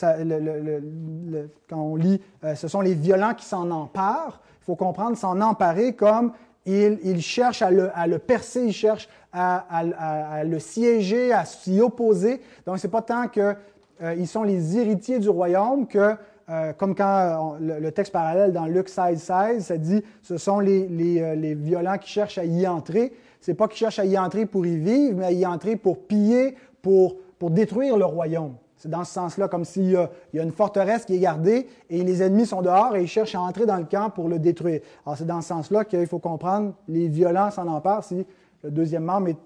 on 1.72 1.96
lit 1.96 2.22
euh, 2.44 2.56
ce 2.56 2.68
sont 2.68 2.82
les 2.82 2.94
violents 2.94 3.34
qui 3.34 3.46
s'en 3.46 3.72
emparent, 3.72 4.42
il 4.62 4.66
faut 4.66 4.76
comprendre 4.76 5.16
s'en 5.16 5.40
emparer 5.40 5.94
comme 5.94 6.34
ils, 6.66 7.22
cherchent 7.22 7.62
à 7.62 7.72
le, 7.72 8.20
percer, 8.20 8.66
ils 8.66 8.74
cherchent 8.74 9.08
à, 9.32 10.44
le 10.44 10.60
siéger, 10.60 11.32
à 11.32 11.46
s'y 11.46 11.80
opposer. 11.80 12.42
Donc, 12.66 12.80
ce 12.80 12.88
n'est 12.88 12.92
pas 12.92 13.02
tant 13.02 13.30
qu'ils 13.30 13.56
euh, 14.02 14.26
sont 14.26 14.44
les 14.44 14.78
héritiers 14.78 15.20
du 15.20 15.30
royaume 15.30 15.88
que, 15.88 16.18
euh, 16.50 16.74
comme 16.74 16.96
quand 16.96 17.58
le, 17.60 17.90
texte 17.92 18.14
parallèle 18.14 18.54
dans 18.54 18.66
Luc 18.66 18.90
16, 18.90 19.22
16, 19.22 19.66
ça 19.66 19.78
dit 19.78 20.02
ce 20.22 20.38
sont 20.38 20.60
les, 20.60 20.88
les 20.88 21.56
violents 21.56 21.98
qui 21.98 22.10
cherchent 22.10 22.38
à 22.38 22.46
y 22.46 22.68
entrer 22.68 23.14
c'est 23.42 23.54
pas 23.54 23.68
qu'ils 23.68 23.78
cherchent 23.78 24.00
à 24.00 24.06
y 24.06 24.18
entrer 24.18 24.46
pour 24.46 24.66
y 24.66 24.78
vivre, 24.78 25.20
mais 25.20 25.26
à 25.26 25.32
y 25.32 25.46
entrer 25.46 25.76
pour 25.76 26.06
piller, 26.06 26.56
pour, 26.82 27.16
pour 27.40 27.50
détruire 27.50 27.98
le 27.98 28.06
royaume. 28.06 28.56
C'est 28.76 28.90
dans 28.90 29.04
ce 29.04 29.14
sens-là, 29.14 29.48
comme 29.48 29.66
s'il 29.66 29.90
y, 29.90 29.96
a 29.96 30.10
une 30.34 30.52
forteresse 30.52 31.06
qui 31.06 31.16
est 31.16 31.20
gardée 31.20 31.68
et 31.90 32.04
les 32.04 32.22
ennemis 32.22 32.46
sont 32.46 32.62
dehors 32.62 32.96
et 32.96 33.02
ils 33.02 33.08
cherchent 33.08 33.36
à 33.36 33.42
entrer 33.42 33.66
dans 33.66 33.78
le 33.78 33.86
camp 33.86 34.10
pour 34.12 34.30
le 34.30 34.38
détruire. 34.38 34.82
Alors 35.06 35.18
c'est 35.18 35.26
dans 35.26 35.42
ce 35.42 35.48
sens-là 35.48 35.84
qu'il 35.86 36.06
faut 36.08 36.20
comprendre 36.20 36.74
les 36.88 37.08
violences 37.08 37.58
en 37.58 37.68
empare 37.68 38.04
si 38.04 38.26
le 38.64 38.70
deuxième 38.70 39.04
membre 39.04 39.30
est 39.30 39.38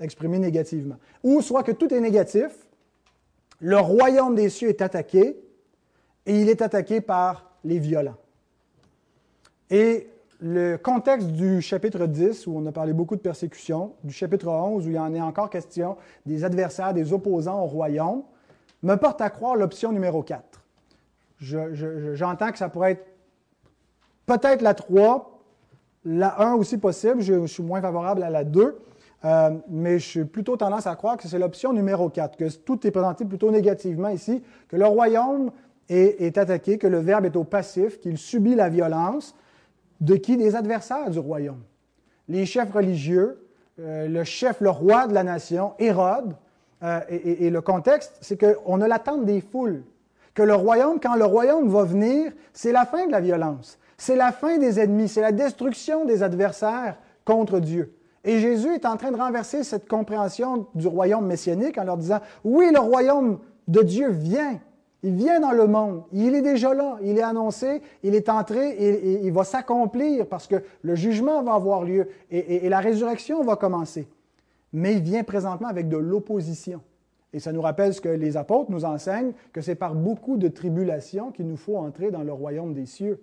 exprimé 0.00 0.38
négativement. 0.38 0.96
Ou 1.22 1.42
soit 1.42 1.62
que 1.62 1.72
tout 1.72 1.92
est 1.94 2.00
négatif, 2.00 2.66
le 3.60 3.78
royaume 3.78 4.34
des 4.34 4.48
cieux 4.48 4.70
est 4.70 4.82
attaqué 4.82 5.36
et 6.26 6.40
il 6.40 6.48
est 6.48 6.62
attaqué 6.62 7.00
par 7.00 7.50
les 7.64 7.78
violents. 7.78 8.16
Et 9.70 10.08
le 10.40 10.76
contexte 10.76 11.28
du 11.28 11.60
chapitre 11.60 12.06
10, 12.06 12.46
où 12.46 12.56
on 12.56 12.66
a 12.66 12.72
parlé 12.72 12.92
beaucoup 12.92 13.16
de 13.16 13.20
persécution, 13.20 13.92
du 14.02 14.12
chapitre 14.12 14.48
11, 14.48 14.86
où 14.86 14.90
il 14.90 14.94
y 14.94 14.98
en 14.98 15.14
est 15.14 15.20
encore 15.20 15.50
question 15.50 15.96
des 16.24 16.44
adversaires, 16.44 16.94
des 16.94 17.12
opposants 17.12 17.62
au 17.62 17.66
royaume, 17.66 18.22
me 18.82 18.94
porte 18.96 19.20
à 19.20 19.28
croire 19.30 19.56
l'option 19.56 19.92
numéro 19.92 20.22
4. 20.22 20.42
J'entends 21.40 22.52
que 22.52 22.58
ça 22.58 22.68
pourrait 22.68 22.92
être 22.92 23.06
peut-être 24.26 24.62
la 24.62 24.74
3, 24.74 25.40
la 26.04 26.40
1 26.40 26.54
aussi 26.54 26.78
possible, 26.78 27.20
je, 27.20 27.46
suis 27.46 27.62
moins 27.62 27.80
favorable 27.80 28.22
à 28.22 28.30
la 28.30 28.44
2, 28.44 28.78
euh, 29.24 29.50
mais 29.68 29.98
je 29.98 30.06
suis 30.06 30.24
plutôt 30.24 30.56
tendance 30.56 30.86
à 30.86 30.96
croire 30.96 31.16
que 31.16 31.28
c'est 31.28 31.38
l'option 31.38 31.72
numéro 31.72 32.08
4, 32.08 32.36
que 32.36 32.50
tout 32.58 32.86
est 32.86 32.90
présenté 32.90 33.24
plutôt 33.24 33.50
négativement 33.50 34.08
ici, 34.08 34.42
que 34.68 34.76
le 34.76 34.86
royaume 34.86 35.50
est 35.90 36.38
attaqué, 36.38 36.78
que 36.78 36.86
le 36.86 36.98
verbe 36.98 37.24
est 37.24 37.36
au 37.36 37.44
passif, 37.44 37.98
qu'il 38.00 38.16
subit 38.16 38.54
la 38.54 38.68
violence, 38.68 39.34
de 40.00 40.14
qui? 40.14 40.36
Des 40.36 40.56
adversaires 40.56 41.10
du 41.10 41.18
royaume. 41.18 41.62
Les 42.28 42.46
chefs 42.46 42.72
religieux, 42.72 43.44
euh, 43.80 44.06
le 44.08 44.24
chef, 44.24 44.60
le 44.60 44.70
roi 44.70 45.06
de 45.06 45.14
la 45.14 45.24
nation, 45.24 45.72
Hérode, 45.78 46.36
euh, 46.82 47.00
et, 47.08 47.50
le 47.50 47.60
contexte, 47.60 48.16
c'est 48.20 48.40
qu'on 48.40 48.80
a 48.80 48.88
l'attente 48.88 49.24
des 49.24 49.40
foules. 49.40 49.82
Que 50.34 50.42
le 50.42 50.54
royaume, 50.54 50.98
quand 51.00 51.16
le 51.16 51.24
royaume 51.24 51.68
va 51.68 51.84
venir, 51.84 52.32
c'est 52.52 52.72
la 52.72 52.86
fin 52.86 53.06
de 53.06 53.12
la 53.12 53.20
violence, 53.20 53.78
c'est 53.98 54.16
la 54.16 54.32
fin 54.32 54.58
des 54.58 54.80
ennemis, 54.80 55.08
c'est 55.08 55.20
la 55.20 55.32
destruction 55.32 56.04
des 56.04 56.22
adversaires 56.22 56.96
contre 57.24 57.58
Dieu. 57.58 57.94
Et 58.24 58.38
Jésus 58.38 58.74
est 58.74 58.86
en 58.86 58.96
train 58.96 59.10
de 59.10 59.16
renverser 59.16 59.64
cette 59.64 59.88
compréhension 59.88 60.66
du 60.74 60.86
royaume 60.86 61.26
messianique 61.26 61.78
en 61.78 61.84
leur 61.84 61.96
disant, 61.96 62.20
oui, 62.44 62.70
le 62.72 62.78
royaume 62.78 63.40
de 63.66 63.82
Dieu 63.82 64.10
vient, 64.10 64.58
Il 65.02 65.14
vient 65.14 65.40
dans 65.40 65.52
le 65.52 65.66
monde. 65.66 66.02
Il 66.12 66.34
est 66.34 66.42
déjà 66.42 66.74
là. 66.74 66.98
Il 67.02 67.18
est 67.18 67.22
annoncé. 67.22 67.80
Il 68.02 68.14
est 68.14 68.28
entré 68.28 68.70
et, 68.70 69.24
il 69.24 69.32
va 69.32 69.44
s'accomplir 69.44 70.26
parce 70.26 70.46
que 70.46 70.62
le 70.82 70.94
jugement 70.94 71.42
va 71.42 71.54
avoir 71.54 71.84
lieu 71.84 72.08
et, 72.30 72.68
la 72.68 72.80
résurrection 72.80 73.42
va 73.42 73.56
commencer. 73.56 74.08
Mais 74.72 74.94
il 74.94 75.02
vient 75.02 75.24
présentement 75.24 75.68
avec 75.68 75.88
de 75.88 75.96
l'opposition. 75.96 76.80
Et 77.32 77.40
ça 77.40 77.52
nous 77.52 77.62
rappelle 77.62 77.94
ce 77.94 78.00
que 78.00 78.08
les 78.08 78.36
apôtres 78.36 78.70
nous 78.70 78.84
enseignent, 78.84 79.32
que 79.52 79.60
c'est 79.60 79.76
par 79.76 79.94
beaucoup 79.94 80.36
de 80.36 80.48
tribulations 80.48 81.30
qu'il 81.30 81.46
nous 81.46 81.56
faut 81.56 81.76
entrer 81.76 82.10
dans 82.10 82.22
le 82.22 82.32
royaume 82.32 82.74
des 82.74 82.86
cieux. 82.86 83.22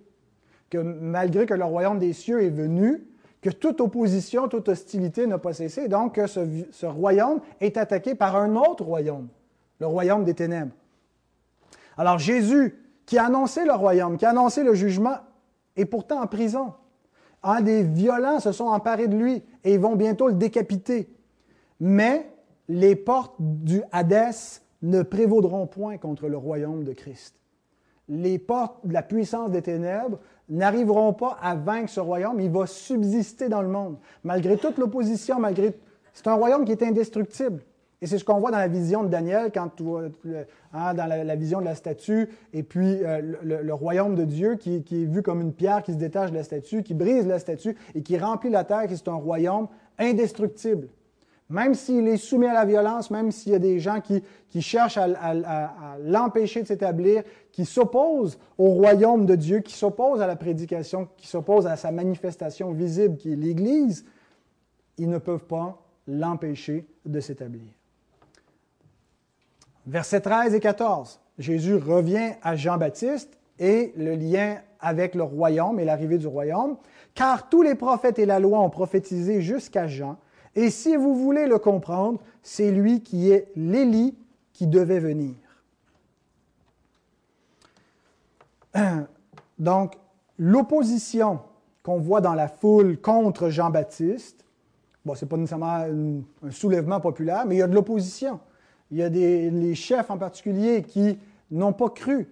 Que 0.70 0.78
malgré 0.78 1.46
que 1.46 1.54
le 1.54 1.64
royaume 1.64 1.98
des 1.98 2.12
cieux 2.12 2.42
est 2.42 2.50
venu, 2.50 3.06
que 3.40 3.50
toute 3.50 3.80
opposition, 3.80 4.48
toute 4.48 4.68
hostilité 4.68 5.26
n'a 5.26 5.38
pas 5.38 5.52
cessé, 5.52 5.88
donc 5.88 6.16
que 6.16 6.26
ce, 6.26 6.40
ce 6.70 6.86
royaume 6.86 7.40
est 7.60 7.76
attaqué 7.76 8.14
par 8.14 8.36
un 8.36 8.56
autre 8.56 8.84
royaume, 8.84 9.28
le 9.78 9.86
royaume 9.86 10.24
des 10.24 10.34
ténèbres. 10.34 10.72
Alors 11.98 12.18
Jésus, 12.18 12.78
qui 13.04 13.18
a 13.18 13.26
annoncé 13.26 13.64
le 13.64 13.72
royaume, 13.72 14.16
qui 14.16 14.24
a 14.24 14.30
annoncé 14.30 14.62
le 14.62 14.74
jugement, 14.74 15.16
est 15.76 15.84
pourtant 15.84 16.22
en 16.22 16.26
prison. 16.26 16.72
Un 17.42 17.60
des 17.60 17.82
violents 17.82 18.40
se 18.40 18.52
sont 18.52 18.66
emparés 18.66 19.08
de 19.08 19.16
lui 19.16 19.42
et 19.64 19.74
ils 19.74 19.80
vont 19.80 19.96
bientôt 19.96 20.28
le 20.28 20.34
décapiter. 20.34 21.10
Mais 21.80 22.30
les 22.68 22.96
portes 22.96 23.34
du 23.38 23.82
Hadès 23.92 24.60
ne 24.82 25.02
prévaudront 25.02 25.66
point 25.66 25.98
contre 25.98 26.28
le 26.28 26.36
royaume 26.36 26.84
de 26.84 26.92
Christ. 26.92 27.34
Les 28.08 28.38
portes 28.38 28.86
de 28.86 28.92
la 28.92 29.02
puissance 29.02 29.50
des 29.50 29.62
ténèbres 29.62 30.18
n'arriveront 30.48 31.12
pas 31.12 31.36
à 31.42 31.54
vaincre 31.54 31.90
ce 31.90 32.00
royaume, 32.00 32.40
il 32.40 32.50
va 32.50 32.66
subsister 32.66 33.48
dans 33.48 33.60
le 33.60 33.68
monde. 33.68 33.98
Malgré 34.24 34.56
toute 34.56 34.78
l'opposition. 34.78 35.36
C'est 36.14 36.26
un 36.26 36.34
royaume 36.34 36.64
qui 36.64 36.72
est 36.72 36.82
indestructible. 36.82 37.62
Et 38.00 38.06
c'est 38.06 38.18
ce 38.18 38.24
qu'on 38.24 38.38
voit 38.38 38.52
dans 38.52 38.58
la 38.58 38.68
vision 38.68 39.02
de 39.02 39.08
Daniel, 39.08 39.50
quand 39.52 39.70
hein, 40.72 40.94
dans 40.94 41.06
la, 41.06 41.36
vision 41.36 41.60
de 41.60 41.64
la 41.64 41.74
statue, 41.74 42.28
et 42.52 42.62
puis 42.62 43.02
euh, 43.02 43.20
le, 43.42 43.74
royaume 43.74 44.14
de 44.14 44.24
Dieu 44.24 44.54
qui, 44.54 44.76
est 44.76 45.04
vu 45.04 45.22
comme 45.22 45.40
une 45.40 45.52
pierre 45.52 45.82
qui 45.82 45.92
se 45.92 45.98
détache 45.98 46.30
de 46.30 46.36
la 46.36 46.44
statue, 46.44 46.84
qui 46.84 46.94
brise 46.94 47.26
la 47.26 47.40
statue 47.40 47.76
et 47.96 48.02
qui 48.02 48.16
remplit 48.16 48.50
la 48.50 48.62
terre, 48.62 48.86
qui 48.86 48.96
c'est 48.96 49.08
un 49.08 49.14
royaume 49.14 49.66
indestructible. 49.98 50.88
Même 51.50 51.74
s'il 51.74 52.06
est 52.06 52.18
soumis 52.18 52.46
à 52.46 52.52
la 52.52 52.66
violence, 52.66 53.10
même 53.10 53.32
s'il 53.32 53.52
y 53.52 53.54
a 53.54 53.58
des 53.58 53.80
gens 53.80 54.00
qui, 54.00 54.22
cherchent 54.60 54.98
à 54.98 55.96
l'empêcher 56.04 56.62
de 56.62 56.66
s'établir, 56.66 57.22
qui 57.50 57.64
s'opposent 57.64 58.38
au 58.58 58.68
royaume 58.68 59.24
de 59.24 59.34
Dieu, 59.34 59.60
qui 59.60 59.72
s'opposent 59.72 60.20
à 60.20 60.26
la 60.26 60.36
prédication, 60.36 61.08
qui 61.16 61.26
s'opposent 61.26 61.66
à 61.66 61.76
sa 61.76 61.90
manifestation 61.90 62.72
visible 62.72 63.16
qui 63.16 63.32
est 63.32 63.36
l'Église, 63.36 64.04
ils 64.98 65.08
ne 65.08 65.18
peuvent 65.18 65.46
pas 65.46 65.82
l'empêcher 66.06 66.86
de 67.06 67.18
s'établir. 67.18 67.77
Versets 69.88 70.20
13 70.20 70.54
et 70.54 70.60
14. 70.60 71.18
Jésus 71.38 71.74
revient 71.74 72.32
à 72.42 72.56
Jean-Baptiste 72.56 73.38
et 73.58 73.94
le 73.96 74.16
lien 74.16 74.58
avec 74.80 75.14
le 75.14 75.22
royaume 75.22 75.80
et 75.80 75.86
l'arrivée 75.86 76.18
du 76.18 76.26
royaume. 76.26 76.76
Car 77.14 77.48
tous 77.48 77.62
les 77.62 77.74
prophètes 77.74 78.18
et 78.18 78.26
la 78.26 78.38
loi 78.38 78.60
ont 78.60 78.68
prophétisé 78.68 79.40
jusqu'à 79.40 79.86
Jean. 79.86 80.18
Et 80.54 80.68
si 80.68 80.94
vous 80.94 81.14
voulez 81.14 81.46
le 81.46 81.58
comprendre, 81.58 82.20
c'est 82.42 82.70
lui 82.70 83.02
qui 83.02 83.30
est 83.30 83.50
l'Élie 83.56 84.14
qui 84.52 84.66
devait 84.66 85.00
venir. 85.00 85.34
Donc, 89.58 89.94
l'opposition 90.38 91.40
qu'on 91.82 91.98
voit 91.98 92.20
dans 92.20 92.34
la 92.34 92.48
foule 92.48 93.00
contre 93.00 93.48
Jean-Baptiste, 93.48 94.44
bon, 95.06 95.14
ce 95.14 95.24
n'est 95.24 95.28
pas 95.30 95.36
nécessairement 95.38 95.86
un 96.42 96.50
soulèvement 96.50 97.00
populaire, 97.00 97.46
mais 97.46 97.54
il 97.54 97.58
y 97.60 97.62
a 97.62 97.66
de 97.66 97.74
l'opposition. 97.74 98.38
Il 98.90 98.98
y 98.98 99.02
a 99.02 99.10
des, 99.10 99.74
chefs 99.74 100.10
en 100.10 100.18
particulier 100.18 100.82
qui 100.82 101.18
n'ont 101.50 101.72
pas 101.72 101.90
cru 101.90 102.28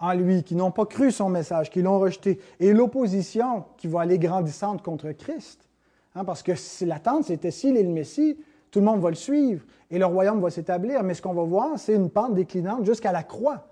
en 0.00 0.14
lui, 0.14 0.42
qui 0.42 0.54
n'ont 0.54 0.70
pas 0.70 0.86
cru 0.86 1.10
son 1.10 1.28
message, 1.28 1.70
qui 1.70 1.82
l'ont 1.82 1.98
rejeté. 1.98 2.40
Et 2.58 2.72
l'opposition 2.72 3.64
qui 3.76 3.86
va 3.86 4.00
aller 4.00 4.18
grandissante 4.18 4.82
contre 4.82 5.12
Christ. 5.12 5.68
Hein, 6.14 6.24
parce 6.24 6.42
que 6.42 6.52
l'attente, 6.84 7.24
c'était 7.24 7.50
s'il 7.50 7.76
est 7.76 7.82
le 7.82 7.90
Messie, 7.90 8.36
tout 8.70 8.80
le 8.80 8.84
monde 8.84 9.00
va 9.00 9.10
le 9.10 9.16
suivre 9.16 9.64
et 9.90 9.98
le 9.98 10.06
royaume 10.06 10.40
va 10.40 10.50
s'établir. 10.50 11.02
Mais 11.02 11.14
ce 11.14 11.22
qu'on 11.22 11.34
va 11.34 11.42
voir, 11.42 11.78
c'est 11.78 11.94
une 11.94 12.10
pente 12.10 12.34
déclinante 12.34 12.84
jusqu'à 12.84 13.12
la 13.12 13.22
croix. 13.22 13.68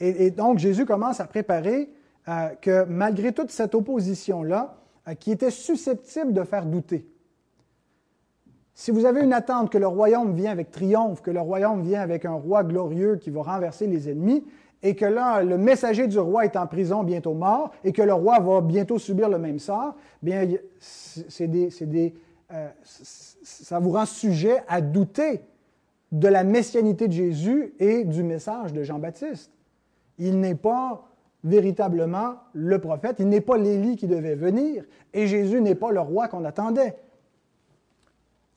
Et, 0.00 0.30
donc, 0.30 0.58
Jésus 0.58 0.86
commence 0.86 1.20
à 1.20 1.26
préparer 1.26 1.90
euh, 2.26 2.48
que 2.60 2.84
malgré 2.84 3.32
toute 3.32 3.50
cette 3.50 3.74
opposition-là, 3.74 4.78
euh, 5.08 5.14
qui 5.14 5.30
était 5.30 5.50
susceptible 5.50 6.32
de 6.32 6.42
faire 6.42 6.64
douter, 6.64 7.06
si 8.80 8.92
vous 8.92 9.04
avez 9.04 9.20
une 9.20 9.34
attente 9.34 9.68
que 9.68 9.76
le 9.76 9.86
royaume 9.86 10.32
vient 10.32 10.50
avec 10.50 10.70
triomphe, 10.70 11.20
que 11.20 11.30
le 11.30 11.40
royaume 11.40 11.82
vient 11.82 12.00
avec 12.00 12.24
un 12.24 12.32
roi 12.32 12.64
glorieux 12.64 13.16
qui 13.16 13.28
va 13.28 13.42
renverser 13.42 13.86
les 13.86 14.08
ennemis, 14.08 14.42
et 14.82 14.96
que 14.96 15.04
là, 15.04 15.42
le 15.42 15.58
messager 15.58 16.06
du 16.06 16.18
roi 16.18 16.46
est 16.46 16.56
en 16.56 16.66
prison, 16.66 17.04
bientôt 17.04 17.34
mort, 17.34 17.72
et 17.84 17.92
que 17.92 18.00
le 18.00 18.14
roi 18.14 18.38
va 18.38 18.62
bientôt 18.62 18.98
subir 18.98 19.28
le 19.28 19.36
même 19.36 19.58
sort, 19.58 19.96
bien, 20.22 20.48
euh, 22.52 22.68
ça 23.42 23.78
vous 23.80 23.90
rend 23.90 24.06
sujet 24.06 24.62
à 24.66 24.80
douter 24.80 25.42
de 26.10 26.28
la 26.28 26.42
messianité 26.42 27.06
de 27.06 27.12
Jésus 27.12 27.74
et 27.80 28.04
du 28.04 28.22
message 28.22 28.72
de 28.72 28.82
Jean-Baptiste. 28.82 29.52
Il 30.18 30.40
n'est 30.40 30.54
pas 30.54 31.06
véritablement 31.44 32.36
le 32.54 32.78
prophète, 32.78 33.16
il 33.18 33.28
n'est 33.28 33.42
pas 33.42 33.58
l'Élie 33.58 33.96
qui 33.96 34.06
devait 34.06 34.36
venir, 34.36 34.84
et 35.12 35.26
Jésus 35.26 35.60
n'est 35.60 35.74
pas 35.74 35.90
le 35.90 36.00
roi 36.00 36.28
qu'on 36.28 36.46
attendait. 36.46 36.96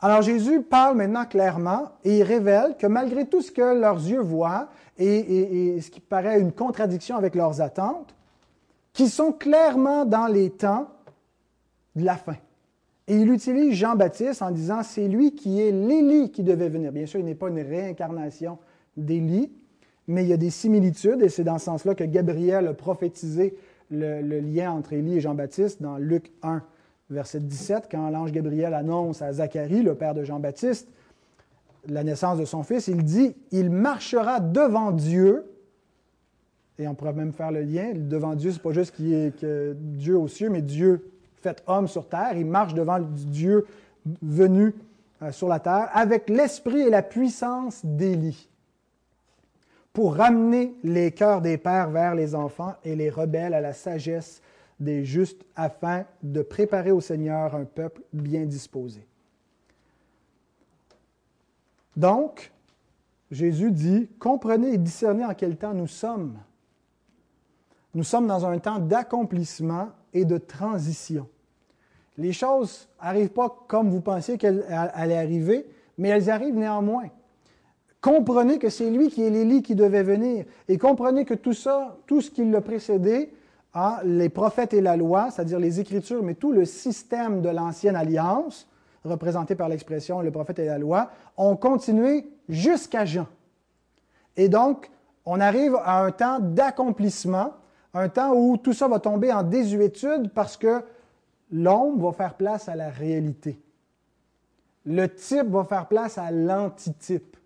Alors 0.04 0.22
Jésus 0.22 0.62
parle 0.62 0.98
maintenant 0.98 1.24
clairement 1.24 1.94
et 2.04 2.18
il 2.18 2.24
révèle 2.24 2.76
que 2.78 2.88
malgré 2.88 3.26
tout 3.26 3.42
ce 3.42 3.54
que 3.54 3.80
leurs 3.80 4.06
yeux 4.06 4.20
voient 4.20 4.68
et, 4.98 5.80
ce 5.80 5.90
qui 5.90 6.02
paraît 6.02 6.42
une 6.42 6.52
contradiction 6.52 7.16
avec 7.16 7.36
leurs 7.36 7.62
attentes, 7.62 8.14
qu'ils 8.92 9.10
sont 9.10 9.32
clairement 9.32 10.04
dans 10.04 10.28
les 10.28 10.50
temps 10.50 10.90
de 11.96 12.04
la 12.04 12.18
fin. 12.18 12.36
Et 13.08 13.16
il 13.16 13.32
utilise 13.32 13.76
Jean-Baptiste 13.76 14.42
en 14.42 14.52
disant 14.52 14.84
c'est 14.84 15.08
lui 15.08 15.36
qui 15.36 15.62
est 15.62 15.72
l'Élie 15.72 16.32
qui 16.32 16.44
devait 16.44 16.68
venir. 16.68 16.92
Bien 16.92 17.06
sûr, 17.06 17.22
il 17.22 17.26
n'est 17.26 17.34
pas 17.34 17.48
une 17.48 17.62
réincarnation 17.62 18.58
d'Élie, 18.98 19.54
mais 20.10 20.24
il 20.26 20.28
y 20.28 20.34
a 20.34 20.38
des 20.38 20.50
similitudes 20.50 21.22
et 21.22 21.30
c'est 21.30 21.46
dans 21.46 21.60
ce 21.60 21.64
sens-là 21.64 21.96
que 21.96 22.04
Gabriel 22.04 22.68
a 22.68 22.74
prophétisé 22.74 23.56
le, 23.90 24.22
le 24.22 24.42
lien 24.42 24.74
entre 24.74 24.92
Élie 24.92 25.16
et 25.16 25.22
Jean-Baptiste 25.22 25.82
dans 25.82 25.96
Luc 25.96 26.30
1 26.42 26.62
verset 27.14 27.40
17, 27.40 27.88
quand 27.90 28.10
l'ange 28.10 28.32
Gabriel 28.32 28.74
annonce 28.74 29.22
à 29.22 29.34
Zacharie, 29.34 29.82
le 29.82 29.96
père 29.96 30.14
de 30.14 30.24
Jean-Baptiste, 30.24 30.88
la 31.88 32.04
naissance 32.04 32.38
de 32.40 32.46
son 32.46 32.64
fils, 32.64 32.88
il 32.88 33.04
dit, 33.04 33.36
il 33.52 33.70
marchera 33.70 34.40
devant 34.40 34.92
Dieu, 34.92 35.46
et 36.80 36.88
on 36.88 36.96
pourrait 36.96 37.14
même 37.14 37.34
faire 37.34 37.52
le 37.52 37.62
lien, 37.62 37.92
devant 37.96 38.36
Dieu, 38.36 38.52
ce 38.52 38.58
n'est 38.58 38.64
pas 38.64 38.72
juste 38.72 38.96
qu'il 38.96 39.14
est 39.14 39.40
que 39.40 39.76
Dieu 39.78 40.18
aux 40.18 40.28
cieux, 40.28 40.50
mais 40.50 40.62
Dieu 40.62 41.12
fait 41.42 41.62
homme 41.68 41.88
sur 41.88 42.08
terre, 42.08 42.34
il 42.36 42.46
marche 42.46 42.74
devant 42.74 43.00
Dieu 43.00 43.66
venu 44.22 44.74
euh, 45.22 45.32
sur 45.32 45.48
la 45.48 45.60
terre, 45.60 45.90
avec 45.94 46.30
l'esprit 46.30 46.82
et 46.82 46.90
la 46.90 47.04
puissance 47.04 47.82
d'Élie, 47.84 48.50
pour 49.92 50.16
ramener 50.16 50.74
les 50.84 51.12
cœurs 51.12 51.42
des 51.42 51.58
pères 51.58 51.90
vers 51.90 52.16
les 52.16 52.34
enfants 52.34 52.76
et 52.84 52.96
les 52.96 53.10
rebelles 53.10 53.54
à 53.54 53.62
la 53.62 53.74
sagesse 53.74 54.42
des 54.84 55.06
justes 55.06 55.44
afin 55.56 56.06
de 56.22 56.42
préparer 56.42 56.92
au 56.92 57.02
Seigneur 57.02 57.56
un 57.56 57.66
peuple 57.66 58.02
bien 58.12 58.46
disposé. 58.46 59.06
Donc, 61.96 62.52
Jésus 63.32 63.72
dit, 63.72 64.10
comprenez 64.20 64.74
et 64.74 64.78
discernez 64.78 65.26
en 65.26 65.34
quel 65.34 65.58
temps 65.58 65.74
nous 65.74 65.88
sommes. 65.88 66.38
Nous 67.94 68.04
sommes 68.04 68.28
dans 68.28 68.46
un 68.46 68.58
temps 68.60 68.80
d'accomplissement 68.80 69.90
et 70.14 70.26
de 70.26 70.38
transition. 70.38 71.28
Les 72.18 72.34
choses 72.34 72.88
n'arrivent 73.02 73.30
pas 73.30 73.56
comme 73.68 73.90
vous 73.90 74.02
pensiez 74.02 74.38
qu'elles 74.38 74.66
allaient 74.70 75.18
arriver, 75.18 75.66
mais 75.98 76.10
elles 76.10 76.30
arrivent 76.30 76.56
néanmoins. 76.56 77.10
Comprenez 78.02 78.60
que 78.60 78.70
c'est 78.70 78.90
lui 78.90 79.10
qui 79.10 79.24
est 79.24 79.30
l'Élie 79.30 79.64
qui 79.64 79.76
devait 79.76 80.04
venir. 80.04 80.46
Et 80.68 80.78
comprenez 80.78 81.26
que 81.26 81.34
tout 81.34 81.54
ça, 81.54 81.98
tout 82.06 82.22
ce 82.22 82.30
qui 82.30 82.44
l'a 82.44 82.62
précédé, 82.62 83.34
les 84.04 84.30
prophètes 84.30 84.74
et 84.74 84.82
la 84.82 84.96
loi, 84.96 85.32
c'est-à-dire 85.32 85.60
les 85.60 85.80
Écritures, 85.80 86.24
mais 86.24 86.36
tout 86.36 86.52
le 86.52 86.66
système 86.66 87.42
de 87.42 87.50
l'ancienne 87.50 87.96
alliance, 87.96 88.68
représenté 89.04 89.56
par 89.56 89.70
l'expression 89.70 90.22
le 90.22 90.32
prophète 90.32 90.60
et 90.60 90.66
la 90.66 90.78
loi, 90.78 91.10
ont 91.38 91.56
continué 91.56 92.28
jusqu'à 92.48 93.06
Jean. 93.06 93.28
Et 94.38 94.50
donc, 94.50 94.90
on 95.26 95.40
arrive 95.40 95.76
à 95.84 96.04
un 96.04 96.12
temps 96.12 96.40
d'accomplissement, 96.40 97.54
un 97.94 98.10
temps 98.10 98.34
où 98.34 98.58
tout 98.58 98.74
ça 98.74 98.88
va 98.88 99.00
tomber 99.00 99.32
en 99.32 99.44
désuétude 99.44 100.32
parce 100.34 100.58
que 100.58 100.84
l'ombre 101.52 102.12
va 102.12 102.14
faire 102.14 102.34
place 102.36 102.70
à 102.70 102.76
la 102.76 102.90
réalité. 102.90 103.60
Le 104.86 105.08
type 105.08 105.48
va 105.48 105.64
faire 105.64 105.88
place 105.88 106.18
à 106.18 106.30
l'antitype. 106.32 107.38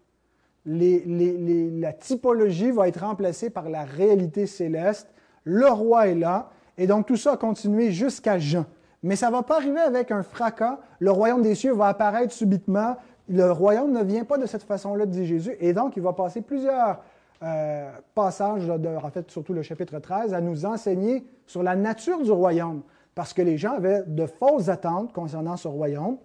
la 0.66 1.94
typologie 1.94 2.72
va 2.72 2.88
être 2.88 3.02
remplacée 3.02 3.50
par 3.50 3.70
la 3.70 3.84
réalité 3.84 4.48
céleste 4.48 5.08
le 5.48 5.70
roi 5.70 6.10
est 6.10 6.16
là, 6.16 6.50
et 6.78 6.88
donc 6.88 7.06
tout 7.06 7.16
ça 7.16 7.34
a 7.34 7.38
continué 7.38 7.92
jusqu'à 7.92 8.38
Jean. 8.38 8.66
Mais 9.02 9.16
ça 9.16 9.28
ne 9.28 9.32
va 9.32 9.44
pas 9.44 9.56
arriver 9.56 9.80
avec 9.80 10.12
un 10.12 10.22
fracas, 10.22 10.80
le 11.00 11.10
royaume 11.10 11.42
des 11.42 11.56
cieux 11.56 11.72
va 11.72 11.88
apparaître 11.88 12.34
subitement, 12.34 12.98
le 13.30 13.50
royaume 13.50 13.94
ne 13.94 14.04
vient 14.04 14.26
pas 14.26 14.38
de 14.38 14.46
cette 14.46 14.64
façon-là, 14.64 15.06
dit 15.06 15.26
Jésus, 15.26 15.56
et 15.62 15.72
donc 15.72 15.96
il 15.96 16.04
va 16.04 16.12
passer 16.12 16.42
plusieurs 16.42 17.00
euh, 17.44 17.90
passage, 18.14 18.70
en 18.70 19.10
fait 19.10 19.32
surtout 19.32 19.54
le 19.54 19.62
chapitre 19.62 20.00
13, 20.00 20.34
à 20.34 20.42
nous 20.42 20.66
enseigner 20.66 21.26
sur 21.46 21.64
la 21.64 21.78
nature 21.78 22.22
du 22.22 22.32
royaume, 22.32 22.82
parce 23.16 23.32
que 23.32 23.42
les 23.42 23.58
gens 23.58 23.76
avaient 23.76 24.04
de 24.06 24.26
fausses 24.26 24.68
attentes 24.68 25.14
concernant 25.14 25.56
ce 25.56 25.70
royaume. 25.70 26.18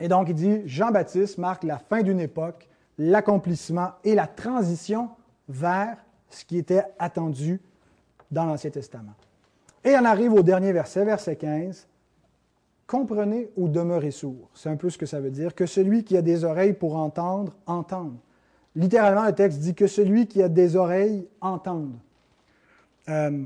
Et 0.00 0.08
donc 0.08 0.28
il 0.28 0.34
dit, 0.34 0.62
Jean-Baptiste 0.66 1.38
marque 1.38 1.62
la 1.62 1.78
fin 1.78 2.02
d'une 2.02 2.20
époque, 2.20 2.68
l'accomplissement 2.98 3.90
et 4.02 4.16
la 4.16 4.26
transition 4.26 5.10
vers 5.48 5.96
ce 6.28 6.44
qui 6.44 6.58
était 6.58 6.82
attendu 6.98 7.60
dans 8.30 8.44
l'Ancien 8.44 8.70
Testament. 8.70 9.14
Et 9.84 9.94
on 9.96 10.04
arrive 10.04 10.32
au 10.32 10.42
dernier 10.42 10.72
verset, 10.72 11.04
verset 11.04 11.36
15. 11.36 11.86
Comprenez 12.86 13.50
ou 13.56 13.68
demeurez 13.68 14.10
sourds. 14.10 14.50
C'est 14.54 14.68
un 14.68 14.76
peu 14.76 14.90
ce 14.90 14.98
que 14.98 15.06
ça 15.06 15.20
veut 15.20 15.30
dire. 15.30 15.54
Que 15.54 15.66
celui 15.66 16.04
qui 16.04 16.16
a 16.16 16.22
des 16.22 16.44
oreilles 16.44 16.74
pour 16.74 16.96
entendre, 16.96 17.56
entende. 17.66 18.16
Littéralement, 18.76 19.24
le 19.24 19.32
texte 19.32 19.60
dit 19.60 19.74
que 19.74 19.86
celui 19.86 20.26
qui 20.26 20.42
a 20.42 20.48
des 20.48 20.76
oreilles 20.76 21.28
entende. 21.40 21.92
Euh, 23.08 23.44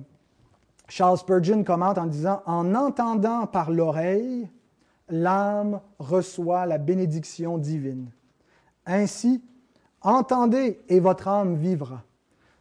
Charles 0.89 1.19
Spurgeon 1.19 1.65
commente 1.65 1.99
en 1.99 2.07
disant 2.07 2.43
En 2.47 2.75
entendant 2.75 3.47
par 3.47 3.71
l'oreille, 3.71 4.49
l'âme 5.09 5.81
reçoit 5.99 6.67
la 6.67 6.79
bénédiction 6.79 7.59
divine. 7.59 8.11
Ainsi, 8.87 9.43
entendez 10.03 10.81
et 10.89 11.01
votre 11.01 11.29
âme 11.29 11.57
vivra. 11.57 12.03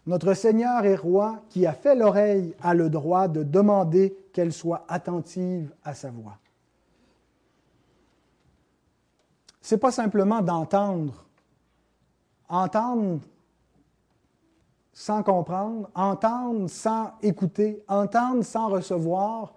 Notre 0.08 0.34
Seigneur 0.34 0.86
et 0.86 0.96
Roi, 0.96 1.42
qui 1.50 1.66
a 1.66 1.74
fait 1.74 1.94
l'oreille, 1.94 2.56
a 2.62 2.74
le 2.74 2.90
droit 2.90 3.28
de 3.28 3.44
demander 3.44 4.18
qu'elle 4.34 4.54
soit 4.54 4.86
attentive 4.88 5.74
à 5.84 5.94
sa 5.94 6.10
voix. 6.10 6.38
Ce 9.62 9.76
n'est 9.76 9.80
pas 9.80 9.92
simplement 9.92 10.42
d'entendre 10.42 11.28
entendre 12.50 13.20
sans 14.94 15.22
comprendre, 15.22 15.90
entendre 15.94 16.70
sans 16.70 17.12
écouter, 17.22 17.84
entendre 17.88 18.44
sans 18.44 18.70
recevoir, 18.70 19.54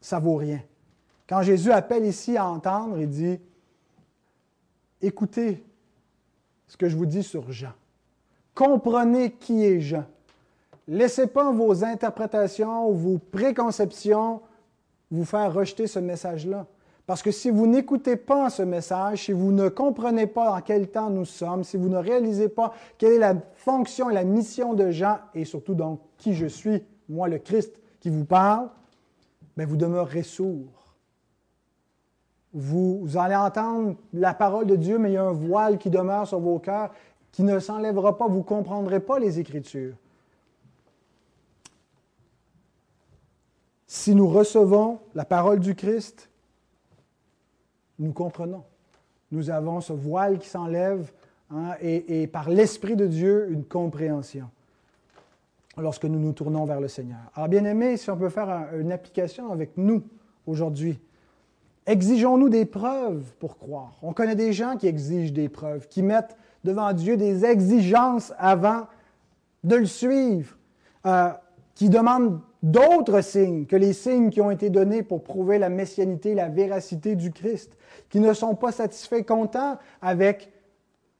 ça 0.00 0.18
vaut 0.18 0.36
rien. 0.36 0.60
Quand 1.28 1.42
Jésus 1.42 1.70
appelle 1.70 2.04
ici 2.04 2.36
à 2.36 2.46
entendre, 2.46 2.98
il 2.98 3.08
dit 3.08 3.40
écoutez 5.00 5.64
ce 6.66 6.76
que 6.76 6.88
je 6.88 6.96
vous 6.96 7.06
dis 7.06 7.22
sur 7.22 7.50
Jean. 7.52 7.72
Comprenez 8.54 9.32
qui 9.32 9.64
est 9.64 9.80
Jean. 9.80 10.04
Laissez 10.86 11.26
pas 11.26 11.50
vos 11.50 11.84
interprétations 11.84 12.88
ou 12.88 12.94
vos 12.94 13.18
préconceptions 13.18 14.40
vous 15.10 15.24
faire 15.24 15.52
rejeter 15.52 15.86
ce 15.86 15.98
message-là. 15.98 16.66
Parce 17.06 17.22
que 17.22 17.30
si 17.30 17.50
vous 17.50 17.66
n'écoutez 17.66 18.16
pas 18.16 18.48
ce 18.48 18.62
message, 18.62 19.24
si 19.24 19.32
vous 19.32 19.52
ne 19.52 19.68
comprenez 19.68 20.26
pas 20.26 20.54
en 20.54 20.60
quel 20.60 20.88
temps 20.88 21.10
nous 21.10 21.26
sommes, 21.26 21.62
si 21.62 21.76
vous 21.76 21.88
ne 21.88 21.98
réalisez 21.98 22.48
pas 22.48 22.72
quelle 22.96 23.12
est 23.14 23.18
la 23.18 23.34
fonction 23.56 24.08
et 24.08 24.14
la 24.14 24.24
mission 24.24 24.72
de 24.72 24.90
Jean, 24.90 25.18
et 25.34 25.44
surtout 25.44 25.74
donc 25.74 26.00
qui 26.16 26.34
je 26.34 26.46
suis, 26.46 26.82
moi 27.08 27.28
le 27.28 27.38
Christ 27.38 27.74
qui 28.00 28.08
vous 28.08 28.24
parle, 28.24 28.68
bien, 29.56 29.66
vous 29.66 29.76
demeurerez 29.76 30.22
sourds. 30.22 30.94
Vous, 32.54 33.00
vous 33.02 33.18
allez 33.18 33.34
entendre 33.34 33.96
la 34.12 34.32
parole 34.32 34.66
de 34.66 34.76
Dieu, 34.76 34.96
mais 34.96 35.10
il 35.10 35.14
y 35.14 35.18
a 35.18 35.24
un 35.24 35.32
voile 35.32 35.76
qui 35.76 35.90
demeure 35.90 36.26
sur 36.26 36.38
vos 36.38 36.58
cœurs 36.58 36.90
qui 37.34 37.42
ne 37.42 37.58
s'enlèvera 37.58 38.16
pas. 38.16 38.28
Vous 38.28 38.38
ne 38.38 38.42
comprendrez 38.44 39.00
pas 39.00 39.18
les 39.18 39.40
Écritures. 39.40 39.96
Si 43.88 44.14
nous 44.14 44.28
recevons 44.28 45.00
la 45.16 45.24
parole 45.24 45.58
du 45.58 45.74
Christ, 45.74 46.30
nous 47.98 48.12
comprenons. 48.12 48.62
Nous 49.32 49.50
avons 49.50 49.80
ce 49.80 49.92
voile 49.92 50.38
qui 50.38 50.48
s'enlève 50.48 51.10
hein, 51.50 51.74
et, 51.80 52.28
par 52.28 52.48
l'Esprit 52.48 52.94
de 52.94 53.08
Dieu, 53.08 53.48
une 53.50 53.64
compréhension 53.64 54.48
lorsque 55.76 56.04
nous 56.04 56.20
nous 56.20 56.32
tournons 56.32 56.64
vers 56.66 56.80
le 56.80 56.86
Seigneur. 56.86 57.18
Alors, 57.34 57.48
bien 57.48 57.64
aimé, 57.64 57.96
si 57.96 58.10
on 58.10 58.16
peut 58.16 58.28
faire 58.28 58.68
une 58.78 58.92
application 58.92 59.50
avec 59.50 59.76
nous 59.76 60.04
aujourd'hui, 60.46 61.00
exigeons-nous 61.84 62.48
des 62.48 62.64
preuves 62.64 63.24
pour 63.40 63.58
croire. 63.58 63.96
On 64.02 64.12
connaît 64.12 64.36
des 64.36 64.52
gens 64.52 64.76
qui 64.76 64.86
exigent 64.86 65.32
des 65.32 65.48
preuves, 65.48 65.88
qui 65.88 66.02
mettent 66.04 66.36
devant 66.64 66.92
Dieu 66.92 67.16
des 67.16 67.44
exigences 67.44 68.32
avant 68.38 68.86
de 69.62 69.76
le 69.76 69.86
suivre, 69.86 70.56
euh, 71.06 71.30
qui 71.74 71.88
demandent 71.88 72.40
d'autres 72.62 73.20
signes 73.20 73.66
que 73.66 73.76
les 73.76 73.92
signes 73.92 74.30
qui 74.30 74.40
ont 74.40 74.50
été 74.50 74.70
donnés 74.70 75.02
pour 75.02 75.22
prouver 75.22 75.58
la 75.58 75.68
messianité, 75.68 76.34
la 76.34 76.48
véracité 76.48 77.14
du 77.14 77.30
Christ, 77.30 77.76
qui 78.08 78.20
ne 78.20 78.32
sont 78.32 78.54
pas 78.54 78.72
satisfaits, 78.72 79.22
contents 79.22 79.78
avec 80.00 80.50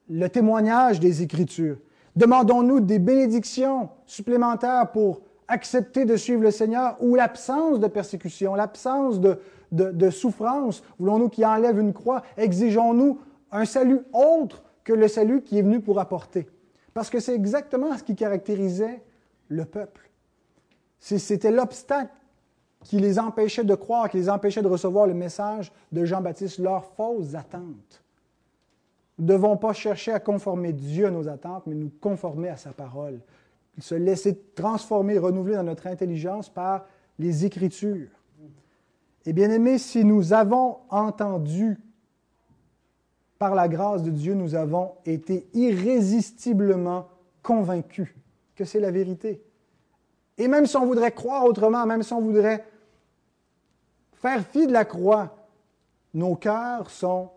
le 0.08 0.28
témoignage 0.28 1.00
des 1.00 1.22
Écritures. 1.22 1.76
Demandons-nous 2.16 2.80
des 2.80 2.98
bénédictions 2.98 3.90
supplémentaires 4.06 4.90
pour 4.92 5.20
accepter 5.48 6.04
de 6.06 6.16
suivre 6.16 6.42
le 6.42 6.50
Seigneur 6.50 6.96
ou 7.00 7.14
l'absence 7.14 7.78
de 7.78 7.86
persécution, 7.86 8.54
l'absence 8.54 9.20
de, 9.20 9.38
de 9.72 10.10
souffrance, 10.10 10.82
voulons-nous 10.98 11.28
qu'il 11.28 11.44
enlève 11.44 11.78
une 11.78 11.92
croix, 11.92 12.22
exigeons-nous 12.36 13.18
un 13.52 13.64
salut 13.64 14.00
autre 14.12 14.63
que 14.84 14.92
le 14.92 15.08
salut 15.08 15.42
qui 15.42 15.58
est 15.58 15.62
venu 15.62 15.80
pour 15.80 15.98
apporter. 15.98 16.46
Parce 16.92 17.10
que 17.10 17.18
c'est 17.18 17.34
exactement 17.34 17.96
ce 17.96 18.02
qui 18.04 18.14
caractérisait 18.14 19.02
le 19.48 19.64
peuple. 19.64 20.08
C'était 21.00 21.50
l'obstacle 21.50 22.12
qui 22.82 22.98
les 22.98 23.18
empêchait 23.18 23.64
de 23.64 23.74
croire, 23.74 24.08
qui 24.08 24.18
les 24.18 24.30
empêchait 24.30 24.62
de 24.62 24.68
recevoir 24.68 25.06
le 25.06 25.14
message 25.14 25.72
de 25.90 26.04
Jean-Baptiste, 26.04 26.58
leurs 26.58 26.84
fausses 26.84 27.34
attentes. 27.34 28.02
Nous 29.18 29.26
ne 29.26 29.32
devons 29.32 29.56
pas 29.56 29.72
chercher 29.72 30.12
à 30.12 30.20
conformer 30.20 30.72
Dieu 30.72 31.06
à 31.06 31.10
nos 31.10 31.28
attentes, 31.28 31.64
mais 31.66 31.74
nous 31.74 31.90
conformer 32.00 32.48
à 32.48 32.56
sa 32.56 32.72
parole. 32.72 33.20
Se 33.78 33.94
laisser 33.94 34.38
transformer, 34.54 35.18
renouveler 35.18 35.56
dans 35.56 35.64
notre 35.64 35.86
intelligence 35.86 36.48
par 36.48 36.86
les 37.18 37.44
Écritures. 37.44 38.08
Et 39.26 39.32
bien 39.32 39.50
aimé, 39.50 39.78
si 39.78 40.04
nous 40.04 40.32
avons 40.32 40.78
entendu 40.90 41.78
par 43.38 43.54
la 43.54 43.68
grâce 43.68 44.02
de 44.02 44.10
Dieu, 44.10 44.34
nous 44.34 44.54
avons 44.54 44.92
été 45.04 45.48
irrésistiblement 45.54 47.08
convaincus 47.42 48.14
que 48.54 48.64
c'est 48.64 48.80
la 48.80 48.90
vérité. 48.90 49.42
Et 50.38 50.48
même 50.48 50.66
si 50.66 50.76
on 50.76 50.86
voudrait 50.86 51.12
croire 51.12 51.44
autrement, 51.44 51.86
même 51.86 52.02
si 52.02 52.12
on 52.12 52.20
voudrait 52.20 52.64
faire 54.12 54.44
fi 54.44 54.66
de 54.66 54.72
la 54.72 54.84
croix, 54.84 55.36
nos 56.14 56.34
cœurs 56.36 56.90
sont 56.90 57.30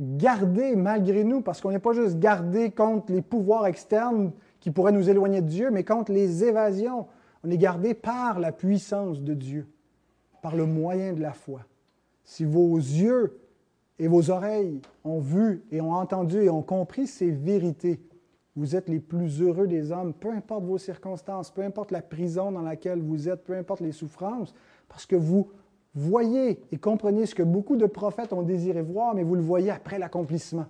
gardés 0.00 0.76
malgré 0.76 1.24
nous, 1.24 1.40
parce 1.40 1.60
qu'on 1.60 1.70
n'est 1.70 1.78
pas 1.78 1.92
juste 1.92 2.18
gardé 2.18 2.70
contre 2.70 3.12
les 3.12 3.22
pouvoirs 3.22 3.66
externes 3.66 4.32
qui 4.60 4.70
pourraient 4.70 4.92
nous 4.92 5.08
éloigner 5.08 5.40
de 5.40 5.48
Dieu, 5.48 5.70
mais 5.70 5.84
contre 5.84 6.12
les 6.12 6.44
évasions. 6.44 7.06
On 7.44 7.50
est 7.50 7.58
gardé 7.58 7.94
par 7.94 8.40
la 8.40 8.50
puissance 8.50 9.20
de 9.20 9.34
Dieu, 9.34 9.68
par 10.42 10.56
le 10.56 10.66
moyen 10.66 11.12
de 11.12 11.20
la 11.20 11.32
foi. 11.32 11.60
Si 12.24 12.44
vos 12.44 12.76
yeux 12.76 13.38
et 13.98 14.08
vos 14.08 14.30
oreilles 14.30 14.80
ont 15.04 15.20
vu 15.20 15.64
et 15.70 15.80
ont 15.80 15.92
entendu 15.92 16.42
et 16.42 16.50
ont 16.50 16.62
compris 16.62 17.06
ces 17.06 17.30
vérités, 17.30 18.00
vous 18.56 18.76
êtes 18.76 18.88
les 18.88 19.00
plus 19.00 19.42
heureux 19.42 19.66
des 19.66 19.90
hommes, 19.90 20.14
peu 20.14 20.30
importe 20.30 20.64
vos 20.64 20.78
circonstances, 20.78 21.50
peu 21.50 21.62
importe 21.62 21.90
la 21.90 22.02
prison 22.02 22.52
dans 22.52 22.62
laquelle 22.62 23.00
vous 23.00 23.28
êtes, 23.28 23.44
peu 23.44 23.56
importe 23.56 23.80
les 23.80 23.92
souffrances, 23.92 24.54
parce 24.88 25.06
que 25.06 25.16
vous 25.16 25.50
voyez 25.94 26.60
et 26.70 26.76
comprenez 26.76 27.26
ce 27.26 27.34
que 27.34 27.42
beaucoup 27.42 27.76
de 27.76 27.86
prophètes 27.86 28.32
ont 28.32 28.42
désiré 28.42 28.82
voir, 28.82 29.14
mais 29.14 29.24
vous 29.24 29.34
le 29.34 29.42
voyez 29.42 29.70
après 29.70 29.98
l'accomplissement. 29.98 30.66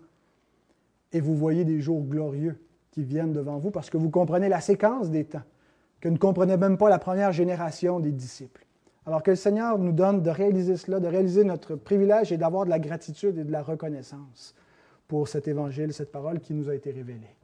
Et 1.12 1.20
vous 1.20 1.34
voyez 1.34 1.64
des 1.64 1.80
jours 1.80 2.02
glorieux 2.02 2.58
qui 2.90 3.04
viennent 3.04 3.32
devant 3.32 3.58
vous 3.58 3.70
parce 3.70 3.90
que 3.90 3.96
vous 3.96 4.10
comprenez 4.10 4.48
la 4.48 4.60
séquence 4.60 5.10
des 5.10 5.24
temps, 5.24 5.42
que 6.00 6.08
ne 6.08 6.16
comprenait 6.16 6.56
même 6.56 6.78
pas 6.78 6.88
la 6.88 6.98
première 6.98 7.32
génération 7.32 8.00
des 8.00 8.12
disciples. 8.12 8.63
Alors 9.06 9.22
que 9.22 9.30
le 9.30 9.36
Seigneur 9.36 9.78
nous 9.78 9.92
donne 9.92 10.22
de 10.22 10.30
réaliser 10.30 10.76
cela, 10.76 10.98
de 10.98 11.06
réaliser 11.06 11.44
notre 11.44 11.76
privilège 11.76 12.32
et 12.32 12.36
d'avoir 12.36 12.64
de 12.64 12.70
la 12.70 12.78
gratitude 12.78 13.38
et 13.38 13.44
de 13.44 13.52
la 13.52 13.62
reconnaissance 13.62 14.54
pour 15.08 15.28
cet 15.28 15.46
évangile, 15.46 15.92
cette 15.92 16.10
parole 16.10 16.40
qui 16.40 16.54
nous 16.54 16.68
a 16.70 16.74
été 16.74 16.90
révélée. 16.90 17.36